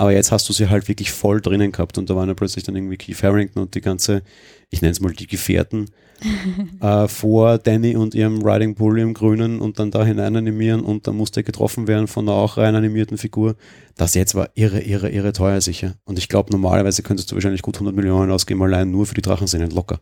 Aber 0.00 0.12
jetzt 0.12 0.32
hast 0.32 0.48
du 0.48 0.54
sie 0.54 0.70
halt 0.70 0.88
wirklich 0.88 1.12
voll 1.12 1.42
drinnen 1.42 1.72
gehabt 1.72 1.98
und 1.98 2.08
da 2.08 2.16
waren 2.16 2.26
ja 2.26 2.32
plötzlich 2.32 2.64
dann 2.64 2.74
irgendwie 2.74 2.96
Keith 2.96 3.22
Harrington 3.22 3.62
und 3.62 3.74
die 3.74 3.82
ganze, 3.82 4.22
ich 4.70 4.80
nenne 4.80 4.92
es 4.92 5.00
mal 5.00 5.12
die 5.12 5.26
Gefährten, 5.26 5.90
äh, 6.80 7.06
vor 7.06 7.58
Danny 7.58 7.96
und 7.96 8.14
ihrem 8.14 8.40
Riding 8.40 8.74
Bull 8.76 8.98
im 8.98 9.12
Grünen 9.12 9.60
und 9.60 9.78
dann 9.78 9.90
da 9.90 10.02
hinein 10.02 10.36
animieren 10.36 10.80
und 10.80 11.06
dann 11.06 11.16
musste 11.16 11.40
er 11.40 11.42
getroffen 11.42 11.86
werden 11.86 12.06
von 12.06 12.26
einer 12.26 12.38
auch 12.38 12.56
rein 12.56 12.76
animierten 12.76 13.18
Figur. 13.18 13.56
Das 13.98 14.14
jetzt 14.14 14.34
war 14.34 14.48
irre, 14.54 14.80
irre, 14.80 15.10
irre 15.10 15.34
teuer 15.34 15.60
sicher. 15.60 15.96
Und 16.04 16.18
ich 16.18 16.30
glaube, 16.30 16.50
normalerweise 16.50 17.02
könntest 17.02 17.30
du 17.30 17.34
wahrscheinlich 17.34 17.60
gut 17.60 17.74
100 17.74 17.94
Millionen 17.94 18.30
ausgeben, 18.30 18.62
allein 18.62 18.90
nur 18.90 19.04
für 19.04 19.14
die 19.14 19.20
Drachenszenen 19.20 19.70
locker. 19.70 20.00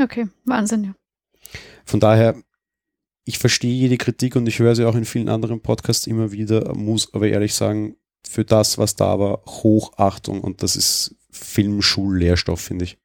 Okay, 0.00 0.26
Wahnsinn, 0.46 0.84
ja. 0.84 0.94
Von 1.84 2.00
daher, 2.00 2.34
ich 3.26 3.38
verstehe 3.38 3.74
jede 3.74 3.98
Kritik 3.98 4.36
und 4.36 4.46
ich 4.48 4.58
höre 4.58 4.74
sie 4.74 4.86
auch 4.86 4.94
in 4.94 5.04
vielen 5.04 5.28
anderen 5.28 5.60
Podcasts 5.60 6.06
immer 6.06 6.32
wieder, 6.32 6.74
muss 6.74 7.12
aber 7.12 7.28
ehrlich 7.28 7.52
sagen, 7.52 7.96
für 8.28 8.44
das, 8.44 8.78
was 8.78 8.96
da 8.96 9.18
war, 9.18 9.42
Hochachtung 9.46 10.40
und 10.40 10.62
das 10.62 10.76
ist 10.76 11.16
Filmschullehrstoff, 11.30 12.60
finde 12.60 12.84
ich. 12.84 12.98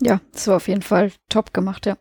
Ja, 0.00 0.20
das 0.32 0.46
war 0.46 0.56
auf 0.56 0.68
jeden 0.68 0.82
Fall 0.82 1.12
top 1.28 1.52
gemacht, 1.52 1.86
ja. 1.86 1.96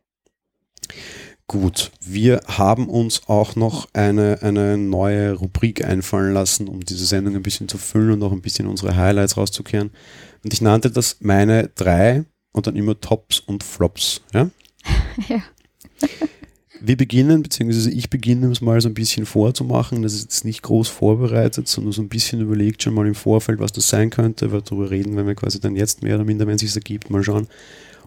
Gut, 1.48 1.92
wir 2.02 2.42
haben 2.46 2.90
uns 2.90 3.22
auch 3.28 3.56
noch 3.56 3.88
eine, 3.94 4.40
eine 4.42 4.78
neue 4.78 5.32
Rubrik 5.34 5.84
einfallen 5.84 6.34
lassen, 6.34 6.68
um 6.68 6.82
diese 6.82 7.06
Sendung 7.06 7.36
ein 7.36 7.44
bisschen 7.44 7.70
zu 7.70 7.78
füllen 7.78 8.12
und 8.12 8.24
auch 8.24 8.34
ein 8.34 8.42
bisschen 8.42 8.68
unsere 8.68 8.98
Highlights 8.98 9.38
rauszukehren. 9.38 9.92
Und 10.44 10.54
ich 10.54 10.62
nannte 10.62 10.92
das 10.92 11.18
meine 11.22 11.70
drei 11.70 12.26
und 12.52 12.68
dann 12.68 12.76
immer 12.76 13.00
Tops 13.00 13.40
und 13.40 13.64
Flops. 13.64 14.22
Ja? 14.34 14.50
ja. 15.30 15.42
Wir 16.80 16.98
beginnen, 16.98 17.44
beziehungsweise 17.44 17.92
ich 17.92 18.10
beginne 18.10 18.52
es 18.52 18.62
mal 18.62 18.80
so 18.82 18.90
ein 18.90 18.94
bisschen 18.94 19.26
vorzumachen. 19.26 20.02
Das 20.04 20.14
ist 20.14 20.24
jetzt 20.24 20.46
nicht 20.46 20.62
groß 20.62 20.88
vorbereitet, 20.88 21.68
sondern 21.68 21.92
so 21.92 22.02
ein 22.02 22.10
bisschen 22.10 22.42
überlegt 22.42 22.84
schon 22.84 22.94
mal 22.94 23.08
im 23.08 23.16
Vorfeld, 23.16 23.60
was 23.60 23.72
das 23.72 23.90
sein 23.90 24.10
könnte. 24.10 24.52
Wir 24.52 24.62
darüber 24.62 24.92
reden, 24.92 25.16
wenn 25.16 25.28
wir 25.28 25.36
quasi 25.36 25.60
dann 25.60 25.76
jetzt 25.76 26.04
mehr 26.04 26.16
oder 26.16 26.26
minder, 26.26 26.48
wenn 26.48 26.56
es 26.56 26.62
sich 26.62 26.76
ergibt, 26.76 27.10
mal 27.10 27.24
schauen. 27.24 27.48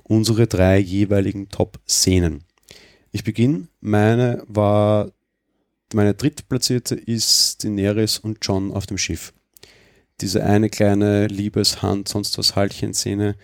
Unsere 0.04 0.46
drei 0.46 0.78
jeweiligen 0.78 1.48
Top-Szenen. 1.48 2.44
Ich 3.12 3.24
beginne. 3.24 3.68
Meine 3.80 4.42
war, 4.46 5.10
meine 5.92 6.14
drittplatzierte 6.14 6.94
ist 6.94 7.64
Daenerys 7.64 8.18
und 8.18 8.38
John 8.42 8.72
auf 8.72 8.86
dem 8.86 8.98
Schiff. 8.98 9.32
Diese 10.20 10.44
eine 10.44 10.68
kleine 10.68 11.26
Liebeshand, 11.26 12.08
sonst 12.08 12.36
was 12.38 12.54
Haltchen-Szene 12.54 13.36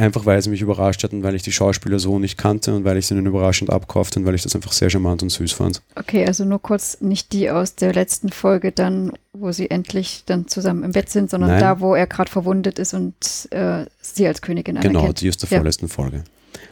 Einfach 0.00 0.24
weil 0.24 0.40
sie 0.40 0.48
mich 0.48 0.62
überrascht 0.62 1.04
hat 1.04 1.12
und 1.12 1.22
weil 1.22 1.34
ich 1.34 1.42
die 1.42 1.52
Schauspieler 1.52 1.98
so 1.98 2.18
nicht 2.18 2.38
kannte 2.38 2.74
und 2.74 2.84
weil 2.84 2.96
ich 2.96 3.06
sie 3.06 3.14
dann 3.14 3.26
überraschend 3.26 3.68
abkaufte 3.68 4.18
und 4.18 4.24
weil 4.24 4.34
ich 4.34 4.42
das 4.42 4.56
einfach 4.56 4.72
sehr 4.72 4.88
charmant 4.88 5.22
und 5.22 5.28
süß 5.28 5.52
fand. 5.52 5.82
Okay, 5.94 6.24
also 6.24 6.46
nur 6.46 6.62
kurz 6.62 7.02
nicht 7.02 7.34
die 7.34 7.50
aus 7.50 7.74
der 7.74 7.92
letzten 7.92 8.30
Folge 8.30 8.72
dann, 8.72 9.12
wo 9.34 9.52
sie 9.52 9.70
endlich 9.70 10.22
dann 10.24 10.48
zusammen 10.48 10.84
im 10.84 10.92
Bett 10.92 11.10
sind, 11.10 11.28
sondern 11.28 11.50
Nein. 11.50 11.60
da, 11.60 11.80
wo 11.80 11.94
er 11.94 12.06
gerade 12.06 12.30
verwundet 12.30 12.78
ist 12.78 12.94
und 12.94 13.14
äh, 13.50 13.84
sie 14.00 14.26
als 14.26 14.40
Königin 14.40 14.78
anerkennt. 14.78 14.98
Genau, 14.98 15.12
die 15.12 15.28
aus 15.28 15.36
der 15.36 15.50
vorletzten 15.50 15.88
ja. 15.88 15.92
Folge. 15.92 16.24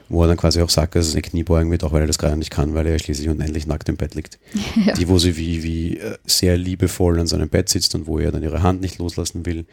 Wo 0.08 0.22
er 0.22 0.28
dann 0.28 0.38
quasi 0.38 0.62
auch 0.62 0.70
sagt, 0.70 0.94
dass 0.94 1.08
er 1.08 1.10
seine 1.10 1.22
Knie 1.22 1.42
beugen 1.42 1.70
wird, 1.70 1.84
auch 1.84 1.92
weil 1.92 2.00
er 2.00 2.06
das 2.06 2.16
gerade 2.16 2.38
nicht 2.38 2.50
kann, 2.50 2.72
weil 2.72 2.86
er 2.86 2.98
schließlich 2.98 3.28
unendlich 3.28 3.66
nackt 3.66 3.90
im 3.90 3.98
Bett 3.98 4.14
liegt. 4.14 4.38
Ja. 4.86 4.94
Die, 4.94 5.08
wo 5.08 5.18
sie 5.18 5.36
wie, 5.36 5.62
wie 5.62 5.98
äh, 5.98 6.16
sehr 6.24 6.56
liebevoll 6.56 7.20
an 7.20 7.26
seinem 7.26 7.50
Bett 7.50 7.68
sitzt 7.68 7.94
und 7.94 8.06
wo 8.06 8.18
er 8.18 8.32
dann 8.32 8.42
ihre 8.42 8.62
Hand 8.62 8.80
nicht 8.80 8.98
loslassen 8.98 9.44
will 9.44 9.66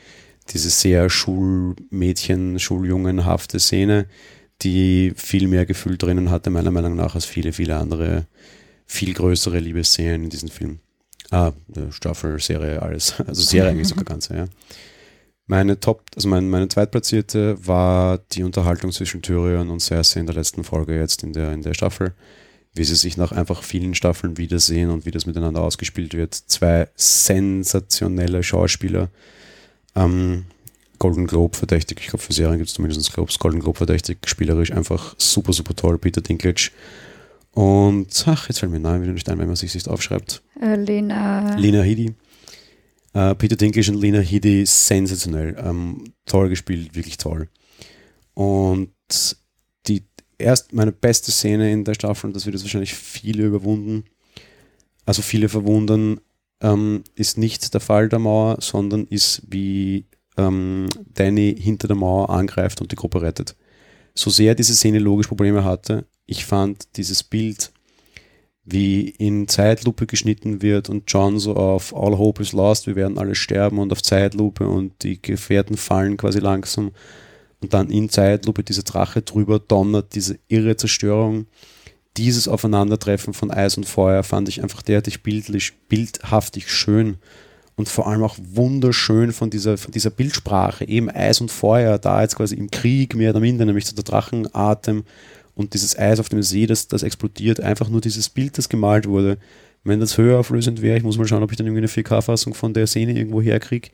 diese 0.51 0.69
sehr 0.69 1.09
Schulmädchen, 1.09 2.59
Schuljungenhafte 2.59 3.59
Szene, 3.59 4.07
die 4.61 5.13
viel 5.15 5.47
mehr 5.47 5.65
Gefühl 5.65 5.97
drinnen 5.97 6.29
hatte, 6.29 6.49
meiner 6.49 6.71
Meinung 6.71 6.95
nach, 6.95 7.15
als 7.15 7.25
viele, 7.25 7.51
viele 7.51 7.77
andere, 7.77 8.27
viel 8.85 9.13
größere 9.13 9.59
Liebesszenen 9.59 10.25
in 10.25 10.29
diesem 10.29 10.49
Film. 10.49 10.79
Ah, 11.31 11.51
Staffel, 11.89 12.39
Serie, 12.39 12.81
alles. 12.81 13.15
Also 13.27 13.41
Serie 13.41 13.71
eigentlich 13.71 13.87
sogar 13.87 14.05
ganze, 14.05 14.35
ja. 14.35 14.45
Meine 15.47 15.79
Top, 15.79 16.03
also 16.15 16.27
mein, 16.27 16.49
meine 16.49 16.67
zweitplatzierte 16.67 17.55
war 17.67 18.17
die 18.31 18.43
Unterhaltung 18.43 18.91
zwischen 18.91 19.21
Tyrion 19.21 19.69
und 19.69 19.79
Cersei 19.79 20.19
in 20.19 20.25
der 20.25 20.35
letzten 20.35 20.63
Folge 20.63 20.97
jetzt 20.97 21.21
in 21.21 21.33
der, 21.33 21.53
in 21.53 21.61
der 21.61 21.75
Staffel. 21.75 22.13
Wie 22.73 22.83
sie 22.83 22.95
sich 22.95 23.15
nach 23.15 23.31
einfach 23.31 23.63
vielen 23.63 23.95
Staffeln 23.95 24.37
wiedersehen 24.37 24.89
und 24.89 25.05
wie 25.05 25.11
das 25.11 25.25
miteinander 25.25 25.61
ausgespielt 25.61 26.13
wird. 26.13 26.33
Zwei 26.33 26.89
sensationelle 26.95 28.43
Schauspieler, 28.43 29.09
ähm, 29.95 30.45
Golden 30.99 31.27
Globe 31.27 31.57
verdächtig, 31.57 31.99
ich 32.01 32.07
glaube 32.07 32.23
für 32.23 32.33
Serien 32.33 32.57
gibt 32.57 32.69
es 32.69 32.75
zumindest 32.75 33.13
Globes, 33.13 33.39
Golden 33.39 33.59
Globe 33.59 33.77
verdächtig, 33.77 34.17
spielerisch 34.25 34.71
einfach 34.71 35.15
super, 35.17 35.53
super 35.53 35.75
toll, 35.75 35.97
Peter 35.97 36.21
Dinklage. 36.21 36.71
Und 37.51 38.23
ach, 38.27 38.49
jetzt 38.49 38.59
fällt 38.59 38.71
mir 38.71 38.79
nahe 38.79 39.01
wieder 39.01 39.13
nicht 39.13 39.29
ein, 39.29 39.39
wenn 39.39 39.47
man 39.47 39.55
sich 39.55 39.73
nicht 39.73 39.87
aufschreibt. 39.87 40.41
Äh, 40.61 40.75
Lena. 40.75 41.55
Lena 41.55 41.81
Headey. 41.81 42.13
Äh, 43.13 43.35
Peter 43.35 43.55
Dinklage 43.55 43.91
und 43.91 44.01
Lena 44.01 44.19
Headey 44.19 44.65
sensationell. 44.65 45.55
Ähm, 45.57 46.03
toll 46.25 46.49
gespielt, 46.49 46.95
wirklich 46.95 47.17
toll. 47.17 47.47
Und 48.33 48.91
die 49.87 50.03
erst 50.37 50.73
meine 50.73 50.91
beste 50.91 51.31
Szene 51.31 51.71
in 51.71 51.85
der 51.85 51.93
Staffel, 51.93 52.27
und 52.27 52.35
das 52.35 52.45
wird 52.45 52.55
jetzt 52.55 52.63
wahrscheinlich 52.63 52.93
viele 52.93 53.45
überwunden, 53.45 54.03
also 55.05 55.21
viele 55.21 55.47
verwundern, 55.47 56.19
ähm, 56.65 57.03
ist 57.13 57.37
nicht 57.37 57.73
der 57.73 57.81
Fall 57.81 58.09
der 58.09 58.19
Mauer, 58.19 58.57
sondern 58.59 59.05
ist 59.05 59.43
wie 59.47 60.07
ähm, 60.35 60.87
Danny 61.13 61.55
hinter 61.57 61.87
der 61.87 61.95
Mauer 61.95 62.29
angreift 62.31 62.81
und 62.81 62.91
die 62.91 62.95
Gruppe 62.95 63.21
rettet. 63.21 63.55
So 64.15 64.29
sehr 64.31 64.55
diese 64.55 64.73
Szene 64.73 64.99
logisch 64.99 65.27
Probleme 65.27 65.63
hatte, 65.63 66.05
ich 66.25 66.45
fand 66.45 66.97
dieses 66.97 67.23
Bild, 67.23 67.71
wie 68.63 69.09
in 69.09 69.47
Zeitlupe 69.47 70.07
geschnitten 70.07 70.63
wird 70.63 70.89
und 70.89 71.03
John 71.07 71.37
so 71.37 71.55
auf 71.55 71.95
All 71.95 72.17
Hope 72.17 72.41
is 72.41 72.51
Lost, 72.51 72.87
wir 72.87 72.95
werden 72.95 73.19
alle 73.19 73.35
sterben 73.35 73.77
und 73.77 73.91
auf 73.91 74.01
Zeitlupe 74.01 74.67
und 74.67 75.03
die 75.03 75.21
Gefährten 75.21 75.77
fallen 75.77 76.17
quasi 76.17 76.39
langsam 76.39 76.91
und 77.61 77.75
dann 77.75 77.91
in 77.91 78.09
Zeitlupe 78.09 78.63
diese 78.63 78.83
Drache 78.83 79.21
drüber 79.21 79.59
donnert, 79.59 80.15
diese 80.15 80.39
irre 80.47 80.77
Zerstörung 80.77 81.45
dieses 82.17 82.47
Aufeinandertreffen 82.47 83.33
von 83.33 83.51
Eis 83.51 83.77
und 83.77 83.85
Feuer 83.85 84.23
fand 84.23 84.49
ich 84.49 84.63
einfach 84.63 84.81
derartig 84.81 85.23
bildlich, 85.23 85.73
bildhaftig 85.89 86.71
schön 86.71 87.17
und 87.75 87.89
vor 87.89 88.07
allem 88.07 88.23
auch 88.23 88.37
wunderschön 88.41 89.33
von 89.33 89.49
dieser, 89.49 89.77
von 89.77 89.91
dieser 89.91 90.09
Bildsprache, 90.09 90.87
eben 90.87 91.09
Eis 91.09 91.41
und 91.41 91.51
Feuer, 91.51 91.97
da 91.97 92.21
jetzt 92.21 92.37
quasi 92.37 92.55
im 92.55 92.71
Krieg 92.71 93.15
mehr 93.15 93.31
oder 93.31 93.41
minder, 93.41 93.65
nämlich 93.65 93.85
so 93.85 93.95
der 93.95 94.05
Drachenatem 94.05 95.03
und 95.55 95.73
dieses 95.73 95.97
Eis 95.97 96.19
auf 96.19 96.29
dem 96.29 96.41
See, 96.41 96.67
das, 96.67 96.87
das 96.87 97.03
explodiert, 97.03 97.59
einfach 97.59 97.89
nur 97.89 98.01
dieses 98.01 98.29
Bild, 98.29 98.57
das 98.57 98.69
gemalt 98.69 99.07
wurde. 99.07 99.37
Wenn 99.83 99.99
das 99.99 100.17
höher 100.17 100.39
auflösend 100.39 100.81
wäre, 100.81 100.97
ich 100.97 101.03
muss 101.03 101.17
mal 101.17 101.27
schauen, 101.27 101.43
ob 101.43 101.51
ich 101.51 101.57
dann 101.57 101.67
irgendwie 101.67 101.81
eine 101.81 101.87
4K-Fassung 101.87 102.53
von 102.53 102.73
der 102.73 102.87
Szene 102.87 103.13
irgendwo 103.13 103.41
herkriege. 103.41 103.89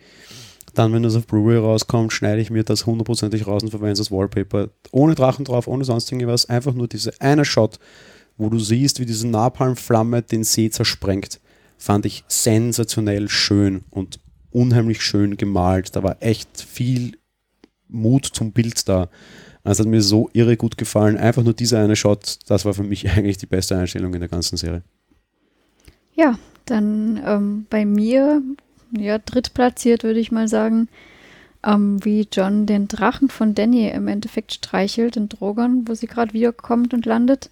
Dann, 0.73 0.93
wenn 0.93 1.03
das 1.03 1.15
auf 1.15 1.27
Blu-ray 1.27 1.57
rauskommt, 1.57 2.13
schneide 2.13 2.41
ich 2.41 2.49
mir 2.49 2.63
das 2.63 2.85
hundertprozentig 2.85 3.45
raus 3.45 3.63
und 3.63 3.71
verwende 3.71 3.99
als 3.99 4.11
Wallpaper. 4.11 4.69
Ohne 4.91 5.15
Drachen 5.15 5.45
drauf, 5.45 5.67
ohne 5.67 5.83
sonst 5.83 6.11
irgendwas. 6.11 6.47
Einfach 6.47 6.73
nur 6.73 6.87
diese 6.87 7.19
eine 7.19 7.43
Shot, 7.43 7.77
wo 8.37 8.49
du 8.49 8.59
siehst, 8.59 8.99
wie 8.99 9.05
diese 9.05 9.27
Napalmflamme 9.27 10.21
den 10.21 10.43
See 10.43 10.69
zersprengt, 10.69 11.41
fand 11.77 12.05
ich 12.05 12.23
sensationell 12.27 13.27
schön 13.27 13.83
und 13.89 14.19
unheimlich 14.51 15.01
schön 15.01 15.37
gemalt. 15.37 15.95
Da 15.95 16.03
war 16.03 16.17
echt 16.21 16.61
viel 16.61 17.17
Mut 17.87 18.25
zum 18.25 18.51
Bild 18.51 18.87
da. 18.87 19.09
Es 19.63 19.79
hat 19.79 19.87
mir 19.87 20.01
so 20.01 20.29
irre 20.33 20.57
gut 20.57 20.77
gefallen. 20.77 21.17
Einfach 21.17 21.43
nur 21.43 21.53
dieser 21.53 21.79
eine 21.79 21.95
Shot, 21.95 22.39
das 22.47 22.65
war 22.65 22.73
für 22.73 22.83
mich 22.83 23.09
eigentlich 23.11 23.37
die 23.37 23.45
beste 23.45 23.77
Einstellung 23.77 24.13
in 24.13 24.21
der 24.21 24.29
ganzen 24.29 24.57
Serie. 24.57 24.83
Ja, 26.13 26.37
dann 26.65 27.21
ähm, 27.25 27.65
bei 27.69 27.85
mir, 27.85 28.41
ja, 28.91 29.17
drittplatziert 29.17 30.03
würde 30.03 30.19
ich 30.19 30.31
mal 30.31 30.47
sagen, 30.47 30.87
ähm, 31.63 32.03
wie 32.03 32.27
John 32.31 32.65
den 32.65 32.87
Drachen 32.87 33.29
von 33.29 33.53
Danny 33.53 33.89
im 33.89 34.07
Endeffekt 34.07 34.53
streichelt 34.53 35.17
in 35.17 35.29
Drogon, 35.29 35.87
wo 35.87 35.93
sie 35.93 36.07
gerade 36.07 36.33
wiederkommt 36.33 36.93
und 36.93 37.05
landet. 37.05 37.49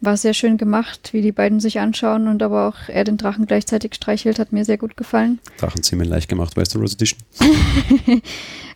War 0.00 0.16
sehr 0.16 0.34
schön 0.34 0.58
gemacht, 0.58 1.10
wie 1.12 1.22
die 1.22 1.30
beiden 1.30 1.60
sich 1.60 1.78
anschauen 1.78 2.26
und 2.26 2.42
aber 2.42 2.66
auch 2.66 2.88
er 2.88 3.04
den 3.04 3.18
Drachen 3.18 3.46
gleichzeitig 3.46 3.94
streichelt, 3.94 4.40
hat 4.40 4.52
mir 4.52 4.64
sehr 4.64 4.76
gut 4.76 4.96
gefallen. 4.96 5.38
Drachenzimmer 5.58 6.04
leicht 6.04 6.28
gemacht, 6.28 6.56
weißt 6.56 6.74
du, 6.74 6.80
Rose 6.80 6.96
Edition? 6.96 7.20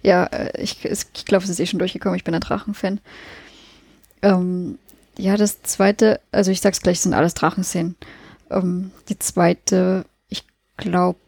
ja, 0.03 0.25
äh, 0.27 0.62
ich, 0.62 0.85
ich 0.85 1.25
glaube, 1.25 1.42
es 1.42 1.51
ist 1.51 1.59
eh 1.59 1.66
schon 1.66 1.81
durchgekommen, 1.81 2.16
ich 2.16 2.25
bin 2.25 2.35
ein 2.35 2.40
Drachenfan. 2.40 3.01
Ähm, 4.22 4.79
ja, 5.18 5.37
das 5.37 5.62
zweite, 5.62 6.20
also 6.31 6.51
ich 6.51 6.61
sag's 6.61 6.81
gleich, 6.81 7.01
sind 7.01 7.14
alles 7.14 7.35
Drachenszenen. 7.35 7.96
Ähm, 8.51 8.92
die 9.09 9.18
zweite, 9.18 10.05
ich 10.29 10.44
glaube, 10.77 11.18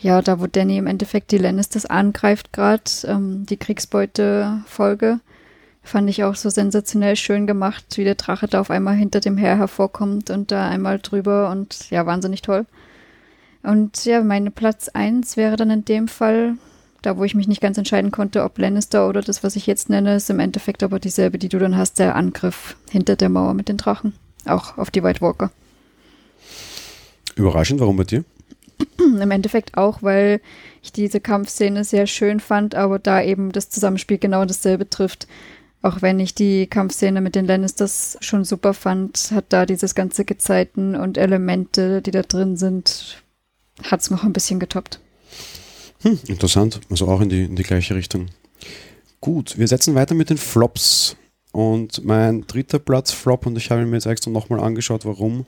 ja, 0.00 0.22
da 0.22 0.40
wo 0.40 0.46
Danny 0.46 0.78
im 0.78 0.86
Endeffekt 0.86 1.30
die 1.30 1.38
Lannisters 1.38 1.86
angreift 1.86 2.52
gerade, 2.52 2.90
ähm, 3.06 3.46
die 3.46 3.56
Kriegsbeute-Folge 3.56 5.20
Fand 5.82 6.10
ich 6.10 6.24
auch 6.24 6.34
so 6.34 6.50
sensationell 6.50 7.16
schön 7.16 7.46
gemacht, 7.46 7.84
wie 7.96 8.04
der 8.04 8.14
Drache 8.14 8.46
da 8.46 8.60
auf 8.60 8.70
einmal 8.70 8.94
hinter 8.94 9.20
dem 9.20 9.38
Heer 9.38 9.56
hervorkommt 9.56 10.30
und 10.30 10.52
da 10.52 10.68
einmal 10.68 10.98
drüber 10.98 11.50
und 11.50 11.90
ja, 11.90 12.04
wahnsinnig 12.04 12.42
toll. 12.42 12.66
Und 13.62 14.04
ja, 14.04 14.22
meine 14.22 14.50
Platz 14.50 14.88
1 14.88 15.36
wäre 15.36 15.56
dann 15.56 15.70
in 15.70 15.84
dem 15.84 16.06
Fall, 16.06 16.54
da 17.02 17.16
wo 17.16 17.24
ich 17.24 17.34
mich 17.34 17.48
nicht 17.48 17.62
ganz 17.62 17.78
entscheiden 17.78 18.10
konnte, 18.10 18.44
ob 18.44 18.58
Lannister 18.58 19.08
oder 19.08 19.22
das, 19.22 19.42
was 19.42 19.56
ich 19.56 19.66
jetzt 19.66 19.88
nenne, 19.88 20.16
ist 20.16 20.30
im 20.30 20.38
Endeffekt 20.38 20.82
aber 20.82 20.98
dieselbe, 20.98 21.38
die 21.38 21.48
du 21.48 21.58
dann 21.58 21.76
hast, 21.76 21.98
der 21.98 22.14
Angriff 22.14 22.76
hinter 22.90 23.16
der 23.16 23.30
Mauer 23.30 23.54
mit 23.54 23.68
den 23.68 23.76
Drachen. 23.78 24.12
Auch 24.44 24.76
auf 24.78 24.90
die 24.90 25.02
White 25.02 25.22
Walker. 25.22 25.50
Überraschend, 27.36 27.80
warum 27.80 27.96
bei 27.96 28.04
dir? 28.04 28.24
Im 28.98 29.30
Endeffekt 29.30 29.76
auch, 29.76 30.02
weil 30.02 30.40
ich 30.82 30.92
diese 30.92 31.20
Kampfszene 31.20 31.84
sehr 31.84 32.06
schön 32.06 32.40
fand, 32.40 32.74
aber 32.74 32.98
da 32.98 33.22
eben 33.22 33.52
das 33.52 33.70
Zusammenspiel 33.70 34.18
genau 34.18 34.44
dasselbe 34.44 34.88
trifft. 34.88 35.26
Auch 35.82 36.02
wenn 36.02 36.20
ich 36.20 36.34
die 36.34 36.66
Kampfszene 36.66 37.20
mit 37.20 37.34
den 37.34 37.46
Lannisters 37.46 38.18
schon 38.20 38.44
super 38.44 38.74
fand, 38.74 39.30
hat 39.32 39.46
da 39.48 39.64
dieses 39.64 39.94
ganze 39.94 40.24
Gezeiten 40.24 40.94
und 40.94 41.16
Elemente, 41.16 42.02
die 42.02 42.10
da 42.10 42.22
drin 42.22 42.56
sind, 42.56 43.22
hat 43.82 44.00
es 44.00 44.10
noch 44.10 44.24
ein 44.24 44.34
bisschen 44.34 44.60
getoppt. 44.60 45.00
Hm, 46.02 46.18
interessant. 46.26 46.80
Also 46.90 47.08
auch 47.08 47.20
in 47.20 47.30
die, 47.30 47.44
in 47.44 47.56
die 47.56 47.62
gleiche 47.62 47.94
Richtung. 47.94 48.26
Gut, 49.20 49.58
wir 49.58 49.68
setzen 49.68 49.94
weiter 49.94 50.14
mit 50.14 50.30
den 50.30 50.38
Flops. 50.38 51.16
Und 51.52 52.04
mein 52.04 52.46
dritter 52.46 52.78
Platz 52.78 53.10
Flop, 53.10 53.46
und 53.46 53.56
ich 53.56 53.70
habe 53.70 53.84
mir 53.84 53.96
jetzt 53.96 54.06
extra 54.06 54.30
nochmal 54.30 54.60
angeschaut, 54.60 55.04
warum, 55.04 55.46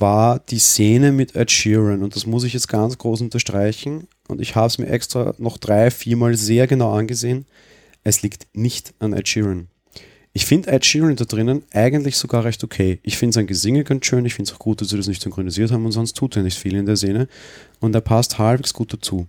war 0.00 0.38
die 0.38 0.58
Szene 0.58 1.12
mit 1.12 1.34
Ed 1.34 1.50
Sheeran. 1.50 2.02
Und 2.02 2.16
das 2.16 2.26
muss 2.26 2.44
ich 2.44 2.52
jetzt 2.52 2.68
ganz 2.68 2.98
groß 2.98 3.20
unterstreichen. 3.20 4.08
Und 4.28 4.40
ich 4.40 4.54
habe 4.54 4.66
es 4.66 4.78
mir 4.78 4.88
extra 4.88 5.34
noch 5.38 5.58
drei, 5.58 5.90
viermal 5.90 6.36
sehr 6.36 6.66
genau 6.66 6.92
angesehen 6.92 7.46
es 8.08 8.22
liegt 8.22 8.46
nicht 8.54 8.94
an 8.98 9.12
Ed 9.12 9.28
Sheeran. 9.28 9.68
Ich 10.32 10.46
finde 10.46 10.70
Ed 10.70 10.84
Sheeran 10.84 11.16
da 11.16 11.24
drinnen 11.24 11.62
eigentlich 11.72 12.16
sogar 12.16 12.44
recht 12.44 12.62
okay. 12.62 13.00
Ich 13.02 13.18
finde 13.18 13.34
sein 13.34 13.46
Gesinge 13.46 13.84
ganz 13.84 14.06
schön. 14.06 14.24
Ich 14.24 14.34
finde 14.34 14.50
es 14.50 14.54
auch 14.54 14.60
gut, 14.60 14.80
dass 14.80 14.88
sie 14.88 14.96
das 14.96 15.08
nicht 15.08 15.22
synchronisiert 15.22 15.72
haben 15.72 15.84
und 15.84 15.92
sonst 15.92 16.16
tut 16.16 16.36
er 16.36 16.42
nicht 16.42 16.58
viel 16.58 16.74
in 16.74 16.86
der 16.86 16.96
Szene. 16.96 17.28
Und 17.80 17.94
er 17.94 18.00
passt 18.00 18.38
halbwegs 18.38 18.72
gut 18.72 18.92
dazu. 18.92 19.26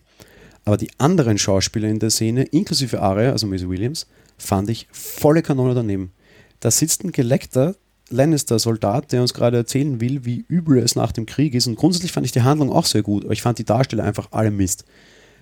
Aber 0.65 0.77
die 0.77 0.91
anderen 0.97 1.37
Schauspieler 1.37 1.87
in 1.87 1.99
der 1.99 2.09
Szene, 2.09 2.43
inklusive 2.43 3.01
Aria, 3.01 3.31
also 3.31 3.47
Maisie 3.47 3.69
Williams, 3.69 4.07
fand 4.37 4.69
ich 4.69 4.87
volle 4.91 5.41
Kanone 5.41 5.73
daneben. 5.73 6.11
Da 6.59 6.69
sitzt 6.69 7.03
ein 7.03 7.11
Geleckter 7.11 7.75
Lannister-Soldat, 8.09 9.11
der 9.11 9.21
uns 9.21 9.33
gerade 9.33 9.57
erzählen 9.57 10.01
will, 10.01 10.25
wie 10.25 10.45
übel 10.47 10.77
es 10.79 10.95
nach 10.95 11.11
dem 11.11 11.25
Krieg 11.25 11.53
ist. 11.53 11.67
Und 11.67 11.75
grundsätzlich 11.75 12.11
fand 12.11 12.25
ich 12.25 12.31
die 12.31 12.41
Handlung 12.41 12.71
auch 12.71 12.85
sehr 12.85 13.03
gut, 13.03 13.25
aber 13.25 13.33
ich 13.33 13.41
fand 13.41 13.59
die 13.59 13.65
Darsteller 13.65 14.03
einfach 14.03 14.29
alle 14.31 14.51
Mist. 14.51 14.85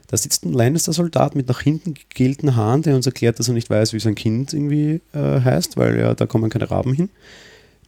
Da 0.08 0.16
sitzt 0.16 0.46
ein 0.46 0.54
Lannister-Soldat 0.54 1.36
mit 1.36 1.50
nach 1.50 1.62
hinten 1.62 1.94
gegelten 1.94 2.56
Haaren, 2.56 2.82
der 2.82 2.96
uns 2.96 3.06
erklärt, 3.06 3.40
dass 3.40 3.50
er 3.50 3.54
nicht 3.54 3.70
weiß, 3.70 3.92
wie 3.92 4.00
sein 4.00 4.16
Kind 4.16 4.54
irgendwie 4.54 5.02
äh, 5.14 5.42
heißt, 5.42 5.76
weil 5.76 6.00
ja, 6.00 6.14
da 6.14 6.26
kommen 6.26 6.50
keine 6.50 6.72
Raben 6.72 6.94
hin. 6.94 7.10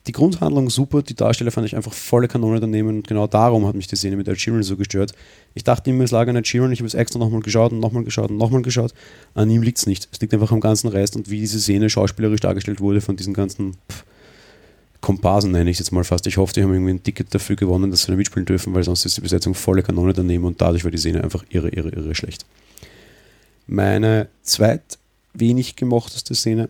Die 0.08 0.12
Grundhandlung 0.12 0.70
super, 0.70 1.02
die 1.02 1.14
Darsteller 1.14 1.52
fand 1.52 1.68
ich 1.68 1.76
einfach 1.76 1.94
volle 1.94 2.28
Kanone 2.28 2.60
daneben 2.60 2.88
und 2.90 3.08
genau 3.08 3.28
darum 3.28 3.68
hat 3.68 3.76
mich 3.76 3.88
die 3.88 3.96
Szene 3.96 4.16
mit 4.16 4.28
Ed 4.28 4.40
Sheeran 4.40 4.64
so 4.64 4.76
gestört. 4.76 5.14
Ich 5.54 5.64
dachte 5.64 5.90
immer, 5.90 6.04
es 6.04 6.12
lag 6.12 6.28
an 6.28 6.36
Ed 6.36 6.48
Sheeran, 6.48 6.72
ich 6.72 6.80
habe 6.80 6.88
es 6.88 6.94
extra 6.94 7.20
nochmal 7.20 7.42
geschaut 7.42 7.72
und 7.72 7.80
nochmal 7.80 8.04
geschaut 8.04 8.32
und 8.32 8.38
nochmal 8.38 8.62
geschaut. 8.62 8.94
An 9.34 9.50
ihm 9.50 9.62
liegt 9.62 9.78
es 9.78 9.86
nicht. 9.86 10.10
Es 10.12 10.20
liegt 10.20 10.34
einfach 10.34 10.52
am 10.52 10.62
ganzen 10.62 10.88
Rest 10.88 11.16
und 11.16 11.30
wie 11.30 11.40
diese 11.40 11.60
Szene 11.60 11.90
schauspielerisch 11.90 12.40
dargestellt 12.40 12.82
wurde 12.82 13.02
von 13.02 13.18
diesen 13.18 13.34
ganzen 13.34 13.74
pff, 13.74 14.04
Komparsen, 15.02 15.52
nenne 15.52 15.70
ich 15.70 15.76
es 15.76 15.80
jetzt 15.80 15.92
mal 15.92 16.04
fast. 16.04 16.28
Ich 16.28 16.38
hoffe, 16.38 16.54
die 16.54 16.64
haben 16.64 16.74
irgendwie 16.74 16.94
ein 16.94 17.04
Ticket 17.04 17.34
dafür 17.34 17.56
gewonnen, 17.56 17.90
dass 17.92 18.04
sie 18.04 18.12
da 18.12 18.18
mitspielen 18.18 18.46
dürfen, 18.46 18.74
weil 18.74 18.84
sonst 18.84 19.06
ist 19.06 19.18
die 19.18 19.22
Besetzung 19.22 19.54
volle 19.54 19.82
Kanone 19.82 20.14
daneben 20.14 20.44
und 20.44 20.60
dadurch 20.62 20.84
war 20.84 20.92
die 20.92 20.98
Szene 20.98 21.24
einfach 21.24 21.44
irre, 21.50 21.70
irre, 21.70 21.90
irre 21.90 22.16
schlecht. 22.16 22.46
Meine 23.68 24.28
zweit 24.42 24.98
wenig 25.34 25.76
gemochteste 25.76 26.36
Szene 26.36 26.70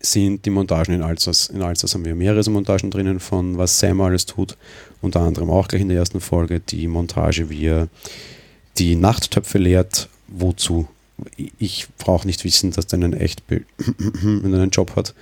sind 0.00 0.44
die 0.46 0.50
Montagen 0.50 0.94
in 0.94 1.02
Alsace. 1.02 1.48
In 1.48 1.62
Alsace 1.62 1.94
haben 1.94 2.04
wir 2.04 2.14
mehrere 2.14 2.48
Montagen 2.50 2.90
drinnen 2.90 3.20
von 3.20 3.58
was 3.58 3.78
Sam 3.78 4.00
alles 4.00 4.26
tut. 4.26 4.56
Unter 5.02 5.20
anderem 5.20 5.50
auch 5.50 5.68
gleich 5.68 5.82
in 5.82 5.88
der 5.88 5.98
ersten 5.98 6.20
Folge 6.20 6.60
die 6.60 6.86
Montage, 6.86 7.50
wie 7.50 7.66
er 7.66 7.88
die 8.78 8.96
Nachttöpfe 8.96 9.58
leert. 9.58 10.08
Wozu? 10.28 10.86
Ich 11.58 11.88
brauche 11.98 12.26
nicht 12.26 12.44
wissen, 12.44 12.70
dass 12.70 12.86
der 12.86 12.98
einen 12.98 13.12
Echtbild, 13.12 13.66
wenn 13.78 14.52
er 14.52 14.62
einen 14.62 14.70
Job 14.70 14.94
hat. 14.94 15.14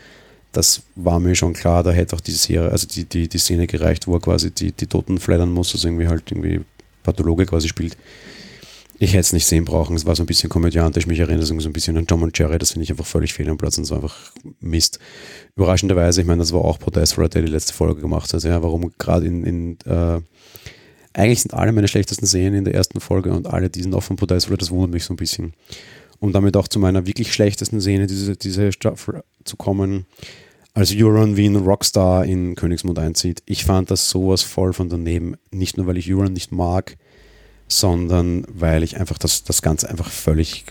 Das 0.56 0.82
war 0.94 1.20
mir 1.20 1.34
schon 1.34 1.52
klar. 1.52 1.82
Da 1.82 1.90
hätte 1.90 2.16
auch 2.16 2.20
die 2.20 2.32
Serie, 2.32 2.70
also 2.70 2.86
die, 2.86 3.04
die, 3.04 3.28
die 3.28 3.38
Szene 3.38 3.66
gereicht, 3.66 4.06
wo 4.06 4.14
er 4.14 4.20
quasi 4.20 4.50
die, 4.50 4.72
die 4.72 4.86
Toten 4.86 5.18
fleddern 5.18 5.52
muss, 5.52 5.74
also 5.74 5.88
irgendwie 5.88 6.08
halt 6.08 6.30
irgendwie 6.30 6.60
Pathologe 7.02 7.46
quasi 7.46 7.68
spielt 7.68 7.96
ich 8.98 9.10
hätte 9.10 9.20
es 9.20 9.32
nicht 9.32 9.46
sehen 9.46 9.64
brauchen. 9.64 9.94
Es 9.96 10.06
war 10.06 10.16
so 10.16 10.22
ein 10.22 10.26
bisschen 10.26 10.48
komödiantisch. 10.48 11.06
Mich 11.06 11.18
erinnert 11.18 11.42
es 11.42 11.48
so 11.48 11.68
ein 11.68 11.72
bisschen 11.72 11.96
an 11.96 12.06
Tom 12.06 12.22
und 12.22 12.36
Jerry. 12.36 12.58
Das 12.58 12.72
finde 12.72 12.84
ich 12.84 12.90
einfach 12.90 13.06
völlig 13.06 13.34
fehl 13.34 13.48
am 13.48 13.58
Platz 13.58 13.76
und 13.76 13.84
so 13.84 13.94
einfach 13.94 14.32
Mist. 14.60 14.98
Überraschenderweise, 15.54 16.22
ich 16.22 16.26
meine, 16.26 16.40
das 16.40 16.52
war 16.52 16.64
auch 16.64 16.78
Podesra, 16.78 17.28
der 17.28 17.42
die 17.42 17.48
letzte 17.48 17.74
Folge 17.74 18.00
gemacht 18.00 18.32
hat. 18.32 18.42
Ja, 18.42 18.62
warum 18.62 18.92
gerade 18.98 19.26
in, 19.26 19.44
in 19.44 19.78
äh, 19.84 20.20
eigentlich 21.12 21.42
sind 21.42 21.54
alle 21.54 21.72
meine 21.72 21.88
schlechtesten 21.88 22.26
Szenen 22.26 22.54
in 22.54 22.64
der 22.64 22.74
ersten 22.74 23.00
Folge 23.00 23.32
und 23.32 23.46
alle 23.46 23.68
die 23.68 23.82
sind 23.82 23.94
auch 23.94 24.02
von 24.02 24.16
Podesra. 24.16 24.56
Das 24.56 24.70
wundert 24.70 24.92
mich 24.92 25.04
so 25.04 25.12
ein 25.12 25.18
bisschen. 25.18 25.52
Um 26.18 26.32
damit 26.32 26.56
auch 26.56 26.68
zu 26.68 26.78
meiner 26.78 27.06
wirklich 27.06 27.32
schlechtesten 27.32 27.80
Szene 27.80 28.06
diese, 28.06 28.36
diese 28.36 28.72
Staffel 28.72 29.22
zu 29.44 29.56
kommen, 29.56 30.06
als 30.76 30.94
Euron 30.94 31.38
wie 31.38 31.46
ein 31.46 31.56
Rockstar 31.56 32.26
in 32.26 32.54
Königsmund 32.54 32.98
einzieht. 32.98 33.42
Ich 33.46 33.64
fand 33.64 33.90
das 33.90 34.10
sowas 34.10 34.42
voll 34.42 34.74
von 34.74 34.90
daneben. 34.90 35.36
Nicht 35.50 35.78
nur, 35.78 35.86
weil 35.86 35.96
ich 35.96 36.12
Euron 36.12 36.34
nicht 36.34 36.52
mag, 36.52 36.98
sondern 37.66 38.44
weil 38.46 38.82
ich 38.82 39.00
einfach 39.00 39.16
das, 39.16 39.42
das 39.42 39.62
Ganze 39.62 39.88
einfach 39.88 40.10
völlig 40.10 40.66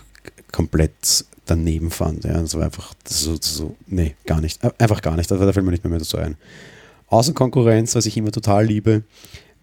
komplett 0.52 1.26
daneben 1.48 1.90
fand. 1.90 2.24
Ja. 2.24 2.40
Das 2.40 2.54
war 2.54 2.66
einfach 2.66 2.94
so, 3.08 3.36
so, 3.42 3.76
nee, 3.88 4.14
gar 4.28 4.42
nicht. 4.42 4.60
Einfach 4.80 5.02
gar 5.02 5.16
nicht. 5.16 5.32
Da, 5.32 5.38
da 5.38 5.52
fällt 5.52 5.66
mir 5.66 5.72
nicht 5.72 5.84
mehr, 5.84 5.90
mehr 5.90 6.00
dazu 6.00 6.18
ein. 6.18 6.38
Außer 7.08 7.34
Konkurrenz, 7.34 7.96
was 7.96 8.06
ich 8.06 8.16
immer 8.16 8.32
total 8.32 8.64
liebe, 8.64 9.02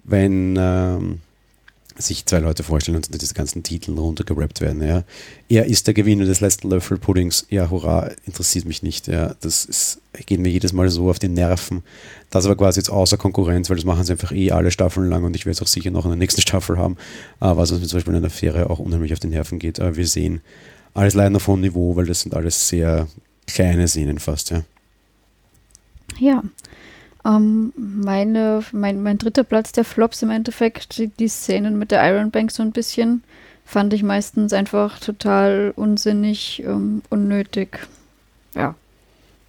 wenn 0.03 0.57
ähm, 0.59 1.21
sich 1.99 2.27
zwei 2.27 2.39
Leute 2.39 2.63
vorstellen 2.63 2.97
und 2.97 3.23
diese 3.23 3.35
ganzen 3.35 3.63
Titel 3.63 3.93
runtergerappt 3.99 4.61
werden. 4.61 4.83
Ja. 4.83 5.05
Er 5.49 5.67
ist 5.67 5.87
der 5.87 5.95
Gewinner 5.95 6.25
des 6.25 6.41
letzten 6.41 6.71
Löffel-Puddings. 6.71 7.47
Ja, 7.51 7.71
hurra, 7.71 8.11
interessiert 8.27 8.65
mich 8.65 8.83
nicht. 8.83 9.09
Ja. 9.09 9.35
Das 9.41 9.65
ist, 9.65 10.01
geht 10.27 10.41
mir 10.41 10.49
jedes 10.49 10.73
Mal 10.73 10.89
so 10.89 11.11
auf 11.11 11.19
die 11.19 11.29
Nerven. 11.29 11.83
Das 12.31 12.47
aber 12.47 12.57
quasi 12.57 12.81
jetzt 12.81 12.91
außer 12.91 13.17
Konkurrenz, 13.17 13.69
weil 13.69 13.77
das 13.77 13.85
machen 13.85 14.05
sie 14.05 14.13
einfach 14.13 14.33
eh 14.33 14.51
alle 14.51 14.71
Staffeln 14.71 15.09
lang 15.09 15.25
und 15.25 15.37
ich 15.37 15.45
werde 15.45 15.53
es 15.53 15.63
auch 15.63 15.67
sicher 15.67 15.91
noch 15.91 16.05
in 16.05 16.11
der 16.11 16.19
nächsten 16.19 16.41
Staffel 16.41 16.79
haben, 16.79 16.97
was 17.41 17.71
uns 17.73 17.87
zum 17.89 17.99
Beispiel 17.99 18.15
in 18.15 18.23
der 18.23 18.31
Affäre 18.31 18.71
auch 18.71 18.79
unheimlich 18.79 19.13
auf 19.13 19.21
die 19.21 19.29
Nerven 19.29 19.59
geht. 19.59 19.79
Uh, 19.79 19.97
wir 19.97 20.07
sehen 20.07 20.41
alles 20.95 21.15
leider 21.15 21.37
auf 21.37 21.47
hohem 21.47 21.61
Niveau, 21.61 21.95
weil 21.97 22.07
das 22.07 22.21
sind 22.21 22.35
alles 22.35 22.69
sehr 22.69 23.07
kleine 23.47 23.87
Szenen 23.87 24.19
fast. 24.19 24.51
Ja. 24.51 24.63
Ja, 26.19 26.43
ähm, 27.25 27.73
meine, 27.77 28.63
mein, 28.73 29.03
mein 29.03 29.19
dritter 29.19 29.45
Platz 29.45 29.73
der 29.73 29.85
Flops 29.85 30.23
im 30.23 30.31
Endeffekt, 30.31 30.99
die, 30.99 31.09
die 31.09 31.29
Szenen 31.29 31.79
mit 31.79 31.91
der 31.91 32.07
Iron 32.11 32.31
Bank 32.31 32.51
so 32.51 32.63
ein 32.63 32.73
bisschen, 32.73 33.23
fand 33.65 33.95
ich 33.95 34.03
meistens 34.03 34.53
einfach 34.53 34.99
total 34.99 35.73
unsinnig, 35.77 36.63
ähm, 36.67 37.03
unnötig. 37.11 37.79
Ja. 38.55 38.75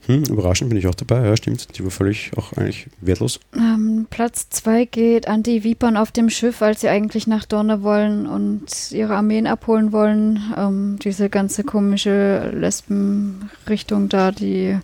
Hm, 0.05 0.23
überraschend 0.25 0.69
bin 0.69 0.77
ich 0.77 0.87
auch 0.87 0.95
dabei, 0.95 1.25
ja, 1.25 1.37
stimmt. 1.37 1.77
Die 1.77 1.83
war 1.83 1.89
völlig 1.89 2.31
auch 2.35 2.51
eigentlich 2.53 2.87
wertlos. 2.99 3.39
Ähm, 3.55 4.05
Platz 4.09 4.49
2 4.49 4.85
geht 4.85 5.27
an 5.29 5.43
die 5.43 5.63
Vipern 5.63 5.95
auf 5.95 6.11
dem 6.11 6.29
Schiff, 6.29 6.61
als 6.61 6.81
sie 6.81 6.89
eigentlich 6.89 7.25
nach 7.25 7.45
Donner 7.45 7.83
wollen 7.83 8.27
und 8.27 8.91
ihre 8.91 9.15
Armeen 9.15 9.47
abholen 9.47 9.93
wollen. 9.93 10.41
Ähm, 10.57 10.99
diese 11.01 11.29
ganze 11.29 11.63
komische 11.63 12.51
Lesbenrichtung 12.53 14.09
da, 14.09 14.31
die 14.31 14.77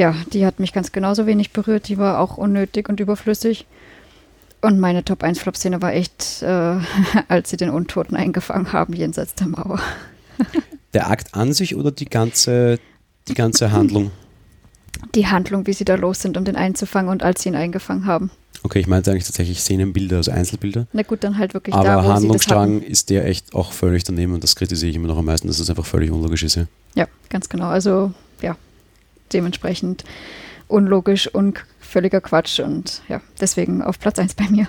ja, 0.00 0.14
die 0.32 0.46
hat 0.46 0.60
mich 0.60 0.72
ganz 0.72 0.92
genauso 0.92 1.26
wenig 1.26 1.50
berührt. 1.50 1.88
Die 1.88 1.98
war 1.98 2.20
auch 2.20 2.38
unnötig 2.38 2.88
und 2.88 3.00
überflüssig. 3.00 3.66
Und 4.62 4.80
meine 4.80 5.04
Top 5.04 5.22
1 5.22 5.38
Flop-Szene 5.38 5.82
war 5.82 5.92
echt, 5.92 6.42
äh, 6.42 6.76
als 7.28 7.50
sie 7.50 7.58
den 7.58 7.68
Untoten 7.68 8.16
eingefangen 8.16 8.72
haben, 8.72 8.94
jenseits 8.94 9.34
der 9.34 9.48
Mauer. 9.48 9.78
der 10.94 11.10
Akt 11.10 11.34
an 11.34 11.52
sich 11.52 11.76
oder 11.76 11.90
die 11.90 12.06
ganze, 12.06 12.78
die 13.28 13.34
ganze 13.34 13.72
Handlung? 13.72 14.10
Die 15.14 15.28
Handlung, 15.28 15.66
wie 15.66 15.72
sie 15.72 15.86
da 15.86 15.94
los 15.94 16.20
sind, 16.20 16.36
um 16.36 16.44
den 16.44 16.56
einzufangen 16.56 17.10
und 17.10 17.22
als 17.22 17.42
sie 17.42 17.48
ihn 17.48 17.54
eingefangen 17.54 18.04
haben. 18.04 18.30
Okay, 18.62 18.80
ich 18.80 18.86
meinte 18.86 19.10
eigentlich 19.10 19.24
tatsächlich 19.24 19.60
Szenenbilder, 19.60 20.18
also 20.18 20.30
Einzelbilder. 20.30 20.88
Na 20.92 21.02
gut, 21.02 21.24
dann 21.24 21.38
halt 21.38 21.54
wirklich 21.54 21.74
Aber 21.74 21.84
da, 21.84 22.04
wo 22.04 22.12
Handlungsstrang 22.12 22.82
ist 22.82 23.08
der 23.08 23.24
echt 23.24 23.54
auch 23.54 23.72
völlig 23.72 24.04
daneben 24.04 24.34
und 24.34 24.42
das 24.44 24.56
kritisiere 24.56 24.90
ich 24.90 24.96
immer 24.96 25.08
noch 25.08 25.16
am 25.16 25.24
meisten, 25.24 25.48
dass 25.48 25.56
das 25.56 25.70
einfach 25.70 25.86
völlig 25.86 26.10
unlogisch 26.10 26.42
ist. 26.42 26.56
Ja, 26.56 26.66
ja 26.94 27.06
ganz 27.30 27.48
genau. 27.48 27.68
Also, 27.68 28.12
dementsprechend 29.32 30.04
unlogisch 30.68 31.26
und 31.26 31.64
völliger 31.78 32.20
Quatsch 32.20 32.60
und 32.60 33.02
ja, 33.08 33.20
deswegen 33.40 33.82
auf 33.82 33.98
Platz 33.98 34.18
1 34.18 34.34
bei 34.34 34.48
mir. 34.48 34.68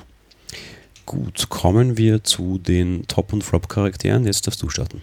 Gut, 1.05 1.49
kommen 1.49 1.97
wir 1.97 2.23
zu 2.23 2.57
den 2.57 3.07
Top- 3.07 3.33
und 3.33 3.43
Flop-Charakteren. 3.43 4.25
Jetzt 4.25 4.47
darfst 4.47 4.61
du 4.61 4.69
starten. 4.69 5.01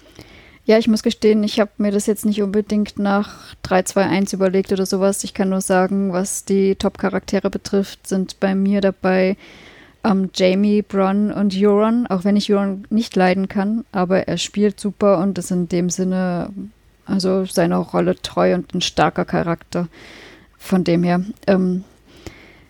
Ja, 0.64 0.78
ich 0.78 0.86
muss 0.86 1.02
gestehen, 1.02 1.42
ich 1.44 1.60
habe 1.60 1.70
mir 1.78 1.92
das 1.92 2.06
jetzt 2.06 2.26
nicht 2.26 2.42
unbedingt 2.42 2.98
nach 2.98 3.54
3, 3.62 3.84
2, 3.84 4.04
1 4.04 4.32
überlegt 4.34 4.70
oder 4.70 4.84
sowas. 4.84 5.24
Ich 5.24 5.32
kann 5.32 5.48
nur 5.48 5.62
sagen, 5.62 6.12
was 6.12 6.44
die 6.44 6.76
Top-Charaktere 6.76 7.48
betrifft, 7.48 8.06
sind 8.06 8.38
bei 8.38 8.54
mir 8.54 8.80
dabei 8.80 9.36
ähm, 10.04 10.30
Jamie, 10.34 10.82
Bronn 10.82 11.32
und 11.32 11.54
Euron, 11.56 12.06
auch 12.06 12.24
wenn 12.24 12.36
ich 12.36 12.52
Euron 12.52 12.86
nicht 12.90 13.16
leiden 13.16 13.48
kann, 13.48 13.84
aber 13.92 14.28
er 14.28 14.38
spielt 14.38 14.78
super 14.78 15.18
und 15.18 15.38
ist 15.38 15.50
in 15.50 15.68
dem 15.68 15.90
Sinne 15.90 16.50
also 17.08 17.44
seiner 17.46 17.78
Rolle 17.78 18.20
treu 18.20 18.54
und 18.54 18.74
ein 18.74 18.80
starker 18.80 19.24
Charakter. 19.24 19.88
Von 20.58 20.84
dem 20.84 21.02
her, 21.02 21.22
ähm, 21.46 21.84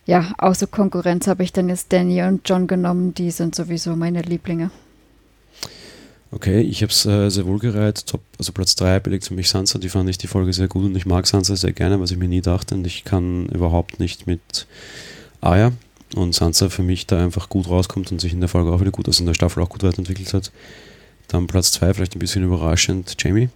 ja, 0.07 0.33
außer 0.39 0.67
Konkurrenz 0.67 1.27
habe 1.27 1.43
ich 1.43 1.53
dann 1.53 1.69
jetzt 1.69 1.93
Danny 1.93 2.23
und 2.23 2.49
John 2.49 2.67
genommen. 2.67 3.15
Die 3.15 3.31
sind 3.31 3.55
sowieso 3.55 3.97
meine 3.97 4.23
Lieblinge. 4.23 4.71
Okay, 6.31 6.61
ich 6.61 6.83
habe 6.83 6.93
es 6.93 7.07
äh, 7.07 7.31
sehr 7.31 7.47
wohl 7.47 7.59
gereiht. 7.59 8.07
Top, 8.07 8.21
also 8.39 8.53
Platz 8.53 8.75
3 8.77 9.01
belegt 9.01 9.27
für 9.27 9.35
mich 9.35 9.49
Sansa. 9.49 9.79
Die 9.79 9.89
fand 9.89 10.09
ich 10.11 10.19
die 10.19 10.27
Folge 10.27 10.53
sehr 10.53 10.69
gut 10.69 10.85
und 10.85 10.95
ich 10.95 11.07
mag 11.07 11.27
Sansa 11.27 11.57
sehr 11.57 11.73
gerne, 11.73 12.01
was 12.01 12.11
ich 12.11 12.19
mir 12.19 12.29
nie 12.29 12.43
dachte. 12.43 12.75
Und 12.75 12.87
ich 12.87 13.05
kann 13.05 13.47
überhaupt 13.47 13.99
nicht 13.99 14.27
mit 14.27 14.67
Aya 15.41 15.73
und 16.15 16.35
Sansa 16.35 16.69
für 16.69 16.83
mich 16.83 17.07
da 17.07 17.23
einfach 17.23 17.49
gut 17.49 17.69
rauskommt 17.69 18.13
und 18.13 18.21
sich 18.21 18.33
in 18.33 18.41
der 18.41 18.49
Folge 18.49 18.71
auch 18.71 18.81
wieder 18.81 18.91
gut, 18.91 19.09
also 19.09 19.23
in 19.23 19.27
der 19.27 19.35
Staffel 19.35 19.63
auch 19.63 19.71
gut 19.71 19.83
weiterentwickelt 19.83 20.33
hat. 20.35 20.53
Dann 21.29 21.47
Platz 21.47 21.73
2, 21.73 21.95
vielleicht 21.95 22.15
ein 22.15 22.21
bisschen 22.21 22.45
überraschend, 22.45 23.17
Jamie 23.19 23.49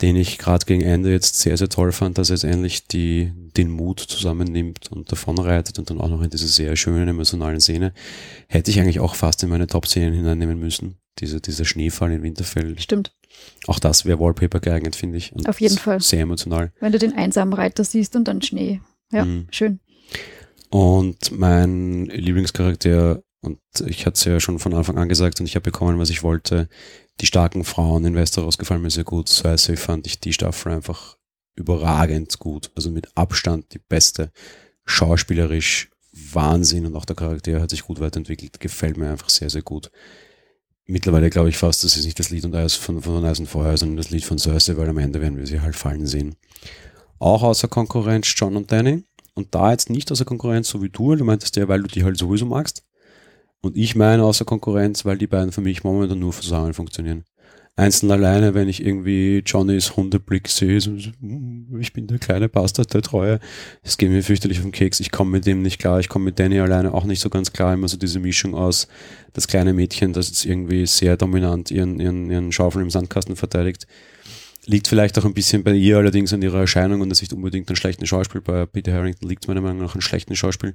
den 0.00 0.16
ich 0.16 0.38
gerade 0.38 0.64
gegen 0.64 0.80
Ende 0.80 1.10
jetzt 1.10 1.38
sehr, 1.40 1.56
sehr 1.56 1.68
toll 1.68 1.92
fand, 1.92 2.16
dass 2.16 2.30
er 2.30 2.36
jetzt 2.36 2.44
endlich 2.44 2.86
die, 2.86 3.32
den 3.56 3.70
Mut 3.70 4.00
zusammennimmt 4.00 4.90
und 4.90 5.12
davonreitet 5.12 5.78
und 5.78 5.90
dann 5.90 6.00
auch 6.00 6.08
noch 6.08 6.22
in 6.22 6.30
diese 6.30 6.48
sehr 6.48 6.74
schönen 6.76 7.08
emotionalen 7.08 7.60
Szene. 7.60 7.92
Hätte 8.48 8.70
ich 8.70 8.80
eigentlich 8.80 9.00
auch 9.00 9.14
fast 9.14 9.42
in 9.42 9.50
meine 9.50 9.66
Top-Szenen 9.66 10.14
hineinnehmen 10.14 10.58
müssen. 10.58 10.96
Diese, 11.18 11.40
dieser 11.40 11.64
Schneefall 11.66 12.12
in 12.12 12.22
Winterfell. 12.22 12.78
Stimmt. 12.78 13.12
Auch 13.66 13.78
das 13.78 14.06
wäre 14.06 14.20
Wallpaper 14.20 14.60
geeignet, 14.60 14.96
finde 14.96 15.18
ich. 15.18 15.32
Und 15.32 15.48
Auf 15.48 15.60
jeden 15.60 15.76
Fall. 15.76 16.00
Sehr 16.00 16.20
emotional. 16.20 16.72
Wenn 16.80 16.92
du 16.92 16.98
den 16.98 17.14
einsamen 17.14 17.52
Reiter 17.52 17.84
siehst 17.84 18.16
und 18.16 18.26
dann 18.26 18.40
Schnee. 18.40 18.80
Ja, 19.12 19.24
mhm. 19.24 19.48
schön. 19.50 19.80
Und 20.70 21.32
mein 21.32 22.06
Lieblingscharakter, 22.06 23.22
und 23.42 23.58
ich 23.86 24.06
hatte 24.06 24.14
es 24.14 24.24
ja 24.24 24.40
schon 24.40 24.58
von 24.58 24.72
Anfang 24.72 24.98
an 24.98 25.08
gesagt 25.08 25.40
und 25.40 25.46
ich 25.46 25.56
habe 25.56 25.64
bekommen, 25.64 25.98
was 25.98 26.10
ich 26.10 26.22
wollte, 26.22 26.68
die 27.20 27.26
starken 27.26 27.64
Frauen 27.64 28.04
in 28.04 28.14
Westeros 28.14 28.58
gefallen 28.58 28.82
mir 28.82 28.90
sehr 28.90 29.04
gut. 29.04 29.28
Cersei 29.28 29.76
fand 29.76 30.06
ich 30.06 30.20
die 30.20 30.32
Staffel 30.32 30.72
einfach 30.72 31.16
überragend 31.54 32.38
gut. 32.38 32.70
Also 32.74 32.90
mit 32.90 33.08
Abstand 33.16 33.74
die 33.74 33.78
beste. 33.78 34.32
Schauspielerisch 34.84 35.90
Wahnsinn 36.12 36.86
und 36.86 36.96
auch 36.96 37.04
der 37.04 37.16
Charakter 37.16 37.60
hat 37.60 37.70
sich 37.70 37.84
gut 37.84 38.00
weiterentwickelt. 38.00 38.58
Gefällt 38.60 38.96
mir 38.96 39.10
einfach 39.10 39.28
sehr, 39.28 39.50
sehr 39.50 39.62
gut. 39.62 39.90
Mittlerweile 40.86 41.30
glaube 41.30 41.50
ich 41.50 41.56
fast, 41.56 41.84
das 41.84 41.96
ist 41.96 42.04
nicht 42.04 42.18
das 42.18 42.30
Lied 42.30 42.44
und 42.44 42.54
Eis 42.54 42.74
von, 42.74 43.00
von 43.00 43.24
Eisen 43.24 43.46
vorher, 43.46 43.76
sondern 43.76 43.98
das 43.98 44.10
Lied 44.10 44.24
von 44.24 44.38
Cersei, 44.38 44.76
weil 44.76 44.88
am 44.88 44.98
Ende 44.98 45.20
werden 45.20 45.38
wir 45.38 45.46
sie 45.46 45.60
halt 45.60 45.76
fallen 45.76 46.06
sehen. 46.06 46.34
Auch 47.20 47.42
außer 47.42 47.68
Konkurrenz 47.68 48.32
John 48.36 48.56
und 48.56 48.72
Danny. 48.72 49.04
Und 49.34 49.54
da 49.54 49.70
jetzt 49.70 49.90
nicht 49.90 50.10
außer 50.10 50.24
Konkurrenz, 50.24 50.68
so 50.68 50.82
wie 50.82 50.88
du, 50.88 51.14
du 51.14 51.24
meintest 51.24 51.56
ja, 51.56 51.68
weil 51.68 51.82
du 51.82 51.88
die 51.88 52.02
halt 52.02 52.18
sowieso 52.18 52.46
magst. 52.46 52.82
Und 53.62 53.76
ich 53.76 53.94
meine 53.94 54.24
außer 54.24 54.44
Konkurrenz, 54.44 55.04
weil 55.04 55.18
die 55.18 55.26
beiden 55.26 55.52
für 55.52 55.60
mich 55.60 55.84
momentan 55.84 56.18
nur 56.18 56.32
zusammen 56.32 56.72
funktionieren. 56.72 57.24
Einzeln 57.76 58.10
alleine, 58.10 58.52
wenn 58.52 58.68
ich 58.68 58.84
irgendwie 58.84 59.42
Johnnys 59.46 59.96
Hundeblick 59.96 60.48
sehe, 60.48 60.80
so, 60.80 60.90
hm, 60.90 61.78
ich 61.80 61.92
bin 61.92 62.06
der 62.06 62.18
kleine 62.18 62.48
Bastard 62.48 62.92
der 62.92 63.00
Treue, 63.00 63.40
das 63.82 63.96
geht 63.96 64.10
mir 64.10 64.22
fürchterlich 64.22 64.58
auf 64.58 64.64
den 64.64 64.72
Keks, 64.72 65.00
ich 65.00 65.10
komme 65.10 65.30
mit 65.30 65.46
dem 65.46 65.62
nicht 65.62 65.78
klar, 65.78 65.98
ich 66.00 66.08
komme 66.08 66.26
mit 66.26 66.38
Danny 66.38 66.60
alleine 66.60 66.92
auch 66.92 67.04
nicht 67.04 67.20
so 67.20 67.30
ganz 67.30 67.52
klar, 67.52 67.72
immer 67.72 67.88
so 67.88 67.96
diese 67.96 68.18
Mischung 68.18 68.54
aus 68.54 68.88
das 69.32 69.48
kleine 69.48 69.72
Mädchen, 69.72 70.12
das 70.12 70.28
jetzt 70.28 70.44
irgendwie 70.44 70.84
sehr 70.84 71.16
dominant 71.16 71.70
ihren, 71.70 72.00
ihren, 72.00 72.30
ihren 72.30 72.52
Schaufel 72.52 72.82
im 72.82 72.90
Sandkasten 72.90 73.36
verteidigt. 73.36 73.86
Liegt 74.66 74.88
vielleicht 74.88 75.18
auch 75.18 75.24
ein 75.24 75.32
bisschen 75.32 75.64
bei 75.64 75.72
ihr 75.72 75.96
allerdings 75.96 76.34
an 76.34 76.42
ihrer 76.42 76.60
Erscheinung 76.60 77.00
und 77.00 77.08
das 77.08 77.18
ist 77.18 77.22
nicht 77.22 77.32
unbedingt 77.32 77.70
ein 77.70 77.76
schlechten 77.76 78.06
Schauspiel. 78.06 78.42
Bei 78.42 78.66
Peter 78.66 78.92
Harrington 78.92 79.26
liegt 79.26 79.48
meiner 79.48 79.62
Meinung 79.62 79.80
nach 79.80 79.94
ein 79.94 80.02
schlechten 80.02 80.36
Schauspiel. 80.36 80.74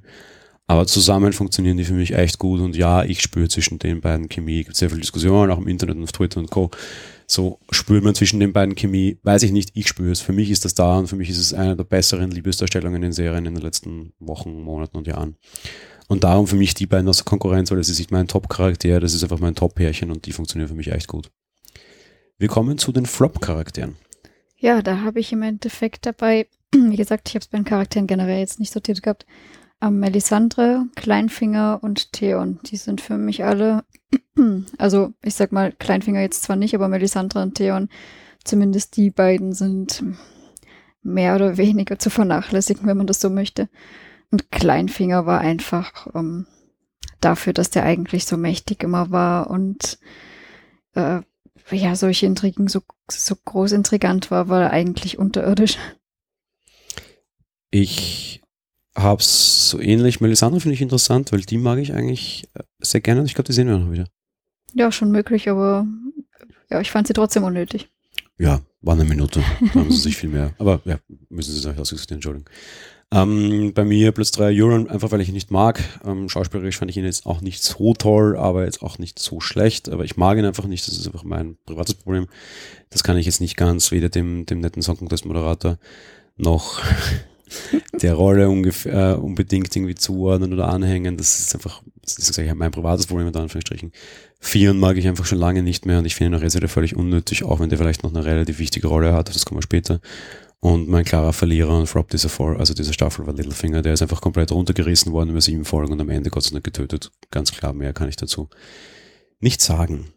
Aber 0.68 0.86
zusammen 0.86 1.32
funktionieren 1.32 1.76
die 1.76 1.84
für 1.84 1.92
mich 1.92 2.12
echt 2.12 2.38
gut 2.38 2.60
und 2.60 2.76
ja, 2.76 3.04
ich 3.04 3.22
spüre 3.22 3.48
zwischen 3.48 3.78
den 3.78 4.00
beiden 4.00 4.28
Chemie. 4.28 4.64
Gibt 4.64 4.76
sehr 4.76 4.90
viel 4.90 5.00
Diskussion, 5.00 5.50
auch 5.50 5.58
im 5.58 5.68
Internet 5.68 5.96
und 5.96 6.02
auf 6.02 6.12
Twitter 6.12 6.40
und 6.40 6.50
Co. 6.50 6.70
So 7.28 7.60
spürt 7.70 8.02
man 8.02 8.14
zwischen 8.14 8.40
den 8.40 8.52
beiden 8.52 8.74
Chemie, 8.74 9.18
weiß 9.22 9.44
ich 9.44 9.52
nicht, 9.52 9.70
ich 9.74 9.86
spüre 9.86 10.10
es. 10.10 10.20
Für 10.20 10.32
mich 10.32 10.50
ist 10.50 10.64
das 10.64 10.74
da 10.74 10.98
und 10.98 11.06
für 11.06 11.16
mich 11.16 11.30
ist 11.30 11.38
es 11.38 11.54
eine 11.54 11.76
der 11.76 11.84
besseren 11.84 12.30
Liebesdarstellungen 12.32 13.02
in 13.02 13.12
Serien 13.12 13.46
in 13.46 13.54
den 13.54 13.62
letzten 13.62 14.12
Wochen, 14.18 14.60
Monaten 14.60 14.96
und 14.96 15.06
Jahren. 15.06 15.36
Und 16.08 16.24
darum 16.24 16.46
für 16.46 16.56
mich 16.56 16.74
die 16.74 16.86
beiden 16.86 17.08
aus 17.08 17.18
der 17.18 17.24
Konkurrenz, 17.24 17.70
weil 17.70 17.78
das 17.78 17.88
ist 17.88 17.98
nicht 17.98 18.12
mein 18.12 18.28
Top-Charakter, 18.28 19.00
das 19.00 19.14
ist 19.14 19.22
einfach 19.22 19.40
mein 19.40 19.54
Top-Pärchen 19.54 20.10
und 20.10 20.26
die 20.26 20.32
funktionieren 20.32 20.68
für 20.68 20.76
mich 20.76 20.90
echt 20.90 21.08
gut. 21.08 21.30
Wir 22.38 22.48
kommen 22.48 22.78
zu 22.78 22.92
den 22.92 23.06
Flop-Charakteren. 23.06 23.96
Ja, 24.58 24.82
da 24.82 25.00
habe 25.02 25.20
ich 25.20 25.32
im 25.32 25.42
Endeffekt 25.42 26.06
dabei, 26.06 26.48
wie 26.74 26.96
gesagt, 26.96 27.28
ich 27.28 27.34
habe 27.34 27.42
es 27.42 27.48
bei 27.48 27.58
den 27.58 27.64
Charakteren 27.64 28.06
generell 28.06 28.38
jetzt 28.38 28.60
nicht 28.60 28.72
sortiert 28.72 29.02
gehabt, 29.02 29.26
ähm, 29.82 30.00
Melisandre, 30.00 30.86
Kleinfinger 30.94 31.80
und 31.82 32.12
Theon. 32.12 32.60
Die 32.64 32.76
sind 32.76 33.00
für 33.00 33.18
mich 33.18 33.44
alle, 33.44 33.84
also 34.78 35.12
ich 35.22 35.34
sag 35.34 35.52
mal, 35.52 35.72
Kleinfinger 35.72 36.20
jetzt 36.20 36.42
zwar 36.42 36.56
nicht, 36.56 36.74
aber 36.74 36.88
Melisandre 36.88 37.42
und 37.42 37.54
Theon, 37.54 37.88
zumindest 38.44 38.96
die 38.96 39.10
beiden 39.10 39.52
sind 39.52 40.02
mehr 41.02 41.36
oder 41.36 41.56
weniger 41.56 41.98
zu 41.98 42.10
vernachlässigen, 42.10 42.86
wenn 42.86 42.96
man 42.96 43.06
das 43.06 43.20
so 43.20 43.30
möchte. 43.30 43.68
Und 44.30 44.50
Kleinfinger 44.50 45.24
war 45.24 45.40
einfach 45.40 46.08
ähm, 46.14 46.46
dafür, 47.20 47.52
dass 47.52 47.70
der 47.70 47.84
eigentlich 47.84 48.26
so 48.26 48.36
mächtig 48.36 48.82
immer 48.82 49.10
war 49.10 49.50
und 49.50 49.98
äh, 50.94 51.20
ja, 51.70 51.96
solche 51.96 52.26
Intrigen 52.26 52.68
so, 52.68 52.80
so 53.10 53.34
groß 53.44 53.72
intrigant 53.72 54.30
war, 54.30 54.48
war 54.48 54.62
er 54.62 54.70
eigentlich 54.70 55.18
unterirdisch. 55.18 55.78
Ich 57.70 58.42
habe 58.96 59.20
es 59.20 59.70
so 59.70 59.80
ähnlich. 59.80 60.20
Melisandre 60.20 60.60
finde 60.60 60.74
ich 60.74 60.82
interessant, 60.82 61.32
weil 61.32 61.42
die 61.42 61.58
mag 61.58 61.78
ich 61.78 61.92
eigentlich 61.92 62.48
äh, 62.54 62.62
sehr 62.80 63.00
gerne 63.00 63.20
und 63.20 63.26
ich 63.26 63.34
glaube, 63.34 63.46
die 63.46 63.52
sehen 63.52 63.68
wir 63.68 63.78
noch 63.78 63.92
wieder. 63.92 64.06
Ja, 64.74 64.90
schon 64.90 65.10
möglich, 65.10 65.48
aber 65.48 65.86
ja, 66.70 66.80
ich 66.80 66.90
fand 66.90 67.06
sie 67.06 67.12
trotzdem 67.12 67.44
unnötig. 67.44 67.88
Ja, 68.38 68.60
war 68.82 68.94
eine 68.94 69.04
Minute. 69.04 69.42
Da 69.72 69.80
haben 69.80 69.90
sie 69.90 70.00
sich 70.00 70.16
viel 70.16 70.28
mehr. 70.28 70.52
Aber 70.58 70.80
ja, 70.84 70.98
müssen 71.28 71.52
sie 71.52 71.60
sich 71.60 71.78
ausdiskutieren, 71.78 72.18
Entschuldigung. 72.18 72.50
Ähm, 73.12 73.72
bei 73.72 73.84
mir 73.84 74.10
Platz 74.12 74.32
3 74.32 74.60
Euron, 74.60 74.90
einfach 74.90 75.12
weil 75.12 75.20
ich 75.20 75.28
ihn 75.28 75.34
nicht 75.34 75.50
mag. 75.50 75.80
Ähm, 76.04 76.28
schauspielerisch 76.28 76.76
fand 76.76 76.90
ich 76.90 76.96
ihn 76.96 77.04
jetzt 77.04 77.24
auch 77.24 77.40
nicht 77.40 77.62
so 77.62 77.94
toll, 77.94 78.36
aber 78.36 78.64
jetzt 78.64 78.82
auch 78.82 78.98
nicht 78.98 79.18
so 79.18 79.40
schlecht. 79.40 79.88
Aber 79.88 80.04
ich 80.04 80.16
mag 80.16 80.38
ihn 80.38 80.44
einfach 80.44 80.66
nicht. 80.66 80.86
Das 80.86 80.96
ist 80.96 81.06
einfach 81.06 81.24
mein 81.24 81.56
privates 81.64 81.94
Problem. 81.94 82.26
Das 82.90 83.04
kann 83.04 83.16
ich 83.16 83.26
jetzt 83.26 83.40
nicht 83.40 83.56
ganz 83.56 83.92
weder 83.92 84.08
dem, 84.08 84.44
dem 84.44 84.60
netten 84.60 84.82
Song 84.82 84.96
Contest 84.96 85.24
Moderator 85.24 85.78
noch 86.36 86.82
der 88.00 88.14
Rolle 88.14 88.48
ungefähr 88.48 89.12
äh, 89.12 89.14
unbedingt 89.14 89.74
irgendwie 89.74 89.94
zuordnen 89.94 90.52
oder 90.52 90.68
anhängen. 90.68 91.16
Das 91.16 91.38
ist 91.38 91.54
einfach, 91.54 91.82
das 92.02 92.18
ist 92.18 92.38
ich, 92.38 92.54
mein 92.54 92.70
privates 92.70 93.06
Problem 93.06 93.28
in 93.28 93.36
Anführungsstrichen. 93.36 93.92
Vieren 94.40 94.78
mag 94.78 94.96
ich 94.96 95.06
einfach 95.08 95.26
schon 95.26 95.38
lange 95.38 95.62
nicht 95.62 95.86
mehr 95.86 95.98
und 95.98 96.04
ich 96.04 96.14
finde 96.14 96.36
ihn 96.36 96.40
auch 96.40 96.42
jetzt 96.42 96.56
wieder 96.56 96.68
völlig 96.68 96.96
unnötig, 96.96 97.44
auch 97.44 97.60
wenn 97.60 97.68
der 97.68 97.78
vielleicht 97.78 98.02
noch 98.02 98.14
eine 98.14 98.24
relativ 98.24 98.58
wichtige 98.58 98.88
Rolle 98.88 99.12
hat, 99.12 99.28
das 99.34 99.44
kommen 99.44 99.58
wir 99.58 99.62
später. 99.62 100.00
Und 100.60 100.88
mein 100.88 101.04
klarer 101.04 101.32
Verlierer 101.32 101.78
und 101.78 101.86
Flop 101.86 102.10
dieser 102.10 102.28
Folge, 102.28 102.58
also 102.58 102.74
dieser 102.74 102.92
Staffel 102.92 103.26
war 103.26 103.34
Littlefinger, 103.34 103.82
der 103.82 103.92
ist 103.92 104.02
einfach 104.02 104.20
komplett 104.20 104.50
runtergerissen 104.52 105.12
worden 105.12 105.30
über 105.30 105.40
sieben 105.40 105.64
Folgen 105.64 105.92
und 105.92 106.00
am 106.00 106.08
Ende 106.08 106.30
Gott 106.30 106.44
sei 106.44 106.52
Dank 106.52 106.64
getötet. 106.64 107.12
Ganz 107.30 107.52
klar, 107.52 107.72
mehr 107.72 107.92
kann 107.92 108.08
ich 108.08 108.16
dazu 108.16 108.48
nicht 109.38 109.60
sagen. 109.60 110.12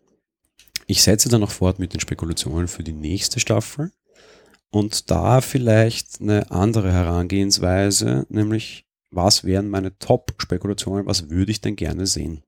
Ich 0.88 1.04
setze 1.04 1.30
dann 1.30 1.42
noch 1.42 1.52
fort 1.52 1.78
mit 1.78 1.94
den 1.94 2.00
Spekulationen 2.00 2.68
für 2.68 2.84
die 2.84 2.94
nächste 2.94 3.40
Staffel 3.40 3.92
und 4.72 5.10
da 5.10 5.42
vielleicht 5.42 6.22
eine 6.22 6.52
andere 6.52 6.92
Herangehensweise, 6.92 8.26
nämlich 8.30 8.86
was 9.12 9.44
wären 9.44 9.70
meine 9.70 9.98
Top-Spekulationen, 9.98 11.06
was 11.06 11.30
würde 11.30 11.52
ich 11.52 11.62
denn 11.62 11.76
gerne 11.76 12.06
sehen? 12.06 12.44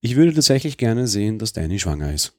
Ich 0.00 0.16
würde 0.16 0.32
tatsächlich 0.32 0.78
gerne 0.78 1.06
sehen, 1.06 1.38
dass 1.38 1.52
Danny 1.52 1.78
schwanger 1.78 2.12
ist. 2.12 2.32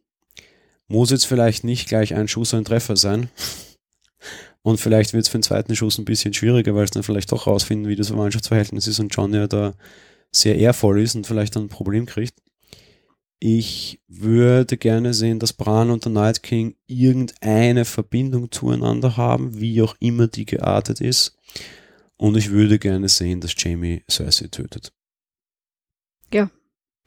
Muss 0.88 1.12
jetzt 1.12 1.26
vielleicht 1.26 1.64
nicht 1.64 1.88
gleich 1.88 2.16
ein 2.16 2.28
Schuss 2.28 2.54
ein 2.54 2.66
Treffer 2.66 2.96
sein. 2.96 3.30
Und 4.64 4.80
vielleicht 4.80 5.14
wird 5.14 5.24
es 5.24 5.30
für 5.30 5.38
den 5.38 5.44
zweiten 5.44 5.76
Schuss 5.76 5.98
ein 5.98 6.06
bisschen 6.06 6.34
schwieriger, 6.34 6.76
weil 6.76 6.84
es 6.84 6.92
dann 6.92 7.04
vielleicht 7.04 7.32
doch 7.32 7.48
rausfinden, 7.48 7.88
wie 7.88 7.96
das 7.96 8.10
Verwandtschaftsverhältnis 8.10 8.86
ist 8.88 9.00
und 9.00 9.14
John 9.16 9.34
ja 9.34 9.48
da 9.48 9.74
sehr 10.32 10.56
ehrvoll 10.56 11.02
ist 11.02 11.16
und 11.16 11.26
vielleicht 11.26 11.56
dann 11.56 11.64
ein 11.64 11.70
Problem 11.70 12.06
kriegt. 12.06 12.36
Ich 13.44 14.00
würde 14.08 14.78
gerne 14.78 15.16
sehen, 15.16 15.40
dass 15.40 15.52
Bran 15.52 15.90
und 15.90 16.06
der 16.06 16.12
Night 16.12 16.44
King 16.44 16.76
irgendeine 16.86 17.86
Verbindung 17.86 18.52
zueinander 18.52 19.18
haben, 19.18 19.60
wie 19.60 19.82
auch 19.82 19.96
immer 20.00 20.28
die 20.28 20.46
geartet 20.46 21.02
ist. 21.02 21.36
Und 22.18 22.38
ich 22.38 22.52
würde 22.52 22.78
gerne 22.78 23.10
sehen, 23.10 23.42
dass 23.42 23.56
Jamie 23.58 24.04
Cersei 24.08 24.46
tötet. 24.46 24.94
Ja, 26.32 26.52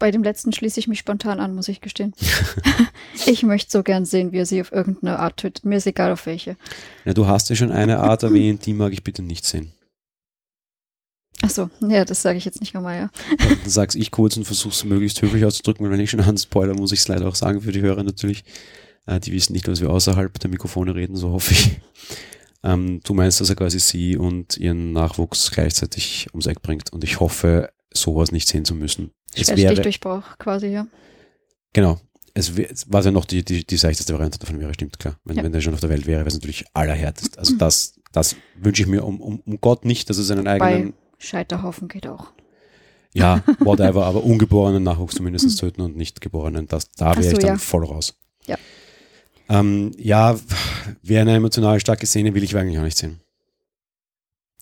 bei 0.01 0.11
dem 0.11 0.25
letzten 0.25 0.53
schließe 0.53 0.81
ich 0.81 0.89
mich 0.89 0.99
spontan 0.99 1.39
an, 1.39 1.55
muss 1.55 1.69
ich 1.69 1.81
gestehen. 1.81 2.15
ich 3.27 3.45
möchte 3.45 3.71
so 3.71 3.85
gern 3.85 4.05
sehen, 4.05 4.33
wie 4.33 4.39
er 4.39 4.47
sie 4.47 4.61
auf 4.61 4.73
irgendeine 4.73 5.21
Art 5.21 5.37
tötet. 5.37 5.65
Mir 5.65 5.77
ist 5.77 5.87
egal 5.87 6.11
auf 6.11 6.27
welche. 6.27 6.57
Ja, 7.05 7.15
du 7.15 7.29
hast 7.29 7.49
ja 7.49 7.55
schon 7.55 7.71
eine 7.71 8.01
Art 8.01 8.23
erwähnt, 8.25 8.67
die 8.67 8.75
mag 8.75 8.93
ich 8.93 9.05
bitte 9.05 9.23
nicht 9.23 9.45
sehen. 9.45 9.71
Ach 11.45 11.51
so, 11.51 11.69
ja, 11.87 12.07
das 12.07 12.23
sage 12.23 12.39
ich 12.39 12.47
jetzt 12.47 12.61
nicht 12.61 12.73
nochmal, 12.73 12.97
ja. 12.97 13.11
Dann 13.39 13.59
sag's 13.67 13.95
ich 13.95 14.11
kurz 14.11 14.37
und 14.39 14.45
versuch's 14.45 14.83
möglichst 14.85 15.21
höflich 15.21 15.45
auszudrücken, 15.45 15.85
weil 15.85 15.93
wenn 15.93 16.01
ich 16.01 16.11
schon 16.11 16.21
an 16.21 16.39
Spoiler 16.39 16.75
muss 16.75 16.91
ich 16.93 17.01
es 17.01 17.09
leider 17.09 17.29
auch 17.29 17.35
sagen 17.35 17.61
für 17.61 17.73
die 17.73 17.83
Hörer 17.83 18.03
natürlich. 18.03 18.45
Äh, 19.07 19.21
die 19.21 19.33
wissen 19.33 19.53
nicht, 19.53 19.69
dass 19.69 19.83
wir 19.83 19.91
außerhalb 19.91 20.39
der 20.39 20.49
Mikrofone 20.49 20.95
reden, 20.95 21.17
so 21.17 21.33
hoffe 21.33 21.53
ich. 21.53 21.81
Ähm, 22.63 23.01
du 23.05 23.13
meinst, 23.13 23.43
dass 23.43 23.51
er 23.51 23.57
quasi 23.57 23.79
sie 23.79 24.17
und 24.17 24.57
ihren 24.57 24.93
Nachwuchs 24.93 25.51
gleichzeitig 25.51 26.29
ums 26.33 26.47
Eck 26.47 26.63
bringt 26.63 26.91
und 26.95 27.05
ich 27.05 27.21
hoffe, 27.21 27.69
sowas 27.93 28.33
nicht 28.33 28.49
sehen 28.49 28.65
zu 28.65 28.75
müssen. 28.75 29.11
Es 29.35 29.55
wäre 29.55 29.75
Durchbruch 29.75 30.23
quasi, 30.39 30.69
ja. 30.69 30.87
Genau. 31.75 32.01
Es 32.33 32.53
was 32.89 33.05
ja 33.05 33.11
noch 33.11 33.27
die, 33.27 33.45
die, 33.45 33.67
die 33.67 33.77
seichteste 33.77 34.15
Variante 34.15 34.39
davon 34.39 34.59
wäre, 34.61 34.73
stimmt 34.73 34.99
klar. 34.99 35.19
Wenn, 35.25 35.37
ja. 35.37 35.43
wenn 35.43 35.53
der 35.53 35.61
schon 35.61 35.75
auf 35.75 35.81
der 35.81 35.91
Welt 35.91 36.07
wäre, 36.07 36.21
wäre 36.21 36.29
es 36.29 36.35
natürlich 36.35 36.65
allerhärtest. 36.73 37.39
Also 37.39 37.55
das, 37.57 38.01
das 38.13 38.35
wünsche 38.57 38.83
ich 38.83 38.89
mir 38.89 39.05
um, 39.05 39.21
um, 39.21 39.41
um 39.41 39.61
Gott 39.61 39.85
nicht, 39.85 40.09
dass 40.09 40.17
es 40.17 40.31
einen 40.31 40.49
eigenen 40.49 40.93
Bei 40.93 41.04
Scheiterhaufen 41.19 41.89
geht 41.89 42.07
auch. 42.07 42.33
Ja, 43.13 43.43
whatever, 43.61 44.07
aber 44.07 44.25
ungeborenen 44.25 44.83
Nachwuchs 44.83 45.15
zumindest 45.15 45.49
hm. 45.51 45.57
töten 45.57 45.81
und 45.83 45.97
nicht 45.97 46.21
geborenen, 46.21 46.67
das, 46.67 46.91
da 46.93 47.13
wäre 47.17 47.23
so, 47.23 47.31
ich 47.33 47.39
dann 47.39 47.49
ja. 47.49 47.57
voll 47.57 47.85
raus. 47.85 48.15
Ja. 48.47 48.57
Ähm, 49.49 49.93
ja, 49.99 50.37
wäre 51.03 51.23
eine 51.23 51.35
emotional 51.35 51.79
starke 51.81 52.07
Szene, 52.07 52.35
will 52.35 52.43
ich 52.43 52.57
eigentlich 52.57 52.79
auch 52.79 52.83
nicht 52.85 52.99
sehen. 52.99 53.21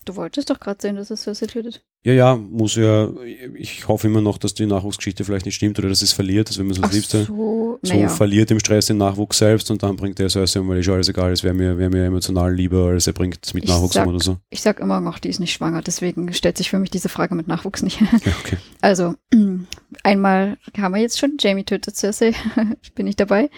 Du 0.05 0.15
wolltest 0.15 0.49
doch 0.49 0.59
gerade 0.59 0.81
sehen, 0.81 0.95
dass 0.95 1.11
es 1.11 1.21
Cersei 1.21 1.47
tötet. 1.47 1.83
Ja, 2.03 2.11
ja, 2.11 2.35
muss 2.35 2.75
ja. 2.75 3.09
Ich 3.55 3.87
hoffe 3.87 4.07
immer 4.07 4.19
noch, 4.19 4.37
dass 4.37 4.53
die 4.53 4.65
Nachwuchsgeschichte 4.65 5.23
vielleicht 5.23 5.45
nicht 5.45 5.55
stimmt 5.55 5.79
oder 5.79 5.87
dass 5.87 6.01
es 6.01 6.11
verliert, 6.11 6.49
dass 6.49 6.57
wenn 6.57 6.65
man 6.65 6.75
so 6.75 6.81
das 6.81 6.91
Liebste 6.91 7.23
so, 7.23 7.79
so 7.81 7.93
ja. 7.93 8.09
verliert 8.09 8.51
im 8.51 8.59
Stress 8.59 8.87
den 8.87 8.97
Nachwuchs 8.97 9.37
selbst 9.37 9.71
und 9.71 9.81
dann 9.83 9.95
bringt 9.95 10.19
der 10.19 10.29
Cersei 10.29 10.59
um, 10.59 10.67
weil 10.67 10.79
ich 10.79 10.89
alles 10.89 11.07
egal, 11.07 11.31
es 11.31 11.43
wäre 11.43 11.53
mir, 11.53 11.77
wär 11.77 11.89
mir 11.89 12.05
emotional 12.05 12.53
lieber, 12.53 12.87
als 12.87 13.07
er 13.07 13.13
bringt 13.13 13.39
es 13.45 13.53
mit 13.53 13.63
ich 13.63 13.69
Nachwuchs 13.69 13.93
sag, 13.93 14.05
um 14.05 14.13
oder 14.13 14.23
so. 14.23 14.37
Ich 14.49 14.61
sag 14.61 14.81
immer 14.81 14.99
noch, 14.99 15.17
die 15.19 15.29
ist 15.29 15.39
nicht 15.39 15.53
schwanger, 15.53 15.81
deswegen 15.81 16.33
stellt 16.33 16.57
sich 16.57 16.69
für 16.69 16.79
mich 16.79 16.91
diese 16.91 17.07
Frage 17.07 17.35
mit 17.35 17.47
Nachwuchs 17.47 17.81
nicht. 17.81 18.01
Ja, 18.25 18.31
okay. 18.43 18.57
Also, 18.81 19.15
einmal 20.03 20.57
haben 20.77 20.93
wir 20.93 21.01
jetzt 21.01 21.19
schon, 21.19 21.37
Jamie 21.39 21.63
tötet 21.63 21.95
Cersei, 21.95 22.33
bin 22.95 23.07
ich 23.07 23.15
dabei. 23.15 23.49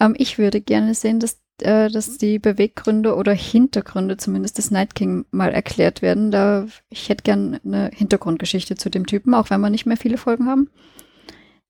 Ähm, 0.00 0.14
ich 0.18 0.38
würde 0.38 0.60
gerne 0.60 0.94
sehen, 0.94 1.20
dass 1.20 1.41
äh, 1.60 1.90
dass 1.90 2.18
die 2.18 2.38
Beweggründe 2.38 3.14
oder 3.14 3.32
Hintergründe 3.32 4.16
zumindest 4.16 4.58
des 4.58 4.70
Night 4.70 4.94
King 4.94 5.24
mal 5.30 5.52
erklärt 5.52 6.02
werden. 6.02 6.30
Da 6.30 6.66
ich 6.88 7.08
hätte 7.08 7.24
gern 7.24 7.60
eine 7.64 7.90
Hintergrundgeschichte 7.92 8.76
zu 8.76 8.90
dem 8.90 9.06
Typen, 9.06 9.34
auch 9.34 9.50
wenn 9.50 9.60
wir 9.60 9.70
nicht 9.70 9.86
mehr 9.86 9.96
viele 9.96 10.18
Folgen 10.18 10.46
haben. 10.46 10.70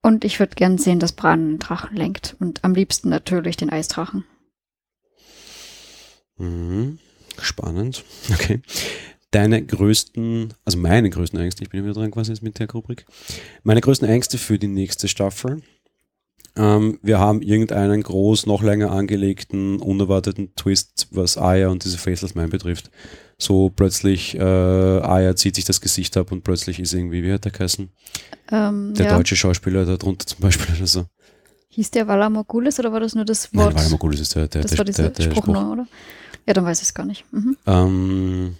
Und 0.02 0.24
ich 0.24 0.40
würde 0.40 0.56
gern 0.56 0.78
sehen, 0.78 0.98
dass 0.98 1.12
Bran 1.12 1.40
einen 1.40 1.58
Drachen 1.58 1.96
lenkt 1.96 2.36
und 2.40 2.64
am 2.64 2.74
liebsten 2.74 3.08
natürlich 3.08 3.56
den 3.56 3.70
Eisdrachen. 3.70 4.24
Mhm. 6.38 6.98
Spannend. 7.40 8.04
Okay. 8.32 8.60
Deine 9.30 9.64
größten, 9.64 10.52
also 10.66 10.76
meine 10.76 11.08
größten 11.08 11.40
Ängste, 11.40 11.62
ich 11.62 11.70
bin 11.70 11.80
ja 11.80 11.84
wieder 11.86 11.94
dran 11.94 12.10
quasi 12.10 12.34
mit 12.42 12.58
der 12.58 12.70
Rubrik. 12.70 13.06
Meine 13.62 13.80
größten 13.80 14.06
Ängste 14.06 14.36
für 14.36 14.58
die 14.58 14.68
nächste 14.68 15.08
Staffel 15.08 15.62
Ähm, 16.56 16.98
wir 17.02 17.18
haben 17.18 17.40
irgendeinen 17.42 18.02
groß, 18.02 18.46
noch 18.46 18.62
länger 18.62 18.90
angelegten, 18.90 19.78
unerwarteten 19.80 20.54
Twist, 20.54 21.08
was 21.10 21.38
Aya 21.38 21.68
und 21.68 21.84
diese 21.84 21.98
Faceless 21.98 22.34
Man 22.34 22.50
betrifft. 22.50 22.90
So 23.38 23.70
plötzlich, 23.70 24.36
äh, 24.36 24.40
Aya 24.42 25.34
zieht 25.34 25.54
sich 25.56 25.64
das 25.64 25.80
Gesicht 25.80 26.16
ab 26.16 26.30
und 26.30 26.44
plötzlich 26.44 26.78
ist 26.78 26.92
irgendwie, 26.92 27.22
wie 27.22 27.32
hat 27.32 27.44
der 27.44 27.52
geheißen? 27.52 27.90
Ähm, 28.50 28.94
Der 28.94 29.06
ja. 29.06 29.16
deutsche 29.16 29.34
Schauspieler 29.36 29.84
da 29.86 29.96
drunter 29.96 30.26
zum 30.26 30.40
Beispiel 30.40 30.76
oder 30.76 30.86
so. 30.86 31.06
Hieß 31.70 31.90
der 31.90 32.06
Vala 32.06 32.28
Morgulis 32.28 32.78
oder 32.78 32.92
war 32.92 33.00
das 33.00 33.14
nur 33.14 33.24
das 33.24 33.48
Nein, 33.52 33.64
Wort? 33.64 33.74
Valar 33.74 33.88
Morghulis 33.90 34.20
ist 34.20 34.34
der, 34.34 34.46
der, 34.46 34.60
das 34.62 34.72
der, 34.72 34.78
war 34.78 34.84
dieser 34.84 35.02
der, 35.04 35.10
der 35.12 35.22
Spruch, 35.22 35.42
Spruch. 35.44 35.54
nur, 35.54 35.72
oder? 35.72 35.86
Ja, 36.46 36.52
dann 36.52 36.64
weiß 36.66 36.78
ich 36.82 36.88
es 36.88 36.94
gar 36.94 37.06
nicht. 37.06 37.24
Mhm. 37.32 37.56
Ähm, 37.66 38.56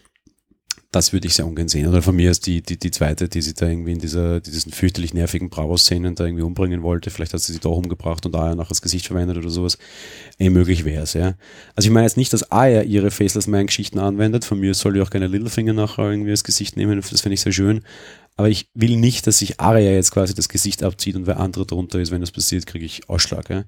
das 0.93 1.15
würde 1.15 1.27
ich 1.27 1.35
sehr 1.35 1.47
ungern 1.47 1.69
sehen. 1.69 1.89
Oder 1.89 2.03
von 2.03 2.15
mir 2.15 2.31
ist 2.31 2.47
die, 2.47 2.61
die, 2.61 2.79
die 2.79 2.91
zweite, 2.91 3.27
die 3.27 3.41
sie 3.41 3.55
da 3.55 3.67
irgendwie 3.67 3.93
in 3.93 3.99
dieser, 3.99 4.41
diesen 4.41 4.73
fürchterlich 4.73 5.15
nervigen 5.15 5.49
Bravo-Szenen 5.49 6.15
da 6.15 6.27
irgendwie 6.27 6.45
umbringen 6.45 6.83
wollte. 6.83 7.11
Vielleicht 7.11 7.33
hat 7.33 7.41
sie 7.41 7.55
sie 7.55 7.61
doch 7.61 7.77
umgebracht 7.77 8.27
und 8.27 8.37
Aya 8.37 8.55
nachher 8.55 8.69
das 8.69 8.83
Gesicht 8.83 9.07
verwendet 9.07 9.39
oder 9.39 9.49
sowas. 9.49 9.79
Eh 10.39 10.51
möglich 10.51 10.85
wäre 10.85 11.05
es, 11.05 11.15
ja. 11.15 11.35
Also 11.75 11.89
ich 11.89 11.93
meine 11.93 12.07
jetzt 12.07 12.19
nicht, 12.19 12.33
dass 12.35 12.53
Aya 12.53 12.83
ihre 12.83 13.11
Faceless 13.11 13.47
Man-Geschichten 13.47 13.99
anwendet. 13.99 14.45
Von 14.45 14.61
mir 14.61 14.75
soll 14.75 14.99
ja 14.99 15.03
auch 15.03 15.11
keine 15.11 15.29
Littlefinger 15.29 15.73
nachher 15.73 16.11
irgendwie 16.11 16.31
das 16.31 16.45
Gesicht 16.45 16.77
nehmen. 16.77 17.01
Das 17.01 17.23
finde 17.23 17.35
ich 17.35 17.41
sehr 17.41 17.53
schön. 17.53 17.81
Aber 18.37 18.51
ich 18.51 18.69
will 18.75 18.97
nicht, 18.97 19.27
dass 19.27 19.39
sich 19.39 19.61
Arya 19.61 19.93
jetzt 19.93 20.13
quasi 20.13 20.35
das 20.35 20.51
Gesicht 20.51 20.83
abzieht 20.83 21.17
und 21.17 21.27
wer 21.27 21.41
andere 21.41 21.65
drunter 21.65 22.01
ist. 22.01 22.11
Wenn 22.11 22.21
das 22.21 22.33
passiert, 22.33 22.67
kriege 22.67 22.85
ich 22.85 23.09
Ausschlag, 23.09 23.49
ja. 23.49 23.65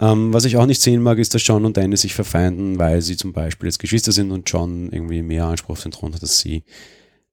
Ähm, 0.00 0.32
was 0.32 0.44
ich 0.44 0.56
auch 0.56 0.66
nicht 0.66 0.80
sehen 0.80 1.02
mag, 1.02 1.18
ist, 1.18 1.34
dass 1.34 1.46
John 1.46 1.64
und 1.64 1.76
Danny 1.76 1.96
sich 1.96 2.14
verfeinden, 2.14 2.78
weil 2.78 3.02
sie 3.02 3.16
zum 3.16 3.32
Beispiel 3.32 3.68
jetzt 3.68 3.78
Geschwister 3.78 4.12
sind 4.12 4.30
und 4.30 4.48
John 4.48 4.90
irgendwie 4.92 5.22
mehr 5.22 5.46
Anspruch 5.46 5.72
auf 5.72 5.84
hat 5.84 6.22
als 6.22 6.38
sie. 6.38 6.62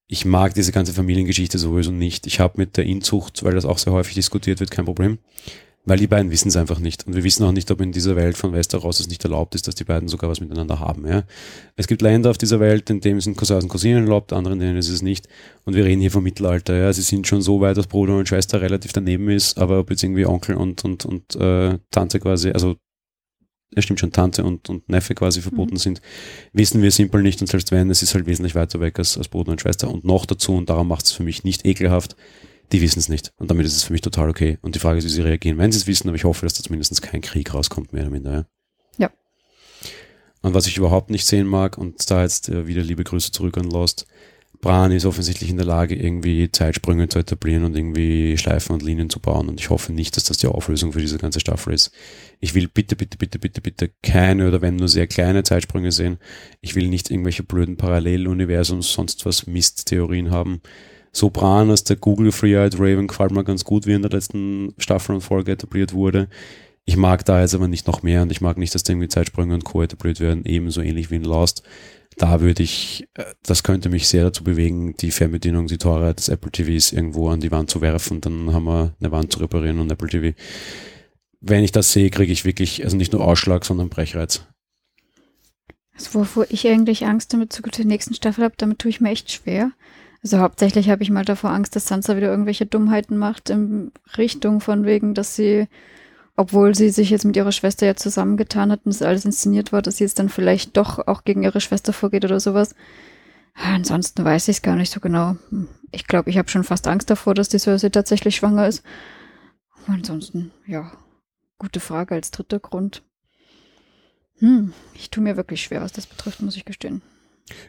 Ich 0.07 0.25
mag 0.25 0.53
diese 0.53 0.71
ganze 0.71 0.93
Familiengeschichte 0.93 1.57
sowieso 1.57 1.91
nicht. 1.91 2.27
Ich 2.27 2.39
habe 2.39 2.53
mit 2.57 2.77
der 2.77 2.85
Inzucht, 2.85 3.43
weil 3.43 3.53
das 3.53 3.65
auch 3.65 3.77
sehr 3.77 3.93
häufig 3.93 4.15
diskutiert 4.15 4.59
wird, 4.59 4.71
kein 4.71 4.85
Problem. 4.85 5.19
Weil 5.87 5.99
die 5.99 6.07
beiden 6.07 6.31
wissen 6.31 6.47
es 6.47 6.55
einfach 6.55 6.79
nicht. 6.79 7.05
Und 7.05 7.15
wir 7.15 7.23
wissen 7.23 7.43
auch 7.43 7.51
nicht, 7.51 7.69
ob 7.69 7.79
in 7.79 7.91
dieser 7.91 8.15
Welt 8.15 8.37
von 8.37 8.53
Westeros 8.53 8.99
es 8.99 9.07
nicht 9.07 9.23
erlaubt 9.23 9.53
ist, 9.53 9.67
dass 9.67 9.75
die 9.75 9.83
beiden 9.83 10.09
sogar 10.09 10.29
was 10.29 10.39
miteinander 10.39 10.79
haben. 10.79 11.07
Ja? 11.07 11.23
Es 11.75 11.87
gibt 11.87 12.01
Länder 12.01 12.31
auf 12.31 12.39
dieser 12.39 12.59
Welt, 12.59 12.89
in 12.89 13.01
denen 13.01 13.21
sind 13.21 13.37
Cousins 13.37 13.63
und 13.63 13.69
Cousinen 13.69 14.05
erlaubt, 14.05 14.33
anderen 14.33 14.59
in 14.59 14.67
denen 14.67 14.77
ist 14.77 14.89
es 14.89 15.03
nicht. 15.03 15.27
Und 15.63 15.75
wir 15.75 15.85
reden 15.85 16.01
hier 16.01 16.09
vom 16.09 16.23
Mittelalter. 16.23 16.75
Ja? 16.75 16.91
Sie 16.91 17.03
sind 17.03 17.27
schon 17.27 17.43
so 17.43 17.61
weit, 17.61 17.77
dass 17.77 17.85
Bruder 17.85 18.17
und 18.17 18.27
Schwester 18.27 18.61
relativ 18.61 18.93
daneben 18.93 19.29
ist, 19.29 19.59
aber 19.59 19.79
ob 19.79 19.91
jetzt 19.91 20.03
irgendwie 20.03 20.25
Onkel 20.25 20.55
und, 20.55 20.83
und, 20.83 21.05
und 21.05 21.35
äh, 21.35 21.77
Tante 21.91 22.19
quasi, 22.19 22.49
also 22.49 22.77
es 23.75 23.83
stimmt 23.83 23.99
schon, 23.99 24.11
Tante 24.11 24.43
und, 24.43 24.69
und 24.69 24.87
Neffe 24.89 25.13
quasi 25.13 25.41
verboten 25.41 25.75
Mhm. 25.75 25.79
sind, 25.79 26.01
wissen 26.53 26.81
wir 26.81 26.91
simpel 26.91 27.21
nicht. 27.21 27.41
Und 27.41 27.47
selbst 27.47 27.71
wenn, 27.71 27.89
es 27.89 28.01
ist 28.01 28.15
halt 28.15 28.25
wesentlich 28.25 28.55
weiter 28.55 28.79
weg 28.79 28.97
als, 28.97 29.17
als 29.17 29.27
Bruder 29.27 29.51
und 29.51 29.61
Schwester. 29.61 29.89
Und 29.89 30.05
noch 30.05 30.25
dazu, 30.25 30.53
und 30.53 30.69
darum 30.69 30.87
macht 30.87 31.05
es 31.05 31.11
für 31.11 31.23
mich 31.23 31.43
nicht 31.43 31.65
ekelhaft, 31.65 32.15
die 32.71 32.81
wissen 32.81 32.99
es 32.99 33.09
nicht. 33.09 33.33
Und 33.37 33.51
damit 33.51 33.65
ist 33.65 33.75
es 33.75 33.83
für 33.83 33.93
mich 33.93 34.01
total 34.01 34.29
okay. 34.29 34.57
Und 34.61 34.75
die 34.75 34.79
Frage 34.79 34.99
ist, 34.99 35.05
wie 35.05 35.09
sie 35.09 35.21
reagieren, 35.21 35.57
wenn 35.57 35.71
sie 35.71 35.79
es 35.79 35.87
wissen, 35.87 36.07
aber 36.07 36.15
ich 36.15 36.23
hoffe, 36.23 36.45
dass 36.45 36.53
da 36.53 36.63
zumindest 36.63 37.01
kein 37.01 37.21
Krieg 37.21 37.53
rauskommt, 37.53 37.93
mehr 37.93 38.03
oder 38.03 38.11
minder. 38.11 38.31
Ja. 38.31 38.45
Ja. 38.97 39.09
Und 40.41 40.53
was 40.53 40.67
ich 40.67 40.77
überhaupt 40.77 41.09
nicht 41.09 41.25
sehen 41.25 41.47
mag, 41.47 41.77
und 41.77 42.09
da 42.09 42.21
jetzt 42.21 42.49
äh, 42.49 42.67
wieder 42.67 42.83
liebe 42.83 43.03
Grüße 43.03 43.31
zurück 43.31 43.57
an 43.57 43.69
Lost, 43.69 44.05
Bran 44.61 44.91
ist 44.91 45.05
offensichtlich 45.05 45.49
in 45.49 45.57
der 45.57 45.65
Lage, 45.65 45.95
irgendwie 45.95 46.51
Zeitsprünge 46.51 47.07
zu 47.07 47.19
etablieren 47.19 47.65
und 47.65 47.75
irgendwie 47.75 48.37
Schleifen 48.37 48.73
und 48.73 48.81
Linien 48.81 49.09
zu 49.09 49.19
bauen. 49.19 49.47
Und 49.47 49.59
ich 49.59 49.69
hoffe 49.69 49.93
nicht, 49.93 50.17
dass 50.17 50.23
das 50.23 50.37
die 50.37 50.47
Auflösung 50.47 50.93
für 50.93 51.01
diese 51.01 51.17
ganze 51.17 51.39
Staffel 51.39 51.73
ist. 51.73 51.91
Ich 52.39 52.55
will 52.55 52.67
bitte, 52.67 52.95
bitte, 52.95 53.17
bitte, 53.17 53.37
bitte, 53.37 53.61
bitte 53.61 53.91
keine 54.01 54.47
oder 54.47 54.61
wenn 54.61 54.75
nur 54.77 54.87
sehr 54.87 55.07
kleine 55.07 55.43
Zeitsprünge 55.43 55.91
sehen. 55.91 56.17
Ich 56.61 56.73
will 56.73 56.87
nicht 56.87 57.11
irgendwelche 57.11 57.43
blöden 57.43 57.77
Paralleluniversums, 57.77 58.91
sonst 58.91 59.25
was 59.25 59.45
Misttheorien 59.45 60.31
haben. 60.31 60.61
So 61.15 61.29
Bran 61.29 61.69
als 61.69 61.85
der 61.85 61.95
Google 61.95 62.33
Free-Eyed 62.33 62.77
Raven 62.77 63.07
gefällt 63.07 63.31
mir 63.31 63.45
ganz 63.45 63.63
gut, 63.63 63.87
wie 63.87 63.93
in 63.93 64.01
der 64.01 64.11
letzten 64.11 64.73
Staffel 64.77 65.15
und 65.15 65.21
Folge 65.21 65.53
etabliert 65.53 65.93
wurde. 65.93 66.27
Ich 66.83 66.97
mag 66.97 67.23
da 67.23 67.39
jetzt 67.39 67.55
aber 67.55 67.69
nicht 67.69 67.87
noch 67.87 68.03
mehr 68.03 68.21
und 68.21 68.33
ich 68.33 68.41
mag 68.41 68.57
nicht, 68.57 68.75
dass 68.75 68.83
da 68.83 68.91
irgendwie 68.91 69.07
Zeitsprünge 69.07 69.53
und 69.53 69.63
Co. 69.63 69.81
etabliert 69.81 70.19
werden, 70.19 70.43
ebenso 70.43 70.81
ähnlich 70.81 71.11
wie 71.11 71.15
in 71.15 71.23
Lost. 71.23 71.63
Da 72.17 72.41
würde 72.41 72.63
ich, 72.63 73.07
äh, 73.13 73.23
das 73.43 73.63
könnte 73.63 73.87
mich 73.87 74.09
sehr 74.09 74.25
dazu 74.25 74.43
bewegen, 74.43 74.97
die 74.97 75.09
Fernbedienung, 75.09 75.67
die 75.67 75.77
Tore 75.77 76.13
des 76.13 76.27
Apple 76.27 76.51
TVs 76.51 76.91
irgendwo 76.91 77.29
an 77.29 77.39
die 77.39 77.51
Wand 77.51 77.69
zu 77.69 77.79
werfen, 77.79 78.19
dann 78.19 78.51
haben 78.51 78.65
wir 78.65 78.93
eine 78.99 79.11
Wand 79.13 79.31
zu 79.31 79.39
reparieren 79.39 79.79
und 79.79 79.89
Apple 79.89 80.09
TV. 80.09 80.37
Wenn 81.39 81.63
ich 81.63 81.71
das 81.71 81.93
sehe, 81.93 82.09
kriege 82.09 82.33
ich 82.33 82.43
wirklich, 82.43 82.83
also 82.83 82.97
nicht 82.97 83.13
nur 83.13 83.25
Ausschlag, 83.25 83.63
sondern 83.63 83.87
Brechreiz. 83.87 84.45
Also 85.93 86.13
wovor 86.13 86.45
ich 86.49 86.67
eigentlich 86.67 87.05
Angst 87.05 87.31
damit 87.31 87.53
zu 87.53 87.61
der 87.61 87.85
nächsten 87.85 88.15
Staffel 88.15 88.43
habe, 88.43 88.55
damit 88.57 88.79
tue 88.79 88.89
ich 88.89 88.99
mir 88.99 89.11
echt 89.11 89.31
schwer. 89.31 89.71
Also 90.25 90.39
hauptsächlich 90.39 90.89
habe 90.89 91.03
ich 91.03 91.11
mal 91.11 91.23
davor 91.23 91.51
Angst, 91.51 91.75
dass 91.75 91.85
Sansa 91.85 92.17
wieder 92.17 92.31
irgendwelche 92.31 92.65
Dummheiten 92.65 93.15
macht 93.15 93.51
in 93.51 93.91
Richtung 94.17 94.59
von 94.59 94.83
wegen, 94.83 95.13
dass 95.13 95.35
sie, 95.35 95.67
obwohl 96.35 96.73
sie 96.73 96.89
sich 96.89 97.11
jetzt 97.11 97.25
mit 97.25 97.35
ihrer 97.35 97.51
Schwester 97.51 97.85
ja 97.85 97.95
zusammengetan 97.95 98.71
hat 98.71 98.79
und 98.85 98.95
das 98.95 99.03
alles 99.03 99.25
inszeniert 99.25 99.71
war, 99.71 99.83
dass 99.83 99.97
sie 99.97 100.03
jetzt 100.03 100.17
dann 100.17 100.29
vielleicht 100.29 100.77
doch 100.77 101.05
auch 101.05 101.25
gegen 101.25 101.43
ihre 101.43 101.61
Schwester 101.61 101.93
vorgeht 101.93 102.25
oder 102.25 102.39
sowas. 102.39 102.73
Ansonsten 103.53 104.25
weiß 104.25 104.47
ich 104.47 104.57
es 104.57 104.61
gar 104.63 104.75
nicht 104.75 104.91
so 104.91 104.99
genau. 104.99 105.35
Ich 105.91 106.07
glaube, 106.07 106.31
ich 106.31 106.39
habe 106.39 106.49
schon 106.49 106.63
fast 106.63 106.87
Angst 106.87 107.11
davor, 107.11 107.35
dass 107.35 107.49
die 107.49 107.59
Cersei 107.59 107.89
tatsächlich 107.89 108.35
schwanger 108.35 108.67
ist. 108.67 108.81
Ansonsten, 109.85 110.51
ja, 110.65 110.91
gute 111.59 111.79
Frage 111.79 112.15
als 112.15 112.31
dritter 112.31 112.57
Grund. 112.57 113.03
Hm, 114.39 114.73
ich 114.95 115.11
tue 115.11 115.21
mir 115.21 115.37
wirklich 115.37 115.61
schwer, 115.61 115.81
was 115.81 115.91
das 115.91 116.07
betrifft, 116.07 116.41
muss 116.41 116.57
ich 116.57 116.65
gestehen. 116.65 117.03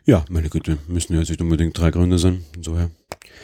Ja, 0.04 0.24
meine 0.30 0.48
Güte, 0.48 0.78
müssen 0.88 1.12
ja 1.12 1.20
jetzt 1.20 1.28
nicht 1.30 1.40
unbedingt 1.40 1.76
drei 1.78 1.90
Gründe 1.90 2.18
sein. 2.18 2.44
Insofern 2.56 2.90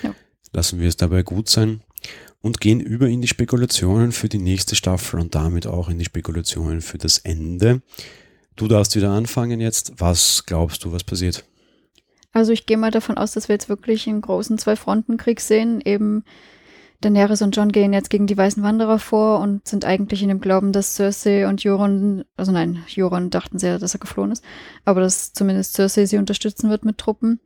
Ja. 0.03 0.15
lassen 0.53 0.81
wir 0.81 0.89
es 0.89 0.97
dabei 0.97 1.23
gut 1.23 1.49
sein 1.49 1.83
und 2.41 2.61
gehen 2.61 2.81
über 2.81 3.09
in 3.09 3.21
die 3.21 3.29
Spekulationen 3.29 4.13
für 4.13 4.29
die 4.29 4.39
nächste 4.39 4.75
Staffel 4.75 5.21
und 5.21 5.35
damit 5.35 5.67
auch 5.67 5.89
in 5.89 5.99
die 5.99 6.05
Spekulationen 6.05 6.81
für 6.81 6.99
das 6.99 7.19
Ende. 7.19 7.83
Du 8.57 8.69
darfst 8.69 8.97
wieder 8.97 9.11
anfangen 9.11 9.61
jetzt. 9.61 9.93
Was 9.99 10.45
glaubst 10.47 10.85
du, 10.85 10.93
was 10.93 11.05
passiert? 11.05 11.45
Also 12.33 12.53
ich 12.53 12.65
gehe 12.65 12.79
mal 12.79 12.91
davon 12.91 13.19
aus, 13.19 13.33
dass 13.33 13.49
wir 13.49 13.55
jetzt 13.55 13.69
wirklich 13.69 14.09
einen 14.09 14.23
großen 14.23 14.57
Zwei-Fronten-Krieg 14.59 15.41
sehen. 15.41 15.83
Eben 15.85 16.25
Daenerys 17.05 17.43
und 17.43 17.55
John 17.55 17.71
gehen 17.73 17.93
jetzt 17.93 18.11
gegen 18.11 18.27
die 18.27 18.37
Weißen 18.37 18.63
Wanderer 18.63 18.99
vor 18.99 19.41
und 19.41 19.67
sind 19.69 19.85
eigentlich 19.85 20.23
in 20.23 20.29
dem 20.29 20.41
Glauben, 20.41 20.73
dass 20.73 20.95
Cersei 20.95 21.47
und 21.47 21.65
Euron, 21.67 22.25
also 22.37 22.53
nein, 22.53 22.85
Euron 22.97 23.31
dachten 23.31 23.59
ja, 23.59 23.79
dass 23.79 23.95
er 23.95 24.01
geflohen 24.01 24.33
ist, 24.33 24.45
aber 24.85 25.01
dass 25.01 25.33
zumindest 25.33 25.75
Cersei 25.75 26.07
sie 26.07 26.19
unterstützen 26.19 26.71
wird 26.71 26.85
mit 26.85 26.99
Truppen. 26.99 27.41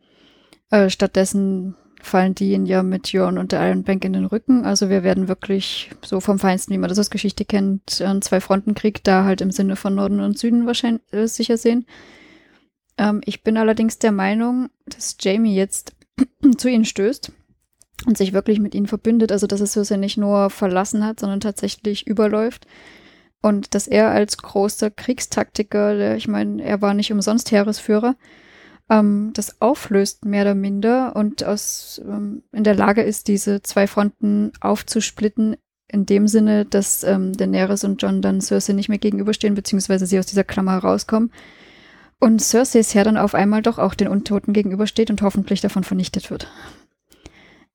Äh, 0.70 0.90
stattdessen 0.90 1.74
fallen 2.02 2.34
die 2.34 2.52
ihnen 2.52 2.66
ja 2.66 2.82
mit 2.82 3.12
Euron 3.14 3.38
und 3.38 3.52
der 3.52 3.66
Iron 3.66 3.82
Bank 3.82 4.04
in 4.04 4.12
den 4.12 4.26
Rücken. 4.26 4.64
Also 4.64 4.88
wir 4.88 5.02
werden 5.02 5.28
wirklich 5.28 5.90
so 6.04 6.20
vom 6.20 6.38
Feinsten, 6.38 6.72
wie 6.72 6.78
man 6.78 6.88
das 6.88 6.98
aus 6.98 7.10
Geschichte 7.10 7.44
kennt, 7.44 8.00
einen 8.00 8.22
Zwei-Fronten-Krieg 8.22 9.02
da 9.02 9.24
halt 9.24 9.40
im 9.40 9.50
Sinne 9.50 9.76
von 9.76 9.94
Norden 9.94 10.20
und 10.20 10.38
Süden 10.38 10.66
wahrscheinlich 10.66 11.02
äh, 11.12 11.26
sicher 11.26 11.56
sehen. 11.56 11.86
Ähm, 12.98 13.22
ich 13.24 13.42
bin 13.42 13.56
allerdings 13.56 13.98
der 13.98 14.12
Meinung, 14.12 14.70
dass 14.86 15.16
Jamie 15.20 15.56
jetzt 15.56 15.94
zu 16.56 16.68
ihnen 16.68 16.84
stößt 16.84 17.32
und 18.04 18.18
sich 18.18 18.32
wirklich 18.32 18.60
mit 18.60 18.74
ihnen 18.74 18.86
verbündet. 18.86 19.32
Also, 19.32 19.46
dass 19.46 19.60
er 19.60 19.66
Cersei 19.66 19.96
nicht 19.96 20.18
nur 20.18 20.50
verlassen 20.50 21.04
hat, 21.04 21.20
sondern 21.20 21.40
tatsächlich 21.40 22.06
überläuft. 22.06 22.66
Und 23.42 23.74
dass 23.74 23.86
er 23.86 24.10
als 24.10 24.38
großer 24.38 24.90
Kriegstaktiker, 24.90 25.96
der, 25.96 26.16
ich 26.16 26.28
meine, 26.28 26.62
er 26.62 26.82
war 26.82 26.94
nicht 26.94 27.12
umsonst 27.12 27.52
Heeresführer, 27.52 28.16
ähm, 28.90 29.30
das 29.34 29.60
auflöst, 29.60 30.24
mehr 30.24 30.42
oder 30.42 30.54
minder, 30.54 31.14
und 31.16 31.44
aus, 31.44 32.00
ähm, 32.04 32.42
in 32.52 32.64
der 32.64 32.74
Lage 32.74 33.02
ist, 33.02 33.28
diese 33.28 33.62
zwei 33.62 33.86
Fronten 33.86 34.52
aufzusplitten, 34.60 35.56
in 35.88 36.06
dem 36.06 36.26
Sinne, 36.26 36.64
dass 36.64 37.04
ähm, 37.04 37.32
Daenerys 37.32 37.84
und 37.84 38.02
John 38.02 38.20
dann 38.20 38.40
Cersei 38.40 38.72
nicht 38.72 38.88
mehr 38.88 38.98
gegenüberstehen, 38.98 39.54
beziehungsweise 39.54 40.06
sie 40.06 40.18
aus 40.18 40.26
dieser 40.26 40.44
Klammer 40.44 40.78
rauskommen. 40.78 41.30
Und 42.18 42.40
Cerseis 42.40 42.94
Herr 42.94 43.04
dann 43.04 43.18
auf 43.18 43.34
einmal 43.34 43.62
doch 43.62 43.78
auch 43.78 43.94
den 43.94 44.08
Untoten 44.08 44.52
gegenübersteht 44.52 45.10
und 45.10 45.22
hoffentlich 45.22 45.60
davon 45.60 45.84
vernichtet 45.84 46.30
wird. 46.30 46.48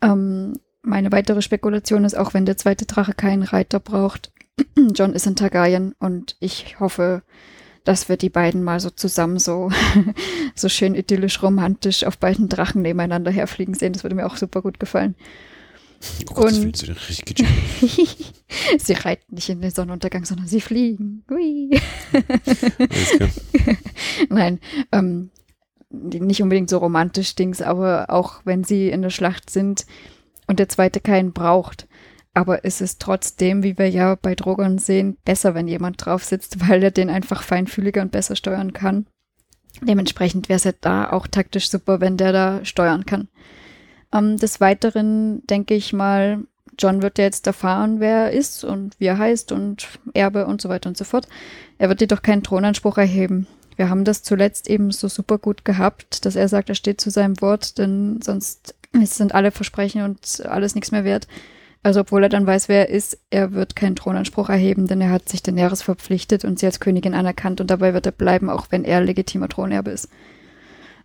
Ähm, 0.02 0.54
meine 0.84 1.12
weitere 1.12 1.42
Spekulation 1.42 2.06
ist, 2.06 2.18
auch 2.18 2.34
wenn 2.34 2.46
der 2.46 2.58
zweite 2.58 2.86
Drache 2.86 3.14
keinen 3.14 3.44
Reiter 3.44 3.80
braucht, 3.80 4.32
John 4.96 5.14
ist 5.14 5.28
ein 5.28 5.36
Targaryen 5.36 5.94
und 6.00 6.36
ich 6.40 6.80
hoffe, 6.80 7.24
dass 7.84 8.10
wir 8.10 8.18
die 8.18 8.30
beiden 8.30 8.64
mal 8.64 8.80
so 8.80 8.90
zusammen 8.90 9.40
so, 9.40 9.70
so 10.56 10.70
schön 10.70 10.96
idyllisch 10.96 11.42
romantisch 11.42 12.04
auf 12.04 12.18
beiden 12.18 12.50
Drachen 12.50 12.82
nebeneinander 12.82 13.32
herfliegen 13.32 13.74
sehen. 13.74 13.94
Das 13.94 14.04
würde 14.04 14.16
mir 14.16 14.26
auch 14.26 14.38
super 14.38 14.62
gut 14.62 14.80
gefallen. 14.80 15.16
Oh 16.30 16.34
Gott, 16.34 16.52
das 16.52 16.58
Und- 16.58 16.88
du 16.88 16.92
richtig 16.94 17.38
sie 18.80 18.94
reiten 18.94 19.36
nicht 19.36 19.50
in 19.50 19.62
den 19.62 19.72
Sonnenuntergang, 19.72 20.26
sondern 20.26 20.48
sie 20.48 20.62
fliegen. 20.62 21.24
Hui. 21.30 21.80
Nein, 24.30 24.60
ähm, 24.92 25.30
nicht 25.92 26.42
unbedingt 26.42 26.70
so 26.70 26.78
romantisch 26.78 27.36
Dings, 27.36 27.62
aber 27.62 28.10
auch 28.10 28.42
wenn 28.46 28.64
sie 28.64 28.90
in 28.90 29.02
der 29.02 29.10
Schlacht 29.10 29.50
sind 29.50 29.86
und 30.48 30.60
der 30.60 30.70
zweite 30.70 31.00
keinen 31.00 31.34
braucht. 31.34 31.88
Aber 32.34 32.64
es 32.64 32.80
ist 32.80 33.02
trotzdem, 33.02 33.62
wie 33.64 33.78
wir 33.78 33.90
ja 33.90 34.16
bei 34.16 34.36
Drogon 34.36 34.78
sehen, 34.78 35.18
besser, 35.26 35.54
wenn 35.54 35.68
jemand 35.68 36.06
drauf 36.06 36.24
sitzt, 36.24 36.60
weil 36.70 36.84
er 36.84 36.92
den 36.92 37.10
einfach 37.10 37.44
feinfühliger 37.44 38.02
und 38.02 38.12
besser 38.12 38.36
steuern 38.36 38.74
kann. 38.74 39.08
Dementsprechend 39.82 40.50
wäre 40.50 40.58
es 40.58 40.66
ja 40.66 40.74
da 40.80 41.12
auch 41.12 41.28
taktisch 41.28 41.70
super, 41.70 42.02
wenn 42.02 42.18
der 42.18 42.34
da 42.34 42.66
steuern 42.66 43.06
kann. 43.06 43.30
Ähm, 44.14 44.38
des 44.38 44.60
Weiteren 44.60 45.46
denke 45.48 45.74
ich 45.74 45.94
mal, 45.94 46.44
John 46.78 47.02
wird 47.02 47.18
ja 47.18 47.26
jetzt 47.26 47.48
erfahren, 47.48 48.00
wer 48.00 48.26
er 48.26 48.32
ist 48.32 48.64
und 48.64 49.00
wie 49.00 49.06
er 49.06 49.18
heißt 49.18 49.52
und 49.52 49.88
Erbe 50.14 50.46
und 50.46 50.62
so 50.62 50.70
weiter 50.70 50.90
und 50.90 50.98
so 50.98 51.04
fort. 51.04 51.28
Er 51.78 51.90
wird 51.90 52.02
jedoch 52.02 52.22
keinen 52.22 52.44
Thronanspruch 52.44 52.98
erheben. 52.98 53.48
Wir 53.82 53.90
haben 53.90 54.04
das 54.04 54.22
zuletzt 54.22 54.70
eben 54.70 54.92
so 54.92 55.08
super 55.08 55.40
gut 55.40 55.66
gehabt, 55.66 56.24
dass 56.28 56.36
er 56.36 56.48
sagt, 56.48 56.70
er 56.70 56.76
steht 56.76 57.02
zu 57.02 57.10
seinem 57.10 57.42
Wort, 57.42 57.80
denn 57.80 58.22
sonst 58.22 58.76
sind 58.94 59.34
alle 59.34 59.50
Versprechen 59.50 60.04
und 60.04 60.46
alles 60.46 60.76
nichts 60.76 60.92
mehr 60.92 61.04
wert. 61.04 61.28
Also 61.82 62.02
obwohl 62.02 62.22
er 62.22 62.30
dann 62.30 62.46
weiß, 62.46 62.70
wer 62.70 62.90
er 62.90 62.96
ist, 62.96 63.18
er 63.32 63.54
wird 63.54 63.76
keinen 63.76 63.96
Thronanspruch 63.96 64.50
erheben, 64.50 64.86
denn 64.86 65.02
er 65.02 65.10
hat 65.10 65.30
sich 65.30 65.42
den 65.42 65.58
Jahres 65.58 65.82
verpflichtet 65.82 66.46
und 66.46 66.60
sie 66.60 66.68
als 66.68 66.80
Königin 66.80 67.16
anerkannt 67.16 67.60
und 67.60 67.72
dabei 67.72 67.96
wird 67.96 68.06
er 68.06 68.12
bleiben, 68.12 68.52
auch 68.52 68.68
wenn 68.70 68.84
er 68.84 69.02
legitimer 69.02 69.50
Thronerbe 69.50 69.90
ist. 69.90 70.10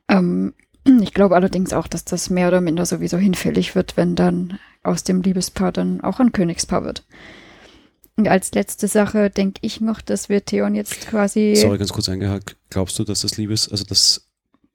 Ähm, 0.09 0.53
ich 1.01 1.15
glaube 1.15 1.35
allerdings 1.35 1.73
auch, 1.73 1.87
dass 1.87 2.05
das 2.05 2.29
mehr 2.29 2.49
oder 2.49 2.61
minder 2.61 2.85
sowieso 2.85 3.17
hinfällig 3.17 3.75
wird, 3.75 3.97
wenn 3.97 4.17
dann 4.17 4.59
aus 4.83 5.03
dem 5.03 5.23
Liebespaar 5.23 5.73
dann 5.73 6.03
auch 6.03 6.21
ein 6.21 6.33
Königspaar 6.33 6.85
wird. 6.85 7.05
Und 8.17 8.29
als 8.29 8.53
letzte 8.53 8.89
Sache 8.89 9.29
denke 9.29 9.59
ich 9.63 9.81
noch, 9.81 10.01
dass 10.01 10.29
wir 10.29 10.45
Theon 10.45 10.75
jetzt 10.75 11.07
quasi. 11.09 11.55
Sorry, 11.55 11.77
ganz 11.77 11.93
kurz 11.93 12.09
eingehakt. 12.09 12.57
Glaubst 12.71 12.99
du, 12.99 13.05
dass 13.05 13.21
das 13.21 13.37
Liebes, 13.37 13.71
also 13.71 13.85
dass 13.85 14.27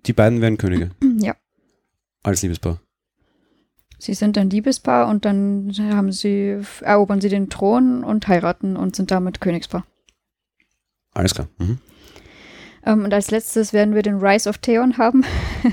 die 0.06 0.14
beiden 0.14 0.42
werden 0.42 0.58
Könige? 0.58 0.92
Ja. 1.20 1.36
Als 2.24 2.44
Liebespaar. 2.44 2.80
Sie 3.98 4.14
sind 4.14 4.38
ein 4.38 4.50
Liebespaar 4.50 5.08
und 5.08 5.26
dann 5.26 5.74
haben 5.78 6.12
sie, 6.12 6.60
erobern 6.82 7.22
sie 7.22 7.30
den 7.30 7.50
Thron 7.50 8.04
und 8.04 8.28
heiraten 8.28 8.76
und 8.76 8.96
sind 8.96 9.12
damit 9.12 9.42
Königspaar. 9.42 9.86
Alles 11.14 11.34
klar. 11.34 11.48
Mhm. 11.58 11.80
Ähm, 12.86 13.06
und 13.06 13.14
als 13.14 13.32
letztes 13.32 13.74
werden 13.74 13.96
wir 13.96 14.02
den 14.02 14.18
Rise 14.18 14.50
of 14.50 14.58
Theon 14.58 14.98
haben. 14.98 15.24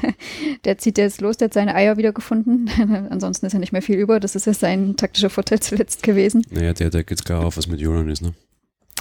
der 0.64 0.78
zieht 0.78 0.98
jetzt 0.98 1.20
los, 1.20 1.36
der 1.36 1.46
hat 1.46 1.54
seine 1.54 1.74
Eier 1.74 1.96
wiedergefunden. 1.96 2.70
Ansonsten 3.10 3.46
ist 3.46 3.52
ja 3.52 3.58
nicht 3.58 3.72
mehr 3.72 3.82
viel 3.82 3.98
über. 3.98 4.20
Das 4.20 4.34
ist 4.34 4.46
ja 4.46 4.54
sein 4.54 4.96
taktischer 4.96 5.30
Vorteil 5.30 5.60
zuletzt 5.60 6.02
gewesen. 6.02 6.44
Naja, 6.50 6.72
der 6.72 6.90
deckt 6.90 7.10
jetzt 7.10 7.24
klar 7.24 7.44
auf, 7.44 7.56
was 7.56 7.66
mit 7.66 7.80
Euron 7.80 8.08
ist, 8.08 8.22
ne? 8.22 8.34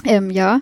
Ähm, 0.04 0.30
ja. 0.30 0.60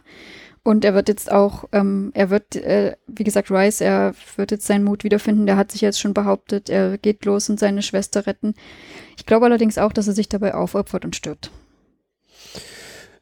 Und 0.63 0.85
er 0.85 0.95
wird 0.95 1.09
jetzt 1.09 1.31
auch, 1.31 1.69
ähm, 1.71 2.11
er 2.15 2.31
wird, 2.31 2.57
äh, 2.57 2.97
wie 3.07 3.23
gesagt, 3.23 3.53
Rice, 3.53 3.81
er 3.81 4.15
wird 4.35 4.51
jetzt 4.51 4.67
seinen 4.67 4.83
Mut 4.83 5.05
wiederfinden. 5.05 5.47
Der 5.47 5.57
hat 5.57 5.71
sich 5.71 5.81
jetzt 5.81 6.01
schon 6.01 6.13
behauptet, 6.13 6.69
er 6.69 6.99
geht 6.99 7.25
los 7.25 7.49
und 7.49 7.61
seine 7.61 7.83
Schwester 7.83 8.27
retten. 8.27 8.55
Ich 9.17 9.27
glaube 9.27 9.47
allerdings 9.47 9.79
auch, 9.79 9.93
dass 9.93 10.09
er 10.09 10.13
sich 10.13 10.29
dabei 10.29 10.55
aufopfert 10.55 11.05
und 11.05 11.15
stirbt. 11.15 11.53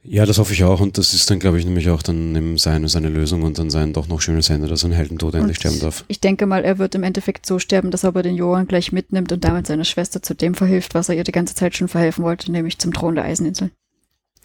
Ja, 0.07 0.27
das 0.27 0.37
hoffe 0.37 0.53
ich 0.53 0.63
auch. 0.65 0.81
Und 0.81 0.99
das 0.99 1.15
ist 1.15 1.31
dann, 1.31 1.39
glaube 1.39 1.59
ich, 1.59 1.65
nämlich 1.65 1.89
auch 1.89 2.03
dann 2.03 2.37
eben 2.37 2.59
seine, 2.59 2.89
seine 2.91 3.09
Lösung 3.09 3.43
und 3.43 3.59
dann 3.59 3.71
sein 3.71 3.95
doch 3.95 4.07
noch 4.07 4.21
schönes 4.21 4.51
Ende, 4.51 4.69
dass 4.69 4.85
er 4.85 4.91
ein 4.91 4.93
Heldentod 4.93 5.35
endlich 5.35 5.57
sterben 5.57 5.81
darf. 5.81 6.05
Ich 6.09 6.21
denke 6.21 6.45
mal, 6.45 6.63
er 6.63 6.79
wird 6.79 6.95
im 6.95 7.03
Endeffekt 7.03 7.47
so 7.47 7.59
sterben, 7.59 7.91
dass 7.91 8.05
er 8.05 8.09
aber 8.09 8.23
den 8.23 8.35
Johann 8.35 8.69
gleich 8.69 8.93
mitnimmt 8.93 9.33
und 9.33 9.43
damit 9.43 9.67
seiner 9.67 9.85
Schwester 9.85 10.23
zu 10.23 10.35
dem 10.35 10.55
verhilft, 10.55 10.95
was 10.95 11.09
er 11.09 11.17
ihr 11.17 11.25
die 11.25 11.33
ganze 11.33 11.55
Zeit 11.55 11.75
schon 11.75 11.89
verhelfen 11.89 12.23
wollte, 12.23 12.53
nämlich 12.53 12.79
zum 12.79 12.93
Thron 12.93 13.15
der 13.15 13.25
Eiseninsel. 13.25 13.71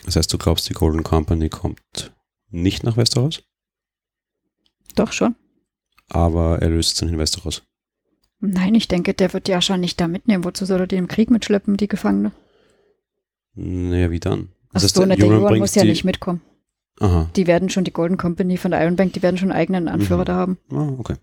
Das 0.06 0.16
heißt, 0.16 0.32
du 0.32 0.38
glaubst, 0.38 0.70
die 0.70 0.74
Golden 0.74 1.04
Company 1.04 1.50
kommt 1.50 2.14
nicht 2.50 2.86
nach 2.86 2.96
Westeros? 2.96 3.44
Doch 4.96 5.12
schon. 5.12 5.36
Aber 6.08 6.62
er 6.62 6.70
löst 6.70 7.02
dann 7.02 7.10
in 7.10 7.20
Westeros. 7.20 7.64
Nein, 8.40 8.76
ich 8.76 8.88
denke, 8.88 9.14
der 9.14 9.34
wird 9.34 9.50
Jascha 9.50 9.76
nicht 9.76 10.00
da 10.00 10.08
mitnehmen. 10.08 10.46
Wozu 10.46 10.66
soll 10.66 10.80
er 10.80 10.88
die 10.88 10.96
im 10.96 11.10
Krieg 11.10 11.30
mitschleppen, 11.30 11.76
die 11.76 11.90
Gefangene? 11.90 12.32
Naja, 13.56 14.10
wie 14.10 14.22
dann? 14.22 14.54
Das 14.74 14.84
Achso, 14.84 15.06
der 15.06 15.18
Johann 15.18 15.60
muss 15.60 15.76
ja 15.76 15.84
nicht 15.84 16.04
mitkommen. 16.04 16.42
Aha. 17.00 17.30
Die 17.36 17.48
werden 17.48 17.70
schon, 17.70 17.84
die 17.84 17.94
Golden 17.94 18.18
Company 18.18 18.58
von 18.58 18.72
der 18.72 18.82
Iron 18.84 18.96
Bank, 18.96 19.14
die 19.14 19.22
werden 19.22 19.38
schon 19.38 19.52
einen 19.52 19.60
eigenen 19.60 19.88
Anführer 19.88 20.22
mhm. 20.22 20.26
da 20.26 20.36
haben. 20.36 20.58
Ah, 20.72 20.90
okay. 20.98 21.16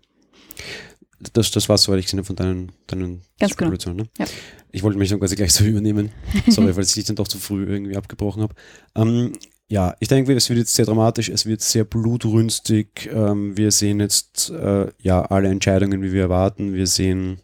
Das, 1.33 1.51
das 1.51 1.69
war 1.69 1.75
es, 1.75 1.83
soweit 1.83 1.99
ich 1.99 2.05
gesehen 2.05 2.19
habe, 2.19 2.27
von 2.27 2.35
deinen, 2.35 2.71
deinen 2.87 3.21
Ganz 3.39 3.55
genau. 3.55 3.71
Ne? 3.93 4.07
Ja. 4.17 4.25
Ich 4.71 4.83
wollte 4.83 4.97
mich 4.97 5.09
dann 5.09 5.19
quasi 5.19 5.35
gleich 5.35 5.53
so 5.53 5.63
übernehmen. 5.65 6.11
Sorry, 6.47 6.75
weil 6.75 6.83
ich 6.83 6.93
dich 6.93 7.05
dann 7.05 7.15
doch 7.15 7.27
zu 7.27 7.37
früh 7.37 7.65
irgendwie 7.65 7.95
abgebrochen 7.95 8.43
habe. 8.43 8.55
Ähm, 8.95 9.33
ja, 9.69 9.95
ich 9.99 10.07
denke, 10.07 10.33
es 10.33 10.49
wird 10.49 10.59
jetzt 10.59 10.75
sehr 10.75 10.85
dramatisch, 10.85 11.29
es 11.29 11.45
wird 11.45 11.61
sehr 11.61 11.83
blutrünstig. 11.83 13.09
Ähm, 13.11 13.57
wir 13.57 13.71
sehen 13.71 13.99
jetzt 13.99 14.49
äh, 14.49 14.87
ja 14.99 15.23
alle 15.23 15.49
Entscheidungen, 15.49 16.01
wie 16.01 16.13
wir 16.13 16.21
erwarten. 16.23 16.73
Wir 16.73 16.87
sehen 16.87 17.41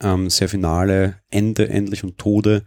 ähm, 0.00 0.28
sehr 0.28 0.48
finale 0.48 1.16
Ende 1.30 1.68
endlich 1.68 2.04
und 2.04 2.18
Tode 2.18 2.64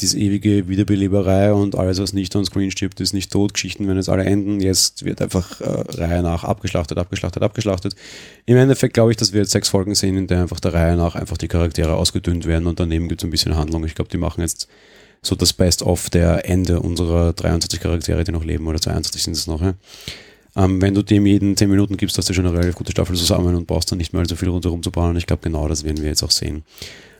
diese 0.00 0.18
ewige 0.18 0.68
Wiederbeleberei 0.68 1.52
und 1.52 1.76
alles, 1.76 2.00
was 2.00 2.12
nicht 2.12 2.34
on 2.34 2.44
Screen 2.44 2.70
stirbt, 2.70 3.00
ist 3.00 3.12
nicht 3.12 3.30
tot. 3.30 3.54
Geschichten 3.54 3.86
werden 3.86 3.98
jetzt 3.98 4.08
alle 4.08 4.24
enden. 4.24 4.60
Jetzt 4.60 5.04
wird 5.04 5.20
einfach 5.20 5.60
äh, 5.60 5.64
Reihe 5.64 6.22
nach 6.22 6.44
abgeschlachtet, 6.44 6.98
abgeschlachtet, 6.98 7.42
abgeschlachtet. 7.42 7.94
Im 8.46 8.56
Endeffekt 8.56 8.94
glaube 8.94 9.10
ich, 9.10 9.18
dass 9.18 9.32
wir 9.32 9.40
jetzt 9.40 9.52
sechs 9.52 9.68
Folgen 9.68 9.94
sehen, 9.94 10.16
in 10.16 10.26
der 10.26 10.42
einfach 10.42 10.60
der 10.60 10.72
Reihe 10.72 10.96
nach 10.96 11.14
einfach 11.14 11.36
die 11.36 11.48
Charaktere 11.48 11.94
ausgedünnt 11.94 12.46
werden 12.46 12.66
und 12.66 12.80
daneben 12.80 13.08
gibt 13.08 13.22
es 13.22 13.26
ein 13.26 13.30
bisschen 13.30 13.56
Handlung. 13.56 13.84
Ich 13.84 13.94
glaube, 13.94 14.10
die 14.10 14.18
machen 14.18 14.40
jetzt 14.40 14.66
so 15.20 15.36
das 15.36 15.52
Best-of 15.52 16.10
der 16.10 16.48
Ende 16.48 16.80
unserer 16.80 17.32
23 17.32 17.78
Charaktere, 17.78 18.24
die 18.24 18.32
noch 18.32 18.44
leben, 18.44 18.66
oder 18.66 18.80
22 18.80 19.22
sind 19.22 19.36
es 19.36 19.46
noch. 19.46 19.60
Ja? 19.60 19.74
Ähm, 20.56 20.82
wenn 20.82 20.94
du 20.94 21.02
dem 21.02 21.26
jeden 21.26 21.56
10 21.56 21.70
Minuten 21.70 21.96
gibst, 21.96 22.18
hast 22.18 22.28
du 22.28 22.34
schon 22.34 22.46
eine 22.46 22.54
relativ 22.54 22.74
gute 22.74 22.92
Staffel 22.92 23.16
zusammen 23.16 23.54
und 23.54 23.66
brauchst 23.66 23.90
dann 23.90 23.98
nicht 23.98 24.12
mehr 24.12 24.24
so 24.26 24.36
viel 24.36 24.48
rundherum 24.48 24.82
zu 24.82 24.90
bauen. 24.90 25.16
Ich 25.16 25.26
glaube, 25.26 25.42
genau 25.42 25.68
das 25.68 25.84
werden 25.84 26.02
wir 26.02 26.08
jetzt 26.08 26.22
auch 26.22 26.30
sehen. 26.30 26.64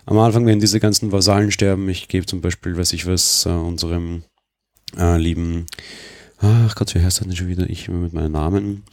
Am 0.04 0.18
Anfang 0.18 0.46
werden 0.46 0.60
diese 0.60 0.80
ganzen 0.80 1.12
Vasallen 1.12 1.50
sterben. 1.50 1.88
Ich 1.88 2.08
gebe 2.08 2.26
zum 2.26 2.40
Beispiel, 2.40 2.76
weiß 2.76 2.92
ich 2.92 3.06
was, 3.06 3.46
äh, 3.46 3.50
unserem 3.50 4.24
äh, 4.96 5.16
lieben, 5.16 5.66
ach 6.38 6.74
Gott, 6.74 6.94
wie 6.94 7.02
heißt 7.02 7.20
er 7.20 7.26
denn 7.26 7.36
schon 7.36 7.48
wieder? 7.48 7.68
Ich 7.70 7.88
mit 7.88 8.12
meinem 8.12 8.32
Namen. 8.32 8.84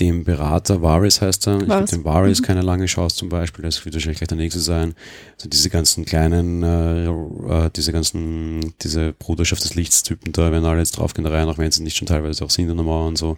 Dem 0.00 0.24
Berater, 0.24 0.80
Varys 0.80 1.20
heißt 1.20 1.46
er. 1.48 1.60
Ich 1.60 1.68
gebe 1.68 1.84
dem 1.84 2.04
Varys 2.04 2.40
mhm. 2.40 2.44
keine 2.44 2.62
lange 2.62 2.86
Chance 2.86 3.16
zum 3.16 3.28
Beispiel. 3.28 3.62
Das 3.64 3.84
wird 3.84 3.94
wahrscheinlich 3.94 4.18
gleich 4.18 4.28
der 4.28 4.38
nächste 4.38 4.60
sein. 4.60 4.94
Also 5.36 5.48
diese 5.48 5.68
ganzen 5.70 6.04
kleinen, 6.04 6.62
äh, 6.62 7.06
äh, 7.06 7.70
diese 7.76 7.92
ganzen, 7.92 8.74
diese 8.82 9.12
Bruderschaft 9.12 9.62
des 9.62 9.74
Lichts-Typen 9.74 10.32
da 10.32 10.50
werden 10.50 10.64
alle 10.64 10.78
jetzt 10.78 10.92
draufgehen, 10.92 11.24
der 11.24 11.32
Reihe 11.32 11.46
nach, 11.46 11.58
wenn 11.58 11.70
sie 11.70 11.82
nicht 11.82 11.96
schon 11.96 12.08
teilweise 12.08 12.44
auch 12.44 12.50
sind 12.50 12.70
an 12.70 12.78
der 12.78 12.86
Mauer 12.86 13.06
und 13.06 13.18
so. 13.18 13.36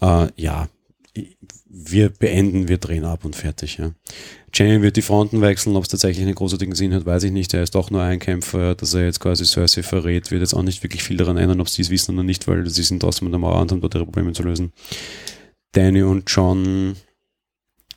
Äh, 0.00 0.28
ja, 0.36 0.68
wir 1.66 2.08
beenden, 2.08 2.68
wir 2.68 2.78
drehen 2.78 3.04
ab 3.04 3.24
und 3.24 3.36
fertig. 3.36 3.78
Ja. 3.78 3.92
Jane 4.52 4.82
wird 4.82 4.96
die 4.96 5.02
Fronten 5.02 5.40
wechseln, 5.40 5.76
ob 5.76 5.84
es 5.84 5.88
tatsächlich 5.88 6.24
einen 6.24 6.34
großartigen 6.34 6.74
Sinn 6.74 6.94
hat, 6.94 7.06
weiß 7.06 7.24
ich 7.24 7.32
nicht. 7.32 7.54
Er 7.54 7.62
ist 7.62 7.74
doch 7.74 7.90
nur 7.90 8.02
ein 8.02 8.18
Kämpfer, 8.18 8.74
dass 8.74 8.94
er 8.94 9.04
jetzt 9.04 9.20
quasi 9.20 9.44
Cersei 9.44 9.82
verrät, 9.82 10.30
wird 10.30 10.40
jetzt 10.40 10.54
auch 10.54 10.62
nicht 10.62 10.82
wirklich 10.82 11.02
viel 11.02 11.16
daran 11.16 11.36
ändern, 11.36 11.60
ob 11.60 11.68
sie 11.68 11.82
es 11.82 11.90
wissen 11.90 12.14
oder 12.14 12.24
nicht, 12.24 12.46
weil 12.48 12.68
sie 12.68 12.82
sind 12.82 13.00
trotzdem 13.00 13.26
an 13.26 13.32
der 13.32 13.40
Mauer 13.40 13.60
und 13.60 13.70
haben 13.70 13.80
dort 13.80 13.94
ihre 13.94 14.04
Probleme 14.04 14.32
zu 14.32 14.42
lösen. 14.42 14.72
Danny 15.72 16.02
und 16.02 16.30
John 16.30 16.96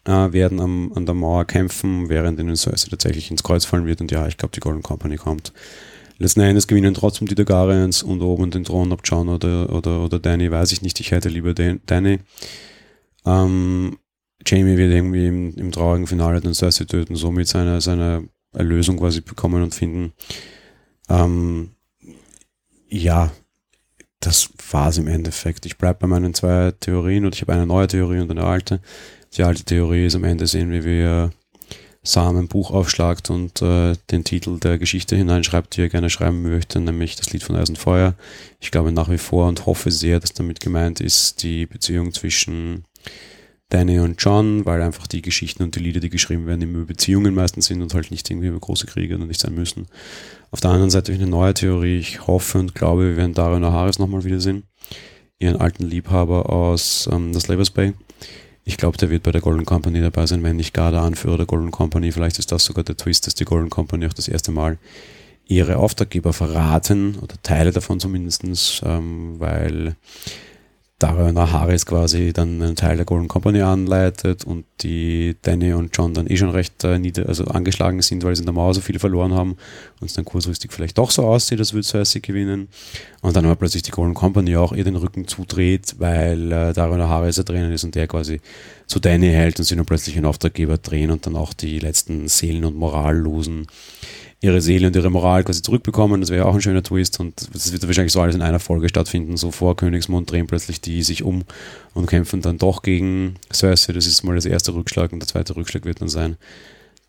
äh, 0.06 0.32
werden 0.32 0.60
am, 0.60 0.92
an 0.94 1.06
der 1.06 1.16
Mauer 1.16 1.46
kämpfen, 1.46 2.10
während 2.10 2.40
ihnen 2.40 2.56
Cersei 2.56 2.90
tatsächlich 2.90 3.32
ins 3.32 3.44
Kreuz 3.44 3.66
fallen 3.66 3.86
wird 3.86 4.02
und 4.02 4.12
ja, 4.12 4.28
ich 4.28 4.38
glaube, 4.38 4.54
die 4.54 4.60
Golden 4.60 4.84
Company 4.84 5.18
kommt. 5.18 5.54
Letzten 6.20 6.42
Endes 6.42 6.68
gewinnen 6.68 6.96
trotzdem 6.96 7.28
die 7.28 7.36
Targaryens 7.36 8.02
und 8.02 8.22
oben 8.22 8.50
den 8.50 8.64
Thron, 8.64 8.92
ob 8.92 9.02
John 9.04 9.30
oder, 9.30 9.72
oder, 9.72 10.04
oder 10.04 10.18
Danny, 10.18 10.50
weiß 10.50 10.72
ich 10.72 10.82
nicht. 10.82 11.00
Ich 11.00 11.12
hätte 11.12 11.30
lieber 11.30 11.54
Danny. 11.54 12.20
Ähm, 13.28 13.98
Jamie 14.46 14.78
wird 14.78 14.94
irgendwie 14.94 15.28
im, 15.28 15.54
im 15.56 15.72
traurigen 15.72 16.08
Finale 16.08 16.40
dann 16.40 16.54
Cersei 16.54 16.86
töten, 16.86 17.16
somit 17.16 17.48
seine, 17.48 17.82
seine 17.82 18.30
Erlösung 18.54 18.98
quasi 18.98 19.22
bekommen 19.22 19.62
und 19.62 19.76
finden. 19.76 20.14
Ähm, 21.10 21.72
ja, 22.88 23.32
das 24.22 24.50
war 24.72 24.90
es 24.90 24.98
im 24.98 25.08
Endeffekt. 25.08 25.66
Ich 25.66 25.78
bleibe 25.78 26.00
bei 26.00 26.08
meinen 26.08 26.34
zwei 26.34 26.72
Theorien 26.80 27.26
und 27.26 27.36
ich 27.36 27.42
habe 27.42 27.54
eine 27.54 27.68
neue 27.68 27.88
Theorie 27.88 28.20
und 28.20 28.32
eine 28.32 28.44
alte. 28.44 28.80
Die 29.36 29.44
alte 29.44 29.64
Theorie 29.64 30.06
ist 30.06 30.16
am 30.16 30.24
Ende 30.24 30.48
sehen, 30.48 30.72
wie 30.72 30.86
wir 30.86 31.32
Sam 32.04 32.38
ein 32.38 32.48
Buch 32.48 32.72
aufschlagt 32.72 33.30
und 33.30 33.62
äh, 33.62 33.94
den 34.10 34.24
Titel 34.24 34.60
der 34.60 34.78
Geschichte 34.78 35.18
hineinschreibt, 35.18 35.76
die 35.76 35.82
er 35.82 35.90
gerne 35.90 36.10
schreiben 36.10 36.42
möchte, 36.42 36.80
nämlich 36.80 37.18
das 37.18 37.32
Lied 37.34 37.44
von 37.44 37.58
Eis 37.58 37.68
und 37.68 37.78
Feuer. 37.78 38.16
Ich 38.62 38.72
glaube 38.72 38.94
nach 38.94 39.10
wie 39.10 39.18
vor 39.18 39.48
und 39.48 39.66
hoffe 39.66 39.92
sehr, 39.92 40.22
dass 40.22 40.32
damit 40.32 40.62
gemeint 40.62 41.02
ist, 41.02 41.44
die 41.44 41.66
Beziehung 41.66 42.14
zwischen 42.14 42.86
Danny 43.70 44.00
und 44.00 44.16
John, 44.24 44.66
weil 44.66 44.82
einfach 44.82 45.08
die 45.08 45.22
Geschichten 45.22 45.64
und 45.64 45.76
die 45.76 45.82
Lieder, 45.82 46.00
die 46.00 46.10
geschrieben 46.10 46.46
werden, 46.48 46.62
über 46.62 46.86
Beziehungen 46.86 47.36
meistens 47.36 47.66
sind 47.66 47.82
und 47.82 47.94
halt 47.94 48.12
nicht 48.12 48.30
irgendwie 48.30 48.48
über 48.48 48.60
große 48.60 48.88
Kriege 48.88 49.16
oder 49.16 49.26
nicht 49.26 49.42
sein 49.42 49.56
müssen. 49.56 49.88
Auf 50.52 50.62
der 50.62 50.72
anderen 50.72 50.90
Seite 50.90 51.12
habe 51.12 51.18
ich 51.18 51.22
eine 51.22 51.30
neue 51.30 51.54
Theorie. 51.54 51.98
Ich 51.98 52.26
hoffe 52.28 52.60
und 52.60 52.76
glaube, 52.76 53.10
wir 53.10 53.18
werden 53.18 53.34
Dario 53.34 53.60
Naharis 53.60 54.00
nochmal 54.00 54.24
wiedersehen. 54.24 54.64
Ihren 55.40 55.58
alten 55.58 55.84
Liebhaber 55.84 56.50
aus 56.50 57.10
ähm, 57.12 57.34
das 57.34 57.50
Labors 57.50 57.72
Bay. 57.72 57.94
Ich 58.64 58.78
glaube, 58.78 58.98
der 58.98 59.10
wird 59.10 59.24
bei 59.24 59.32
der 59.32 59.42
Golden 59.42 59.66
Company 59.66 60.02
dabei 60.02 60.26
sein, 60.26 60.44
wenn 60.44 60.56
nicht 60.56 60.74
gar 60.74 60.92
der 60.92 61.02
Anführer 61.02 61.38
der 61.38 61.46
Golden 61.46 61.72
Company. 61.72 62.12
Vielleicht 62.12 62.40
ist 62.40 62.52
das 62.52 62.64
sogar 62.64 62.84
der 62.84 62.98
Twist, 62.98 63.28
dass 63.28 63.36
die 63.36 63.46
Golden 63.46 63.70
Company 63.70 64.08
auch 64.08 64.14
das 64.14 64.28
erste 64.28 64.52
Mal 64.52 64.78
ihre 65.46 65.78
Auftraggeber 65.78 66.34
verraten 66.34 67.18
oder 67.22 67.36
Teile 67.44 67.72
davon 67.72 68.00
zumindestens, 68.00 68.82
ähm, 68.86 69.40
weil 69.40 69.96
Dario 71.00 71.32
Naharis 71.32 71.86
quasi 71.86 72.34
dann 72.34 72.60
einen 72.60 72.76
Teil 72.76 72.96
der 72.96 73.06
Golden 73.06 73.28
Company 73.28 73.62
anleitet 73.62 74.46
und 74.46 74.66
die 74.82 75.36
Danny 75.44 75.74
und 75.74 75.96
John 75.96 76.16
dann 76.16 76.26
eh 76.26 76.38
schon 76.38 76.50
recht 76.50 76.84
äh, 76.84 76.98
nieder, 76.98 77.28
also 77.28 77.46
angeschlagen 77.46 78.02
sind, 78.02 78.24
weil 78.24 78.36
sie 78.36 78.42
in 78.42 78.48
der 78.48 78.54
Mauer 78.56 78.74
so 78.74 78.82
viele 78.82 78.98
verloren 78.98 79.34
haben 79.34 79.58
und 80.00 80.08
es 80.08 80.14
dann 80.14 80.26
kurzfristig 80.26 80.74
vielleicht 80.74 80.98
doch 80.98 81.12
so 81.12 81.24
aussieht, 81.24 81.60
als 81.60 81.74
würde 81.74 81.86
Cersei 81.86 82.20
gewinnen. 82.20 82.70
Und 83.22 83.36
dann 83.36 83.46
aber 83.46 83.56
plötzlich 83.56 83.84
die 83.84 83.92
Golden 83.92 84.16
Company 84.16 84.56
auch 84.56 84.74
ihr 84.74 84.84
den 84.84 84.96
Rücken 84.96 85.28
zudreht, 85.28 85.96
weil 86.00 86.52
äh, 86.52 86.74
Dario 86.74 86.98
Naharis 86.98 87.36
da 87.36 87.44
drinnen 87.44 87.72
ist 87.72 87.84
und 87.84 87.94
der 87.94 88.08
quasi 88.08 88.42
zu 88.88 89.00
Danny 89.00 89.28
hält 89.28 89.60
und 89.60 89.66
sie 89.66 89.76
dann 89.76 89.86
plötzlich 89.86 90.16
einen 90.16 90.26
Auftraggeber 90.26 90.80
drehen 90.80 91.12
und 91.12 91.28
dann 91.28 91.36
auch 91.36 91.54
die 91.54 91.78
letzten 91.78 92.28
Seelen 92.28 92.66
und 92.66 92.76
Moral 92.76 93.18
losen 93.18 93.68
ihre 94.40 94.62
Seele 94.62 94.88
und 94.88 94.96
ihre 94.96 95.10
Moral 95.10 95.44
quasi 95.44 95.62
zurückbekommen. 95.62 96.22
Das 96.22 96.30
wäre 96.30 96.46
auch 96.46 96.54
ein 96.54 96.62
schöner 96.62 96.84
Twist 96.84 97.20
und 97.20 97.54
das 97.54 97.72
wird 97.72 97.86
wahrscheinlich 97.88 98.14
so 98.14 98.22
alles 98.22 98.36
in 98.36 98.42
einer 98.42 98.60
Folge 98.60 98.88
stattfinden. 98.90 99.36
So 99.38 99.52
vor 99.52 99.76
Königsmund 99.76 100.32
drehen 100.32 100.48
plötzlich 100.48 100.80
die 100.80 101.02
sich 101.04 101.24
um 101.24 101.44
und 101.94 102.06
kämpfen 102.06 102.42
dann 102.42 102.58
doch 102.58 102.84
gegen 102.84 103.36
Cersei. 103.52 103.94
Das 103.94 104.06
ist 104.06 104.24
mal 104.24 104.36
das 104.36 104.46
erste 104.46 104.74
Rückschlag 104.76 105.12
und 105.12 105.20
der 105.20 105.28
zweite 105.28 105.56
Rückschlag 105.56 105.86
wird 105.86 106.02
dann 106.02 106.10
sein, 106.10 106.38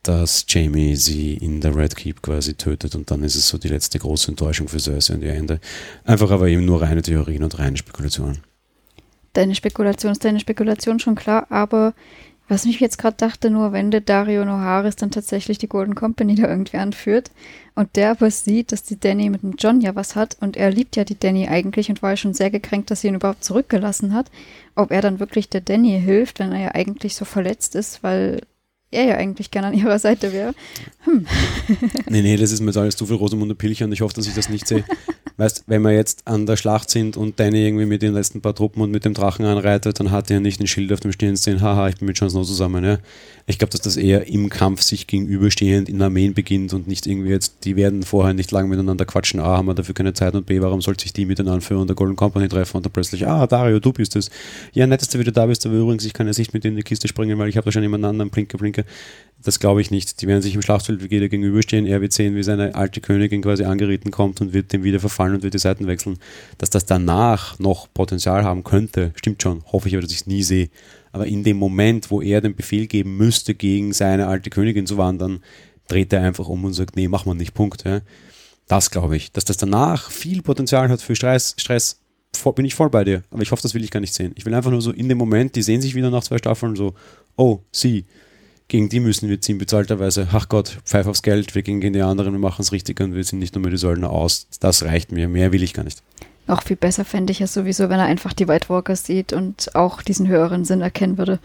dass 0.03 0.47
Jamie 0.49 0.97
sie 0.97 1.35
in 1.35 1.61
der 1.61 1.77
Red 1.77 1.97
Keep 1.97 2.23
quasi 2.23 2.55
tötet 2.55 2.95
und 2.95 3.11
dann 3.11 3.23
ist 3.23 3.35
es 3.35 3.49
so 3.49 3.59
die 3.59 3.69
letzte 3.69 3.99
große 3.99 4.31
Enttäuschung 4.31 4.69
für 4.69 4.81
Cersei 4.81 5.15
und 5.15 5.23
ihr 5.23 5.35
Ende. 5.35 5.61
Einfach 6.05 6.31
aber 6.31 6.49
eben 6.49 6.65
nur 6.65 6.81
reine 6.81 7.03
Theorien 7.03 7.43
und 7.45 7.59
reine 7.59 7.77
Spekulationen. 7.77 8.39
Deine 9.35 9.55
Spekulation 9.55 10.13
ist 10.13 10.25
deine 10.25 10.41
Spekulation 10.41 10.99
schon 10.99 11.15
klar, 11.15 11.47
aber 11.51 11.95
was 12.49 12.65
mich 12.65 12.81
jetzt 12.81 12.99
gerade 12.99 13.17
dachte, 13.17 13.51
nur 13.51 13.73
wenn 13.73 13.91
der 13.91 14.01
Dario 14.01 14.45
Noharis 14.45 14.97
dann 14.97 15.11
tatsächlich 15.11 15.59
die 15.59 15.69
Golden 15.69 15.95
Company 15.95 16.35
da 16.35 16.49
irgendwie 16.49 16.79
anführt 16.79 17.31
und 17.75 17.95
der 17.97 18.13
aber 18.13 18.31
sieht, 18.31 18.73
dass 18.73 18.83
die 18.83 18.99
Danny 18.99 19.29
mit 19.31 19.43
dem 19.43 19.55
John 19.59 19.81
ja 19.81 19.95
was 19.95 20.17
hat 20.17 20.37
und 20.41 20.57
er 20.57 20.71
liebt 20.71 20.97
ja 20.97 21.05
die 21.05 21.19
Danny 21.19 21.49
eigentlich 21.49 21.91
und 21.91 22.03
war 22.03 22.11
ja 22.11 22.17
schon 22.17 22.35
sehr 22.35 22.51
gekränkt, 22.51 22.91
dass 22.91 23.03
sie 23.03 23.09
ihn 23.09 23.15
überhaupt 23.15 23.45
zurückgelassen 23.45 24.15
hat, 24.15 24.31
ob 24.75 24.91
er 24.91 25.03
dann 25.03 25.21
wirklich 25.21 25.49
der 25.49 25.61
Danny 25.61 26.01
hilft, 26.01 26.39
wenn 26.39 26.53
er 26.53 26.61
ja 26.61 26.75
eigentlich 26.75 27.15
so 27.15 27.25
verletzt 27.25 27.75
ist, 27.75 28.03
weil 28.03 28.41
er 28.91 29.05
ja 29.05 29.15
eigentlich 29.17 29.51
gerne 29.51 29.69
an 29.69 29.75
ihrer 29.75 29.99
Seite 29.99 30.33
wäre. 30.33 30.55
Hm. 31.01 31.27
nee, 32.09 32.23
nee, 32.23 32.37
das 32.37 32.53
ist 32.53 32.61
mir 32.61 32.67
jetzt 32.67 32.77
alles 32.79 32.97
zu 32.97 33.07
viel 33.07 33.17
Rosamunde 33.17 33.55
Pilcher 33.55 33.85
und 33.85 33.93
ich 33.93 34.01
hoffe, 34.01 34.15
dass 34.15 34.27
ich 34.27 34.35
das 34.35 34.49
nicht 34.49 34.67
sehe. 34.67 34.85
weißt, 35.37 35.65
wenn 35.67 35.83
wir 35.83 35.93
jetzt 35.93 36.27
an 36.27 36.47
der 36.47 36.57
Schlacht 36.57 36.91
sind 36.91 37.17
und 37.17 37.39
Danny 37.39 37.67
irgendwie 37.67 37.87
mit 37.87 38.03
den 38.03 38.15
letzten 38.15 38.41
paar 38.41 38.55
Truppen 38.55 38.83
und 38.83 38.91
mit 38.91 39.05
dem 39.05 39.15
Drachen 39.15 39.45
anreitet, 39.45 40.01
dann 40.01 40.11
hat 40.11 40.31
er 40.31 40.41
nicht 40.41 40.61
ein 40.61 40.67
Schild 40.67 40.93
auf 40.93 41.01
dem 41.01 41.13
Stirn 41.13 41.37
stehen, 41.37 41.61
haha, 41.61 41.89
ich 41.89 41.97
bin 41.97 42.07
mit 42.07 42.19
Jon 42.19 42.31
Snow 42.31 42.47
zusammen. 42.47 42.85
Ja? 42.85 42.99
Ich 43.51 43.59
glaube, 43.59 43.71
dass 43.71 43.81
das 43.81 43.97
eher 43.97 44.27
im 44.29 44.51
Kampf 44.51 44.83
sich 44.83 45.07
gegenüberstehend 45.07 45.89
in 45.89 46.03
Armeen 46.03 46.35
beginnt 46.35 46.75
und 46.75 46.87
nicht 46.87 47.07
irgendwie 47.07 47.31
jetzt, 47.31 47.65
die 47.65 47.77
werden 47.77 48.03
vorher 48.03 48.35
nicht 48.35 48.51
lange 48.51 48.69
miteinander 48.69 49.07
quatschen, 49.07 49.41
A, 49.41 49.57
haben 49.57 49.67
wir 49.67 49.75
dafür 49.75 49.95
keine 49.95 50.13
Zeit 50.13 50.35
und 50.35 50.45
B, 50.45 50.61
warum 50.61 50.83
sollte 50.83 51.05
sich 51.05 51.15
die 51.15 51.25
mit 51.25 51.39
den 51.39 51.49
Anführern 51.49 51.87
der 51.87 51.97
Golden 51.97 52.15
Company 52.15 52.47
treffen 52.47 52.77
und 52.77 52.85
dann 52.85 52.93
plötzlich, 52.93 53.27
ah, 53.27 53.47
Dario, 53.47 53.81
du 53.81 53.91
bist 53.95 54.17
es. 54.17 54.31
Ja, 54.75 54.87
nett, 54.87 55.01
dass 55.01 55.09
du 55.09 55.19
wieder 55.19 55.33
da 55.33 55.47
bist, 55.47 55.65
aber 55.65 55.77
übrigens, 55.77 56.05
ich 56.05 56.13
kann 56.13 56.27
ja 56.27 56.35
nicht 56.37 56.53
mit 56.53 56.63
dir 56.63 56.69
in 56.69 56.77
die 56.77 56.83
Kiste 56.83 57.09
springen, 57.09 57.39
weil 57.39 57.49
ich 57.49 57.57
habe 57.57 57.65
da 57.65 57.73
schon 57.73 57.81
jemanden 57.81 58.05
anderen, 58.05 58.29
blinke, 58.29 58.59
blinke. 58.59 58.85
Das 59.45 59.61
glaube 59.61 59.81
ich 59.81 59.91
nicht. 59.93 60.21
Die 60.21 60.27
werden 60.27 60.43
sich 60.43 60.55
im 60.55 60.63
Schlachtfeld 60.63 61.01
jeder 61.11 61.29
gegenüberstehen. 61.29 61.87
Er 61.87 62.01
wird 62.01 62.13
sehen, 62.13 62.35
wie 62.35 62.43
seine 62.43 62.75
alte 62.75 63.01
Königin 63.01 63.43
quasi 63.43 63.65
angeritten 63.65 64.11
kommt 64.11 64.41
und 64.41 64.53
wird 64.53 64.73
dem 64.73 64.83
wieder 64.83 64.99
verfallen 64.99 65.35
und 65.35 65.43
wird 65.45 65.55
die 65.55 65.59
Seiten 65.59 65.87
wechseln. 65.87 66.19
Dass 66.59 66.71
das 66.71 66.87
danach 66.87 67.59
noch 67.59 67.87
Potenzial 67.95 68.43
haben 68.43 68.65
könnte, 68.65 69.13
stimmt 69.15 69.43
schon. 69.43 69.63
Hoffe 69.73 69.89
ich 69.89 69.95
aber, 69.95 70.03
dass 70.03 70.11
ich 70.11 70.23
es 70.23 70.27
nie 70.27 70.43
sehe. 70.43 70.71
Aber 71.13 71.27
in 71.27 71.45
dem 71.45 71.57
Moment, 71.57 72.11
wo 72.11 72.21
er 72.21 72.41
den 72.41 72.57
Befehl 72.57 72.89
geben 72.89 73.17
müsste, 73.17 73.55
gegen 73.55 73.93
seine 73.93 74.27
alte 74.27 74.51
Königin 74.51 74.87
zu 74.87 74.99
wandern, 74.99 75.41
dreht 75.87 76.13
er 76.13 76.23
einfach 76.23 76.49
um 76.49 76.65
und 76.65 76.75
sagt, 76.75 76.97
nee, 76.97 77.09
mach 77.09 77.25
mal 77.25 77.35
nicht, 77.35 77.55
Punkt. 77.55 77.85
Ja. 77.85 78.01
Das 78.67 78.91
glaube 78.91 79.17
ich. 79.17 79.33
Dass 79.33 79.45
das 79.45 79.57
danach 79.57 80.11
viel 80.11 80.43
Potenzial 80.43 80.89
hat 80.89 81.01
für 81.01 81.17
Stress, 81.17 81.55
Stress 81.59 82.01
bin 82.55 82.65
ich 82.65 82.75
voll 82.75 82.91
bei 82.91 83.05
dir. 83.05 83.23
Aber 83.31 83.43
ich 83.43 83.53
hoffe, 83.53 83.63
das 83.63 83.75
will 83.75 83.85
ich 83.85 83.91
gar 83.91 84.01
nicht 84.01 84.15
sehen. 84.15 84.33
Ich 84.37 84.45
will 84.45 84.55
einfach 84.55 84.71
nur 84.71 84.83
so 84.83 84.93
in 84.93 85.09
dem 85.09 85.19
Moment, 85.19 85.57
die 85.57 85.63
sehen 85.63 85.81
sich 85.81 85.95
wieder 85.95 86.11
nach 86.11 86.23
zwei 86.23 86.39
Staffeln 86.39 86.77
so, 86.77 86.95
oh, 87.37 87.61
sie, 87.73 88.05
gegen 88.69 88.89
die 88.89 89.01
müssen 89.01 89.29
wir 89.29 89.41
ziehen, 89.41 89.59
bezahlterweise. 89.59 90.29
Ach 90.33 90.49
Gott, 90.49 90.79
pfeif 90.85 91.07
aufs 91.07 91.23
Geld, 91.23 91.55
wir 91.55 91.63
gehen 91.63 91.81
gegen 91.81 91.95
die 91.95 92.03
anderen, 92.03 92.33
wir 92.33 92.39
machen 92.39 92.63
es 92.63 92.73
richtig 92.73 93.01
und 93.01 93.15
wir 93.15 93.25
sind 93.25 93.39
nicht 93.39 93.55
nur 93.55 93.65
mit 93.65 93.73
die 93.73 93.79
Söldner 93.79 94.11
aus. 94.11 94.47
Das 94.61 94.85
reicht 94.85 95.11
mir, 95.11 95.29
mehr 95.29 95.53
will 95.53 95.63
ich 95.63 95.75
gar 95.75 95.85
nicht. 95.85 96.03
Noch 96.47 96.63
viel 96.63 96.77
besser 96.77 97.05
fände 97.05 97.31
ich 97.31 97.41
es 97.41 97.53
sowieso, 97.53 97.91
wenn 97.91 97.99
er 97.99 98.07
einfach 98.07 98.33
die 98.33 98.49
White 98.49 98.69
Walkers 98.69 99.05
sieht 99.05 99.33
und 99.33 99.75
auch 99.75 100.03
diesen 100.03 100.29
höheren 100.29 100.65
Sinn 100.65 100.81
erkennen 100.81 101.19
würde. 101.19 101.41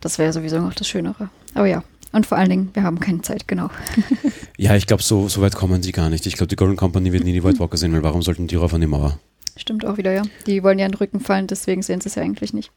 Das 0.00 0.18
wäre 0.18 0.32
sowieso 0.32 0.58
noch 0.60 0.74
das 0.74 0.88
Schönere. 0.88 1.28
Aber 1.54 1.66
ja, 1.66 1.82
und 2.12 2.26
vor 2.26 2.38
allen 2.38 2.48
Dingen, 2.48 2.70
wir 2.72 2.82
haben 2.82 3.00
keine 3.00 3.20
Zeit, 3.20 3.46
genau. 3.46 3.70
ja, 4.56 4.74
ich 4.74 4.86
glaube, 4.86 5.02
so, 5.02 5.28
so 5.28 5.42
weit 5.42 5.54
kommen 5.54 5.82
sie 5.82 5.92
gar 5.92 6.08
nicht. 6.08 6.26
Ich 6.26 6.34
glaube, 6.34 6.48
die 6.48 6.56
Golden 6.56 6.76
Company 6.76 7.12
wird 7.12 7.24
nie 7.24 7.32
die 7.32 7.44
White 7.44 7.58
Walker 7.58 7.76
sehen, 7.76 7.92
weil 7.92 8.02
warum 8.02 8.22
sollten 8.22 8.46
die 8.46 8.56
rauf 8.56 8.72
an 8.72 8.80
die 8.80 8.86
Mauer? 8.86 9.18
Stimmt 9.56 9.84
auch 9.84 9.98
wieder, 9.98 10.12
ja. 10.12 10.22
Die 10.46 10.62
wollen 10.62 10.78
ja 10.78 10.86
in 10.86 10.92
den 10.92 10.98
Rücken 10.98 11.20
fallen, 11.20 11.46
deswegen 11.46 11.82
sehen 11.82 12.00
sie 12.00 12.08
es 12.08 12.14
ja 12.14 12.22
eigentlich 12.22 12.54
nicht. 12.54 12.70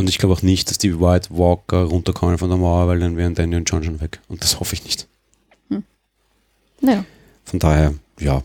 Und 0.00 0.08
ich 0.08 0.16
glaube 0.16 0.32
auch 0.32 0.40
nicht, 0.40 0.70
dass 0.70 0.78
die 0.78 0.98
White 0.98 1.28
Walker 1.28 1.82
runterkommen 1.82 2.38
von 2.38 2.48
der 2.48 2.56
Mauer, 2.56 2.88
weil 2.88 3.00
dann 3.00 3.18
wären 3.18 3.34
Danny 3.34 3.54
und 3.54 3.68
John 3.68 3.84
schon 3.84 4.00
weg. 4.00 4.18
Und 4.28 4.42
das 4.42 4.58
hoffe 4.58 4.72
ich 4.72 4.82
nicht. 4.82 5.06
Hm. 5.68 5.84
Ja. 6.80 7.04
Von 7.44 7.58
daher, 7.58 7.92
ja. 8.18 8.42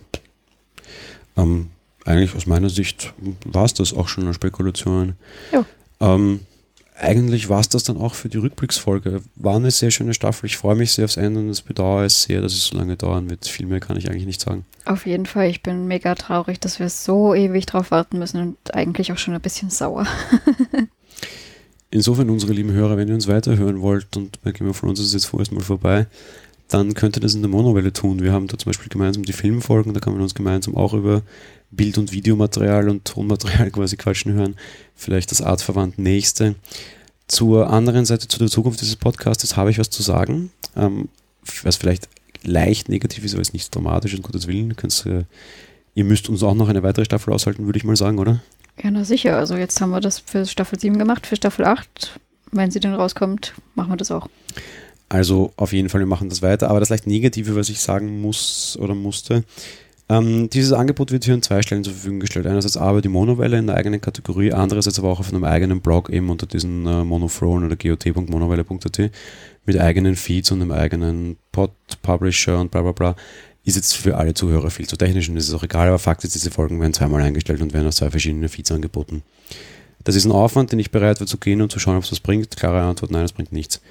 Ähm, 1.38 1.70
eigentlich 2.04 2.36
aus 2.36 2.46
meiner 2.46 2.70
Sicht 2.70 3.14
war 3.46 3.64
es 3.64 3.74
das 3.74 3.94
auch 3.94 4.10
schon 4.10 4.26
eine 4.26 4.34
Spekulation. 4.34 5.14
Ja. 5.54 5.66
Ähm, 6.02 6.42
eigentlich 7.00 7.48
war 7.48 7.62
es 7.62 7.70
das 7.70 7.86
dann 7.86 8.02
auch 8.02 8.16
für 8.16 8.28
die 8.28 8.38
Rückblicksfolge. 8.38 9.22
War 9.36 9.56
eine 9.56 9.72
sehr 9.72 9.92
schöne 9.92 10.14
Staffel. 10.14 10.48
Ich 10.48 10.58
freue 10.58 10.76
mich 10.76 10.92
sehr 10.92 11.06
aufs 11.06 11.16
Ende 11.16 11.40
und 11.40 11.48
es 11.48 11.62
bedauere 11.62 12.04
es 12.04 12.24
sehr, 12.24 12.42
dass 12.42 12.52
es 12.52 12.66
so 12.66 12.78
lange 12.78 12.98
dauern 12.98 13.30
wird. 13.30 13.48
Viel 13.48 13.66
mehr 13.66 13.80
kann 13.80 13.96
ich 13.96 14.10
eigentlich 14.10 14.26
nicht 14.26 14.42
sagen. 14.42 14.66
Auf 14.84 15.06
jeden 15.06 15.26
Fall. 15.26 15.50
Ich 15.50 15.64
bin 15.64 15.88
mega 15.88 16.16
traurig, 16.16 16.60
dass 16.60 16.80
wir 16.80 16.90
so 16.90 17.34
ewig 17.34 17.66
drauf 17.66 17.92
warten 17.92 18.20
müssen 18.20 18.42
und 18.42 18.76
eigentlich 18.76 19.14
auch 19.14 19.18
schon 19.18 19.34
ein 19.34 19.42
bisschen 19.42 19.70
sauer. 19.70 20.06
Insofern, 21.96 22.30
unsere 22.30 22.52
lieben 22.52 22.74
Hörer, 22.74 22.98
wenn 22.98 23.08
ihr 23.08 23.14
uns 23.14 23.30
weiterhören 23.30 23.80
wollt 23.80 24.18
und 24.18 24.42
bei 24.42 24.52
Game 24.52 24.68
of 24.70 24.78
Thrones 24.78 25.00
ist 25.00 25.06
es 25.08 25.14
jetzt 25.14 25.26
vorerst 25.28 25.54
mal 25.54 25.64
vorbei, 25.64 26.08
dann 26.68 26.94
könnt 26.94 27.16
ihr 27.16 27.22
das 27.22 27.36
in 27.36 27.42
der 27.42 27.50
Monowelle 27.50 27.94
tun. 27.94 28.22
Wir 28.22 28.34
haben 28.34 28.48
da 28.48 28.58
zum 28.58 28.70
Beispiel 28.70 28.90
gemeinsam 28.90 29.24
die 29.24 29.32
Filmfolgen, 29.32 29.94
da 29.94 30.02
kann 30.02 30.12
man 30.12 30.22
uns 30.22 30.36
gemeinsam 30.36 30.76
auch 30.76 30.94
über 30.94 31.22
Bild- 31.72 31.98
und 31.98 32.12
Videomaterial 32.12 32.90
und 32.90 33.06
Tonmaterial 33.06 33.72
quasi 33.72 33.96
quatschen 33.96 34.34
hören. 34.34 34.56
Vielleicht 34.94 35.32
das 35.32 35.42
artverwandt 35.42 35.98
nächste. 35.98 36.56
Zur 37.30 37.70
anderen 37.70 38.04
Seite, 38.04 38.28
zu 38.28 38.40
der 38.40 38.50
Zukunft 38.50 38.82
dieses 38.82 38.98
Podcasts, 38.98 39.56
habe 39.56 39.72
ich 39.72 39.80
was 39.80 39.90
zu 39.90 40.04
sagen, 40.04 40.52
ähm, 40.76 41.08
was 41.64 41.78
vielleicht 41.78 42.10
leicht 42.44 42.90
negativ 42.90 43.24
ist, 43.24 43.36
aber 43.36 43.42
es 43.42 43.48
ist 43.48 43.54
nicht 43.54 43.74
dramatisch, 43.74 44.14
um 44.16 44.22
Gottes 44.22 44.48
Willen. 44.48 44.76
Äh, 45.06 45.24
ihr 45.94 46.04
müsst 46.04 46.28
uns 46.28 46.44
auch 46.44 46.56
noch 46.56 46.68
eine 46.68 46.84
weitere 46.84 47.06
Staffel 47.06 47.32
aushalten, 47.34 47.68
würde 47.68 47.78
ich 47.78 47.86
mal 47.86 47.96
sagen, 47.96 48.20
oder? 48.20 48.42
Ja, 48.82 48.92
na 48.92 49.04
sicher. 49.04 49.38
Also 49.38 49.56
jetzt 49.56 49.80
haben 49.80 49.92
wir 49.92 50.02
das 50.02 50.20
für 50.20 50.46
Staffel 50.46 50.80
7 50.80 50.98
gemacht, 50.98 51.28
für 51.28 51.36
Staffel 51.36 51.66
8. 51.66 52.20
Wenn 52.52 52.72
sie 52.72 52.80
denn 52.80 52.94
rauskommt, 52.94 53.54
machen 53.76 53.92
wir 53.92 53.98
das 53.98 54.12
auch. 54.12 54.28
Also 55.10 55.54
auf 55.56 55.74
jeden 55.74 55.90
Fall, 55.90 56.02
wir 56.02 56.08
machen 56.08 56.30
das 56.30 56.42
weiter. 56.42 56.70
Aber 56.70 56.80
das 56.80 56.90
leicht 56.90 57.08
Negative, 57.08 57.56
was 57.56 57.70
ich 57.70 57.80
sagen 57.80 58.22
muss 58.22 58.78
oder 58.82 58.96
musste, 58.96 59.44
ähm, 60.08 60.50
dieses 60.52 60.72
Angebot 60.72 61.12
wird 61.12 61.26
hier 61.26 61.34
an 61.34 61.42
zwei 61.42 61.62
Stellen 61.64 61.84
zur 61.84 61.94
Verfügung 61.94 62.20
gestellt. 62.20 62.46
Einerseits 62.46 62.78
aber 62.78 63.02
die 63.02 63.10
Monowelle 63.10 63.58
in 63.58 63.68
der 63.68 63.76
eigenen 63.76 64.02
Kategorie, 64.02 64.54
andererseits 64.54 65.00
aber 65.00 65.10
auch 65.10 65.20
auf 65.20 65.34
einem 65.34 65.44
eigenen 65.44 65.82
Blog 65.82 66.10
eben 66.10 66.30
unter 66.30 66.46
diesen 66.46 66.86
äh, 66.86 67.04
Monofrone 67.04 67.66
oder 67.66 67.76
got.monowelle.at 67.76 69.12
mit 69.66 69.80
eigenen 69.80 70.16
Feeds 70.16 70.52
und 70.52 70.62
einem 70.62 70.72
eigenen 70.72 71.38
Pod-Publisher 71.52 72.60
und 72.60 72.70
bla 72.70 72.84
bla 72.84 72.92
bla. 72.92 73.16
Ist 73.66 73.76
jetzt 73.76 73.98
für 73.98 74.16
alle 74.18 74.34
Zuhörer 74.34 74.70
viel 74.70 74.88
zu 74.88 74.96
technisch 74.96 75.28
und 75.28 75.38
ist 75.38 75.54
auch 75.54 75.64
egal, 75.64 75.88
aber 75.88 76.00
Fakt 76.00 76.24
ist, 76.24 76.36
diese 76.36 76.52
Folgen 76.52 76.80
werden 76.80 76.94
zweimal 76.94 77.22
eingestellt 77.22 77.62
und 77.62 77.74
werden 77.74 77.88
auf 77.88 77.96
zwei 77.96 78.12
verschiedene 78.12 78.48
Feeds 78.48 78.72
angeboten. 78.72 79.24
Das 80.04 80.16
ist 80.16 80.26
ein 80.26 80.32
Aufwand, 80.32 80.72
den 80.72 80.80
ich 80.80 80.92
bereit 80.92 81.20
war 81.20 81.26
zu 81.26 81.38
gehen 81.38 81.62
und 81.62 81.72
zu 81.72 81.80
schauen, 81.80 81.98
ob 81.98 82.04
es 82.04 82.12
was 82.12 82.20
bringt. 82.20 82.56
Klare 82.56 82.82
Antwort, 82.82 83.10
nein, 83.10 83.26
es 83.26 83.34
bringt 83.34 83.52
nichts. 83.52 83.82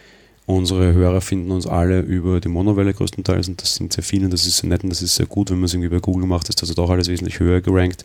Unsere 0.47 0.93
Hörer 0.93 1.21
finden 1.21 1.51
uns 1.51 1.67
alle 1.67 2.01
über 2.01 2.39
die 2.39 2.49
Monowelle 2.49 2.93
größtenteils 2.93 3.49
und 3.49 3.63
das 3.63 3.75
sind 3.77 3.93
sehr 3.95 4.05
viele 4.05 4.27
und 4.27 4.31
das 4.31 4.47
ist 4.47 4.59
sehr 4.59 4.69
nett 4.69 4.85
und 4.85 4.91
das 4.91 5.01
ist 5.01 5.17
sehr 5.17 5.27
gut, 5.27 5.51
wenn 5.51 5.57
man 5.57 5.65
es 5.65 5.75
irgendwie 5.75 5.89
bei 5.89 6.01
Google 6.01 6.27
macht, 6.27 6.51
ist 6.51 6.61
das 6.61 6.69
also 6.69 6.83
doch 6.83 6.91
alles 6.91 7.09
wesentlich 7.09 7.41
höher 7.41 7.63
gerankt. 7.63 8.05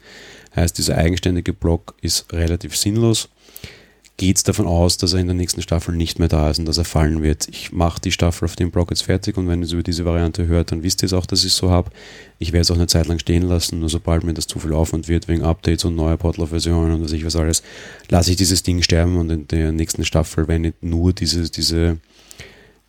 Heißt, 0.56 0.78
dieser 0.78 0.98
eigenständige 0.98 1.54
Blog 1.54 1.96
ist 2.02 2.32
relativ 2.32 2.76
sinnlos. 2.78 3.30
Geht 4.20 4.36
es 4.36 4.44
davon 4.44 4.68
aus, 4.68 4.98
dass 4.98 5.14
er 5.14 5.22
in 5.22 5.28
der 5.28 5.34
nächsten 5.34 5.62
Staffel 5.62 5.96
nicht 5.96 6.20
mehr 6.20 6.28
da 6.28 6.50
ist 6.50 6.60
und 6.60 6.66
dass 6.66 6.78
er 6.78 6.84
fallen 6.84 7.24
wird. 7.24 7.48
Ich 7.48 7.72
mache 7.72 8.02
die 8.02 8.12
Staffel 8.12 8.44
auf 8.44 8.58
dem 8.58 8.70
Blog 8.70 8.90
jetzt 8.90 9.04
fertig 9.04 9.38
und 9.38 9.48
wenn 9.48 9.62
ihr 9.62 9.66
es 9.66 9.72
über 9.72 9.82
diese 9.82 10.04
Variante 10.04 10.46
hört, 10.46 10.74
dann 10.74 10.84
wisst 10.84 11.02
ihr 11.02 11.06
es 11.06 11.14
auch, 11.14 11.26
dass 11.26 11.46
ich 11.46 11.54
es 11.54 11.56
so 11.56 11.70
habe. 11.70 11.90
Ich 12.38 12.52
werde 12.52 12.64
es 12.64 12.72
auch 12.72 12.76
eine 12.76 12.88
Zeit 12.88 13.08
lang 13.08 13.18
stehen 13.20 13.44
lassen, 13.44 13.80
nur 13.80 13.88
sobald 13.88 14.26
mir 14.26 14.34
das 14.34 14.46
zu 14.46 14.60
viel 14.60 14.74
Aufwand 14.74 15.08
wird, 15.08 15.30
wegen 15.30 15.44
Updates 15.44 15.86
und 15.86 15.96
neuer 15.96 16.18
Portal-Versionen 16.18 16.96
und 16.96 17.06
was 17.06 17.14
ich 17.14 17.26
was 17.26 17.38
alles, 17.38 17.64
lasse 18.10 18.32
ich 18.32 18.36
dieses 18.36 18.62
Ding 18.62 18.82
sterben 18.82 19.16
und 19.16 19.30
in 19.30 19.48
der 19.48 19.72
nächsten 19.72 20.04
Staffel, 20.04 20.50
wenn 20.50 20.66
ich 20.66 20.74
nur 20.82 21.14
diese, 21.14 21.50
diese 21.50 22.00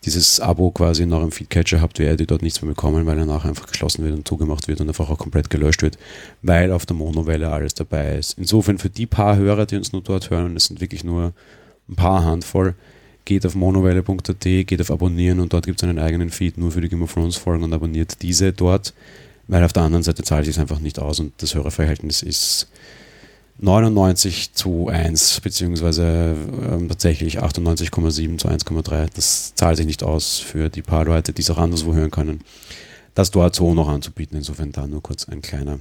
dieses 0.05 0.41
Abo 0.41 0.71
quasi 0.71 1.05
noch 1.05 1.23
im 1.23 1.31
Feedcatcher 1.31 1.81
habt, 1.81 1.99
werdet 1.99 2.21
ihr 2.21 2.27
dort 2.27 2.43
nichts 2.43 2.63
mehr 2.63 2.71
bekommen, 2.71 3.05
weil 3.05 3.25
nachher 3.27 3.51
einfach 3.51 3.67
geschlossen 3.67 4.05
wird 4.05 4.15
und 4.15 4.27
zugemacht 4.27 4.67
wird 4.67 4.81
und 4.81 4.89
einfach 4.89 5.11
auch 5.11 5.19
komplett 5.19 5.51
gelöscht 5.51 5.83
wird, 5.83 5.99
weil 6.43 6.73
auf 6.73 6.87
der 6.87 6.97
Monowelle 6.97 7.51
alles 7.51 7.75
dabei 7.75 8.17
ist. 8.17 8.39
Insofern 8.39 8.79
für 8.79 8.89
die 8.89 9.07
paar 9.07 9.37
Hörer, 9.37 9.67
die 9.67 9.77
uns 9.77 9.93
nur 9.93 10.03
dort 10.03 10.31
hören, 10.31 10.47
und 10.47 10.57
es 10.57 10.67
sind 10.67 10.81
wirklich 10.81 11.05
nur 11.05 11.35
ein 11.89 11.97
paar 11.97 12.25
Handvoll, 12.25 12.75
geht 13.27 13.45
auf 13.45 13.55
monowelle.at, 13.55 14.41
geht 14.41 14.81
auf 14.81 14.91
Abonnieren 14.91 15.39
und 15.41 15.53
dort 15.53 15.67
gibt 15.67 15.83
es 15.83 15.89
einen 15.89 15.99
eigenen 15.99 16.31
Feed 16.31 16.57
nur 16.57 16.71
für 16.71 16.81
die 16.81 16.89
Game 16.89 17.03
of 17.03 17.13
Thrones 17.13 17.37
Folgen 17.37 17.65
und 17.65 17.73
abonniert 17.73 18.23
diese 18.23 18.53
dort, 18.53 18.95
weil 19.49 19.63
auf 19.65 19.73
der 19.75 19.83
anderen 19.83 20.03
Seite 20.03 20.23
zahlt 20.23 20.47
sich 20.47 20.59
einfach 20.59 20.81
nicht 20.81 20.99
aus 20.99 21.21
und 21.21 21.35
das 21.39 21.55
Hörerverhältnis 21.55 22.23
ist 22.23 22.69
99 23.63 24.55
zu 24.55 24.89
1, 24.89 25.41
beziehungsweise 25.41 26.35
ähm, 26.71 26.89
tatsächlich 26.89 27.43
98,7 27.43 28.39
zu 28.39 28.49
1,3. 28.49 29.09
Das 29.15 29.55
zahlt 29.55 29.77
sich 29.77 29.87
nicht 29.87 30.03
aus 30.03 30.39
für 30.39 30.71
die 30.71 30.83
paar 30.83 31.05
Leute, 31.05 31.33
die 31.33 31.43
es 31.43 31.51
auch 31.51 31.59
anderswo 31.59 31.95
hören 31.95 32.11
können, 32.11 32.41
das 33.15 33.31
dort 33.31 33.55
so 33.55 33.75
noch 33.75 33.89
anzubieten. 33.89 34.39
Insofern 34.39 34.73
da 34.73 34.87
nur 34.87 35.03
kurz 35.03 35.29
ein 35.29 35.43
kleiner 35.43 35.79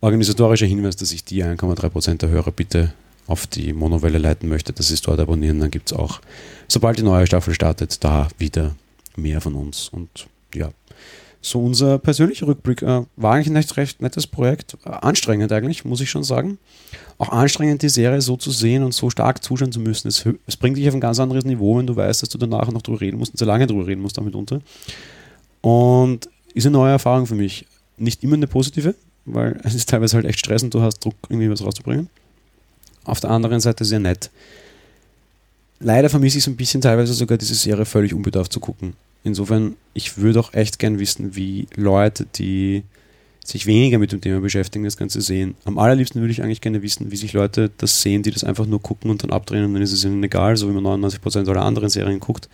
organisatorischer 0.00 0.66
Hinweis, 0.66 0.96
dass 0.96 1.12
ich 1.12 1.24
die 1.24 1.44
1,3% 1.44 2.18
der 2.18 2.28
Hörer 2.30 2.52
bitte 2.52 2.94
auf 3.26 3.46
die 3.46 3.72
Monowelle 3.72 4.18
leiten 4.18 4.48
möchte. 4.48 4.72
Das 4.72 4.90
ist 4.90 5.06
dort 5.06 5.20
abonnieren. 5.20 5.60
Dann 5.60 5.70
gibt 5.70 5.92
es 5.92 5.98
auch, 5.98 6.20
sobald 6.68 6.98
die 6.98 7.02
neue 7.02 7.26
Staffel 7.26 7.54
startet, 7.54 8.02
da 8.04 8.28
wieder 8.38 8.74
mehr 9.16 9.40
von 9.40 9.54
uns. 9.54 9.88
Und 9.88 10.26
ja, 10.54 10.70
so 11.44 11.60
unser 11.60 11.98
persönlicher 11.98 12.46
Rückblick. 12.46 12.82
Äh, 12.82 13.02
war 13.16 13.34
eigentlich 13.34 13.48
ein 13.48 13.56
recht, 13.56 13.76
recht 13.76 14.02
nettes 14.02 14.26
Projekt. 14.26 14.76
Äh, 14.84 14.90
anstrengend 14.90 15.52
eigentlich, 15.52 15.84
muss 15.84 16.00
ich 16.00 16.10
schon 16.10 16.24
sagen. 16.24 16.58
Auch 17.18 17.28
anstrengend, 17.28 17.82
die 17.82 17.88
Serie 17.88 18.20
so 18.20 18.36
zu 18.36 18.50
sehen 18.50 18.82
und 18.82 18.92
so 18.92 19.10
stark 19.10 19.44
zuschauen 19.44 19.70
zu 19.70 19.80
müssen. 19.80 20.08
Es, 20.08 20.24
es 20.46 20.56
bringt 20.56 20.76
dich 20.76 20.88
auf 20.88 20.94
ein 20.94 21.00
ganz 21.00 21.20
anderes 21.20 21.44
Niveau, 21.44 21.78
wenn 21.78 21.86
du 21.86 21.94
weißt, 21.94 22.22
dass 22.22 22.28
du 22.30 22.38
danach 22.38 22.70
noch 22.70 22.82
drüber 22.82 23.00
reden 23.00 23.18
musst 23.18 23.32
und 23.32 23.38
sehr 23.38 23.46
lange 23.46 23.66
drüber 23.66 23.86
reden 23.86 24.00
musst 24.00 24.16
damit 24.16 24.34
unter. 24.34 24.60
Und 25.60 26.28
ist 26.54 26.66
eine 26.66 26.72
neue 26.72 26.92
Erfahrung 26.92 27.26
für 27.26 27.34
mich. 27.34 27.66
Nicht 27.98 28.24
immer 28.24 28.34
eine 28.34 28.46
positive, 28.46 28.94
weil 29.26 29.60
es 29.64 29.74
ist 29.74 29.88
teilweise 29.88 30.16
halt 30.16 30.26
echt 30.26 30.38
stressend, 30.38 30.72
du 30.72 30.80
hast 30.80 31.04
Druck, 31.04 31.14
irgendwie 31.28 31.50
was 31.50 31.64
rauszubringen. 31.64 32.08
Auf 33.04 33.20
der 33.20 33.30
anderen 33.30 33.60
Seite 33.60 33.84
sehr 33.84 34.00
nett. 34.00 34.30
Leider 35.78 36.08
vermisse 36.08 36.38
ich 36.38 36.44
so 36.44 36.50
ein 36.50 36.56
bisschen 36.56 36.80
teilweise 36.80 37.12
sogar 37.12 37.36
diese 37.36 37.54
Serie 37.54 37.84
völlig 37.84 38.14
unbedarft 38.14 38.50
zu 38.50 38.60
gucken. 38.60 38.94
Insofern, 39.24 39.76
ich 39.94 40.18
würde 40.18 40.38
auch 40.38 40.52
echt 40.52 40.78
gern 40.78 40.98
wissen, 40.98 41.34
wie 41.34 41.66
Leute, 41.74 42.26
die 42.36 42.84
sich 43.44 43.66
weniger 43.66 43.98
mit 43.98 44.12
dem 44.12 44.20
Thema 44.20 44.40
beschäftigen, 44.40 44.84
das 44.84 44.96
Ganze 44.96 45.20
sehen. 45.20 45.54
Am 45.64 45.78
allerliebsten 45.78 46.20
würde 46.20 46.32
ich 46.32 46.42
eigentlich 46.42 46.60
gerne 46.60 46.82
wissen, 46.82 47.10
wie 47.10 47.16
sich 47.16 47.32
Leute 47.32 47.70
das 47.76 48.00
sehen, 48.00 48.22
die 48.22 48.30
das 48.30 48.44
einfach 48.44 48.66
nur 48.66 48.80
gucken 48.80 49.10
und 49.10 49.22
dann 49.22 49.30
abdrehen 49.30 49.64
und 49.64 49.74
dann 49.74 49.82
ist 49.82 49.92
es 49.92 50.04
ihnen 50.04 50.22
egal, 50.22 50.56
so 50.56 50.68
wie 50.68 50.78
man 50.78 51.02
99% 51.02 51.48
aller 51.48 51.64
anderen 51.64 51.90
Serien 51.90 52.20
guckt. 52.20 52.48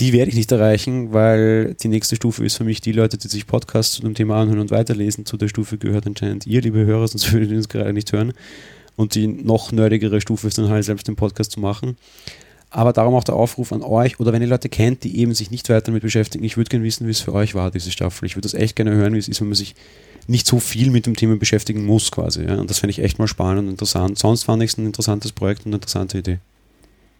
Die 0.00 0.12
werde 0.12 0.30
ich 0.30 0.36
nicht 0.36 0.52
erreichen, 0.52 1.12
weil 1.12 1.74
die 1.74 1.88
nächste 1.88 2.16
Stufe 2.16 2.44
ist 2.44 2.56
für 2.56 2.64
mich 2.64 2.80
die 2.80 2.92
Leute, 2.92 3.18
die 3.18 3.28
sich 3.28 3.46
Podcasts 3.46 3.94
zu 3.94 4.02
dem 4.02 4.14
Thema 4.14 4.40
anhören 4.40 4.60
und 4.60 4.70
weiterlesen. 4.70 5.26
Zu 5.26 5.36
der 5.36 5.48
Stufe 5.48 5.76
gehört 5.76 6.06
anscheinend 6.06 6.46
ihr, 6.46 6.60
liebe 6.60 6.84
Hörer, 6.84 7.08
sonst 7.08 7.32
würdet 7.32 7.50
ihr 7.50 7.56
uns 7.56 7.68
gerade 7.68 7.92
nicht 7.92 8.12
hören. 8.12 8.32
Und 8.96 9.14
die 9.14 9.26
noch 9.26 9.72
nerdigere 9.72 10.20
Stufe 10.20 10.48
ist 10.48 10.58
dann 10.58 10.68
halt 10.68 10.84
selbst 10.84 11.08
den 11.08 11.16
Podcast 11.16 11.52
zu 11.52 11.60
machen. 11.60 11.96
Aber 12.70 12.92
darum 12.92 13.14
auch 13.14 13.24
der 13.24 13.34
Aufruf 13.34 13.72
an 13.72 13.82
euch 13.82 14.20
oder 14.20 14.32
wenn 14.32 14.42
ihr 14.42 14.48
Leute 14.48 14.68
kennt, 14.68 15.02
die 15.04 15.18
eben 15.18 15.34
sich 15.34 15.50
nicht 15.50 15.68
weiter 15.70 15.86
damit 15.86 16.02
beschäftigen, 16.02 16.44
ich 16.44 16.56
würde 16.56 16.68
gerne 16.68 16.84
wissen, 16.84 17.06
wie 17.06 17.10
es 17.10 17.20
für 17.20 17.32
euch 17.32 17.54
war, 17.54 17.70
diese 17.70 17.90
Staffel. 17.90 18.26
Ich 18.26 18.36
würde 18.36 18.48
das 18.48 18.54
echt 18.54 18.76
gerne 18.76 18.92
hören, 18.92 19.14
wie 19.14 19.18
es 19.18 19.28
ist, 19.28 19.40
wenn 19.40 19.48
man 19.48 19.54
sich 19.54 19.74
nicht 20.26 20.46
so 20.46 20.60
viel 20.60 20.90
mit 20.90 21.06
dem 21.06 21.16
Thema 21.16 21.36
beschäftigen 21.36 21.86
muss 21.86 22.10
quasi. 22.10 22.44
Ja? 22.44 22.56
Und 22.56 22.68
das 22.68 22.78
fände 22.78 22.90
ich 22.90 22.98
echt 22.98 23.18
mal 23.18 23.26
spannend 23.26 23.60
und 23.60 23.68
interessant. 23.70 24.18
Sonst 24.18 24.42
fand 24.42 24.62
ich 24.62 24.72
es 24.72 24.78
ein 24.78 24.84
interessantes 24.84 25.32
Projekt 25.32 25.60
und 25.60 25.68
eine 25.68 25.76
interessante 25.76 26.18
Idee. 26.18 26.38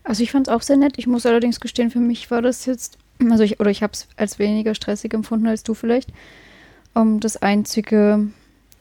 Also 0.04 0.22
ich 0.22 0.30
fand 0.30 0.48
es 0.48 0.52
auch 0.52 0.62
sehr 0.62 0.76
nett. 0.76 0.94
Ich 0.96 1.06
muss 1.06 1.24
allerdings 1.24 1.60
gestehen, 1.60 1.90
für 1.90 1.98
mich 2.00 2.30
war 2.30 2.42
das 2.42 2.66
jetzt, 2.66 2.98
also 3.30 3.42
ich, 3.42 3.58
oder 3.60 3.70
ich 3.70 3.82
habe 3.82 3.94
es 3.94 4.06
als 4.16 4.38
weniger 4.38 4.74
stressig 4.74 5.14
empfunden 5.14 5.46
als 5.46 5.62
du 5.62 5.72
vielleicht. 5.72 6.10
Um, 6.94 7.14
ähm, 7.14 7.20
das 7.20 7.38
Einzige, 7.38 8.28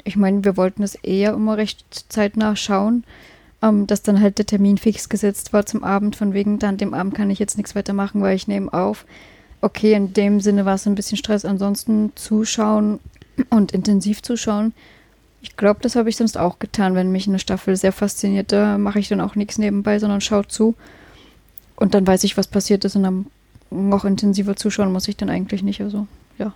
ich 0.04 0.18
meine, 0.18 0.44
wir 0.44 0.58
wollten 0.58 0.84
es 0.84 0.96
eher 0.96 1.34
immer 1.34 1.58
recht 1.58 2.06
zeitnah 2.10 2.58
schauen 2.58 3.06
ähm, 3.68 3.88
dass 3.88 4.02
dann 4.02 4.22
halt 4.22 4.38
der 4.38 4.46
Termin 4.46 4.78
fix 4.78 5.10
gesetzt 5.10 5.54
war 5.54 5.66
zum 5.66 5.84
Abend, 5.84 6.16
von 6.16 6.34
wegen, 6.34 6.60
dann 6.60 6.78
dem 6.78 6.94
Abend 6.94 7.16
kann 7.16 7.30
ich 7.30 7.40
jetzt 7.40 7.58
nichts 7.58 7.76
weiter 7.76 7.94
machen, 7.94 8.22
weil 8.22 8.36
ich 8.36 8.48
nehme 8.48 8.72
auf. 8.74 9.06
Okay, 9.62 9.94
in 9.94 10.14
dem 10.14 10.40
Sinne 10.40 10.66
war 10.66 10.76
es 10.76 10.86
ein 10.88 10.96
bisschen 10.96 11.18
Stress. 11.18 11.46
Ansonsten 11.46 12.12
zuschauen 12.16 13.00
und 13.50 13.72
intensiv 13.72 14.22
zuschauen. 14.22 14.74
Ich 15.42 15.56
glaube, 15.56 15.80
das 15.82 15.96
habe 15.96 16.10
ich 16.10 16.18
sonst 16.18 16.38
auch 16.38 16.60
getan, 16.60 16.96
wenn 16.96 17.12
mich 17.12 17.28
eine 17.28 17.40
Staffel 17.40 17.76
sehr 17.76 17.92
fasziniert. 17.92 18.52
Da 18.52 18.78
mache 18.78 19.00
ich 19.00 19.08
dann 19.08 19.22
auch 19.22 19.36
nichts 19.36 19.58
nebenbei, 19.58 20.00
sondern 20.00 20.22
schaue 20.22 20.48
zu. 20.48 20.76
Und 21.76 21.94
dann 21.94 22.06
weiß 22.06 22.24
ich, 22.24 22.38
was 22.38 22.48
passiert 22.48 22.86
ist 22.86 22.96
und 22.96 23.04
dann 23.04 23.28
noch 23.70 24.06
intensiver 24.06 24.56
zuschauen 24.56 24.92
muss 24.92 25.08
ich 25.08 25.18
dann 25.18 25.30
eigentlich 25.30 25.64
nicht. 25.64 25.82
Also, 25.82 26.08
ja. 26.38 26.54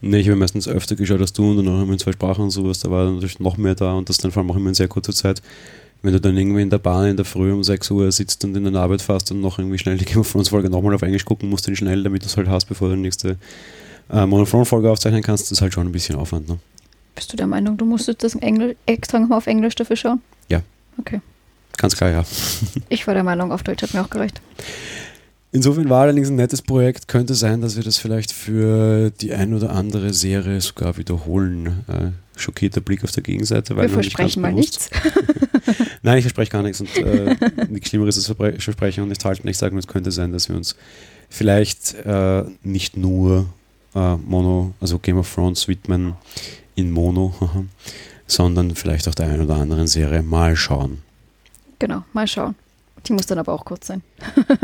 Nee, 0.00 0.20
ich 0.20 0.28
habe 0.28 0.36
meistens 0.36 0.66
öfter 0.66 0.96
geschaut 0.96 1.20
als 1.20 1.32
du 1.32 1.50
und 1.50 1.58
dann 1.58 1.68
auch 1.68 1.82
immer 1.82 1.92
in 1.92 1.98
zwei 1.98 2.12
Sprachen 2.12 2.44
und 2.44 2.50
sowas. 2.50 2.80
Da 2.80 2.90
war 2.90 3.10
natürlich 3.10 3.38
noch 3.38 3.56
mehr 3.56 3.74
da 3.74 3.92
und 3.92 4.08
das 4.08 4.18
dann 4.18 4.30
vor 4.30 4.42
allem 4.42 4.50
auch 4.50 4.56
immer 4.56 4.70
in 4.70 4.74
sehr 4.74 4.88
kurzer 4.88 5.12
Zeit 5.12 5.42
wenn 6.02 6.12
du 6.12 6.20
dann 6.20 6.36
irgendwie 6.36 6.62
in 6.62 6.70
der 6.70 6.78
Bahn 6.78 7.08
in 7.08 7.16
der 7.16 7.24
Früh 7.24 7.52
um 7.52 7.62
6 7.62 7.90
Uhr 7.90 8.10
sitzt 8.10 8.44
und 8.44 8.56
in 8.56 8.72
der 8.72 8.82
Arbeit 8.82 9.02
fährst 9.02 9.30
und 9.30 9.40
noch 9.40 9.58
irgendwie 9.58 9.78
schnell 9.78 9.98
die 9.98 10.04
Game 10.06 10.18
of 10.18 10.30
Thrones 10.30 10.48
Folge 10.48 10.70
nochmal 10.70 10.94
auf 10.94 11.02
Englisch 11.02 11.24
gucken 11.24 11.48
musst, 11.50 11.66
dann 11.66 11.76
schnell, 11.76 12.02
damit 12.02 12.22
du 12.22 12.26
es 12.26 12.36
halt 12.36 12.48
hast, 12.48 12.66
bevor 12.66 12.88
du 12.88 12.96
die 12.96 13.02
nächste 13.02 13.36
äh, 14.10 14.26
Monothrone 14.26 14.64
Folge 14.64 14.90
aufzeichnen 14.90 15.22
kannst, 15.22 15.44
das 15.44 15.52
ist 15.52 15.62
halt 15.62 15.74
schon 15.74 15.86
ein 15.86 15.92
bisschen 15.92 16.16
Aufwand. 16.16 16.48
Ne? 16.48 16.58
Bist 17.14 17.32
du 17.32 17.36
der 17.36 17.46
Meinung, 17.46 17.76
du 17.76 17.84
musstest 17.84 18.22
das 18.22 18.34
Engl 18.36 18.76
extra 18.86 19.18
nochmal 19.18 19.38
auf 19.38 19.46
Englisch 19.46 19.74
dafür 19.74 19.96
schauen? 19.96 20.20
Ja. 20.48 20.62
Okay. 20.98 21.20
Ganz 21.76 21.96
klar, 21.96 22.10
ja. 22.10 22.24
ich 22.88 23.06
war 23.06 23.14
der 23.14 23.24
Meinung, 23.24 23.52
auf 23.52 23.62
Deutsch 23.62 23.82
hat 23.82 23.94
mir 23.94 24.02
auch 24.02 24.10
gereicht. 24.10 24.40
Insofern 25.52 25.88
war 25.88 26.02
allerdings 26.02 26.28
ein 26.28 26.36
nettes 26.36 26.62
Projekt. 26.62 27.08
Könnte 27.08 27.34
sein, 27.34 27.60
dass 27.60 27.76
wir 27.76 27.82
das 27.82 27.98
vielleicht 27.98 28.32
für 28.32 29.10
die 29.10 29.32
ein 29.32 29.52
oder 29.52 29.70
andere 29.70 30.12
Serie 30.14 30.60
sogar 30.60 30.96
wiederholen. 30.96 31.84
Äh, 31.88 32.10
schockierter 32.40 32.80
Blick 32.80 33.04
auf 33.04 33.12
der 33.12 33.22
Gegenseite. 33.22 33.76
Weil 33.76 33.88
wir 33.88 33.94
versprechen 33.94 34.42
mal 34.42 34.52
nichts. 34.52 34.90
Nein, 36.02 36.18
ich 36.18 36.24
verspreche 36.24 36.50
gar 36.50 36.62
nichts 36.62 36.80
und 36.80 36.96
äh, 36.96 37.36
nichts 37.68 37.88
Schlimmeres 37.88 38.16
als 38.16 38.36
Versprechen 38.62 39.02
und 39.02 39.08
nicht 39.10 39.24
halten. 39.24 39.46
Ich 39.48 39.58
sage 39.58 39.74
nur, 39.74 39.80
es 39.80 39.86
könnte 39.86 40.10
sein, 40.10 40.32
dass 40.32 40.48
wir 40.48 40.56
uns 40.56 40.76
vielleicht 41.28 41.94
äh, 42.04 42.44
nicht 42.62 42.96
nur 42.96 43.46
äh, 43.94 44.16
Mono, 44.16 44.74
also 44.80 44.98
Game 44.98 45.18
of 45.18 45.32
Thrones 45.32 45.68
widmen 45.68 46.14
in 46.74 46.90
Mono, 46.90 47.34
sondern 48.26 48.74
vielleicht 48.74 49.08
auch 49.08 49.14
der 49.14 49.26
einen 49.26 49.42
oder 49.42 49.56
anderen 49.56 49.86
Serie 49.86 50.22
mal 50.22 50.56
schauen. 50.56 50.98
Genau, 51.78 52.04
mal 52.12 52.26
schauen. 52.26 52.54
Die 53.06 53.12
muss 53.12 53.26
dann 53.26 53.38
aber 53.38 53.52
auch 53.52 53.64
kurz 53.64 53.86
sein. 53.86 54.02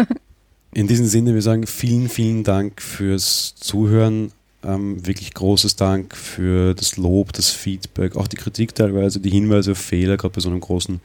in 0.75 0.87
diesem 0.87 1.07
Sinne, 1.07 1.35
wir 1.35 1.43
sagen 1.43 1.67
vielen, 1.67 2.09
vielen 2.09 2.45
Dank 2.45 2.83
fürs 2.83 3.55
Zuhören. 3.57 4.33
Ähm, 4.67 5.07
wirklich 5.07 5.33
großes 5.33 5.77
Dank 5.77 6.17
für 6.17 6.75
das 6.75 6.97
Lob, 6.97 7.33
das 7.33 7.51
Feedback, 7.51 8.17
auch 8.17 8.27
die 8.27 8.37
Kritik 8.37 8.75
teilweise, 8.75 9.21
die 9.21 9.31
Hinweise 9.31 9.73
auf 9.73 9.79
Fehler, 9.79 10.17
gerade 10.17 10.35
bei 10.35 10.41
so 10.41 10.49
einem 10.49 10.61
großen 10.61 11.01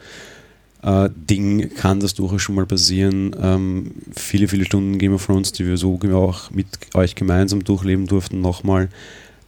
äh, 0.84 1.10
Ding 1.16 1.74
kann 1.76 2.00
das 2.00 2.14
durchaus 2.14 2.42
schon 2.42 2.56
mal 2.56 2.66
passieren. 2.66 3.36
Ähm, 3.40 3.92
viele, 4.16 4.48
viele 4.48 4.66
Stunden 4.66 4.98
Game 4.98 5.14
of 5.14 5.26
Thrones, 5.26 5.52
die 5.52 5.66
wir 5.66 5.78
so 5.78 6.00
auch 6.14 6.50
mit 6.52 6.66
euch 6.94 7.16
gemeinsam 7.16 7.64
durchleben 7.64 8.08
durften, 8.08 8.42
nochmal. 8.42 8.90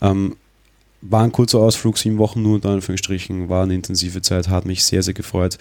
Ähm, 0.02 0.36
war 1.02 1.24
ein 1.24 1.32
kurzer 1.32 1.60
Ausflug, 1.60 1.98
sieben 1.98 2.18
Wochen 2.18 2.42
nur 2.42 2.56
unter 2.56 2.70
Anführungsstrichen, 2.70 3.50
war 3.50 3.64
eine 3.64 3.74
intensive 3.76 4.22
Zeit, 4.22 4.48
hat 4.48 4.66
mich 4.66 4.84
sehr, 4.84 5.04
sehr 5.04 5.14
gefreut. 5.14 5.58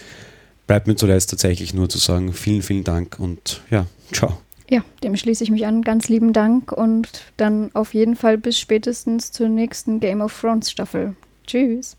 Bleibt 0.66 0.86
mir 0.86 0.94
zuletzt 0.94 1.30
tatsächlich 1.30 1.74
nur 1.74 1.88
zu 1.88 1.98
sagen, 1.98 2.32
vielen, 2.32 2.62
vielen 2.62 2.84
Dank 2.84 3.18
und 3.18 3.62
ja, 3.70 3.86
ciao. 4.12 4.38
Ja, 4.72 4.82
dem 5.02 5.16
schließe 5.16 5.44
ich 5.44 5.50
mich 5.50 5.66
an. 5.66 5.82
Ganz 5.82 6.08
lieben 6.08 6.32
Dank 6.32 6.72
und 6.72 7.26
dann 7.36 7.70
auf 7.74 7.92
jeden 7.92 8.16
Fall 8.16 8.38
bis 8.38 8.58
spätestens 8.58 9.30
zur 9.30 9.50
nächsten 9.50 10.00
Game 10.00 10.22
of 10.22 10.40
Thrones 10.40 10.70
Staffel. 10.70 11.14
Tschüss. 11.46 11.98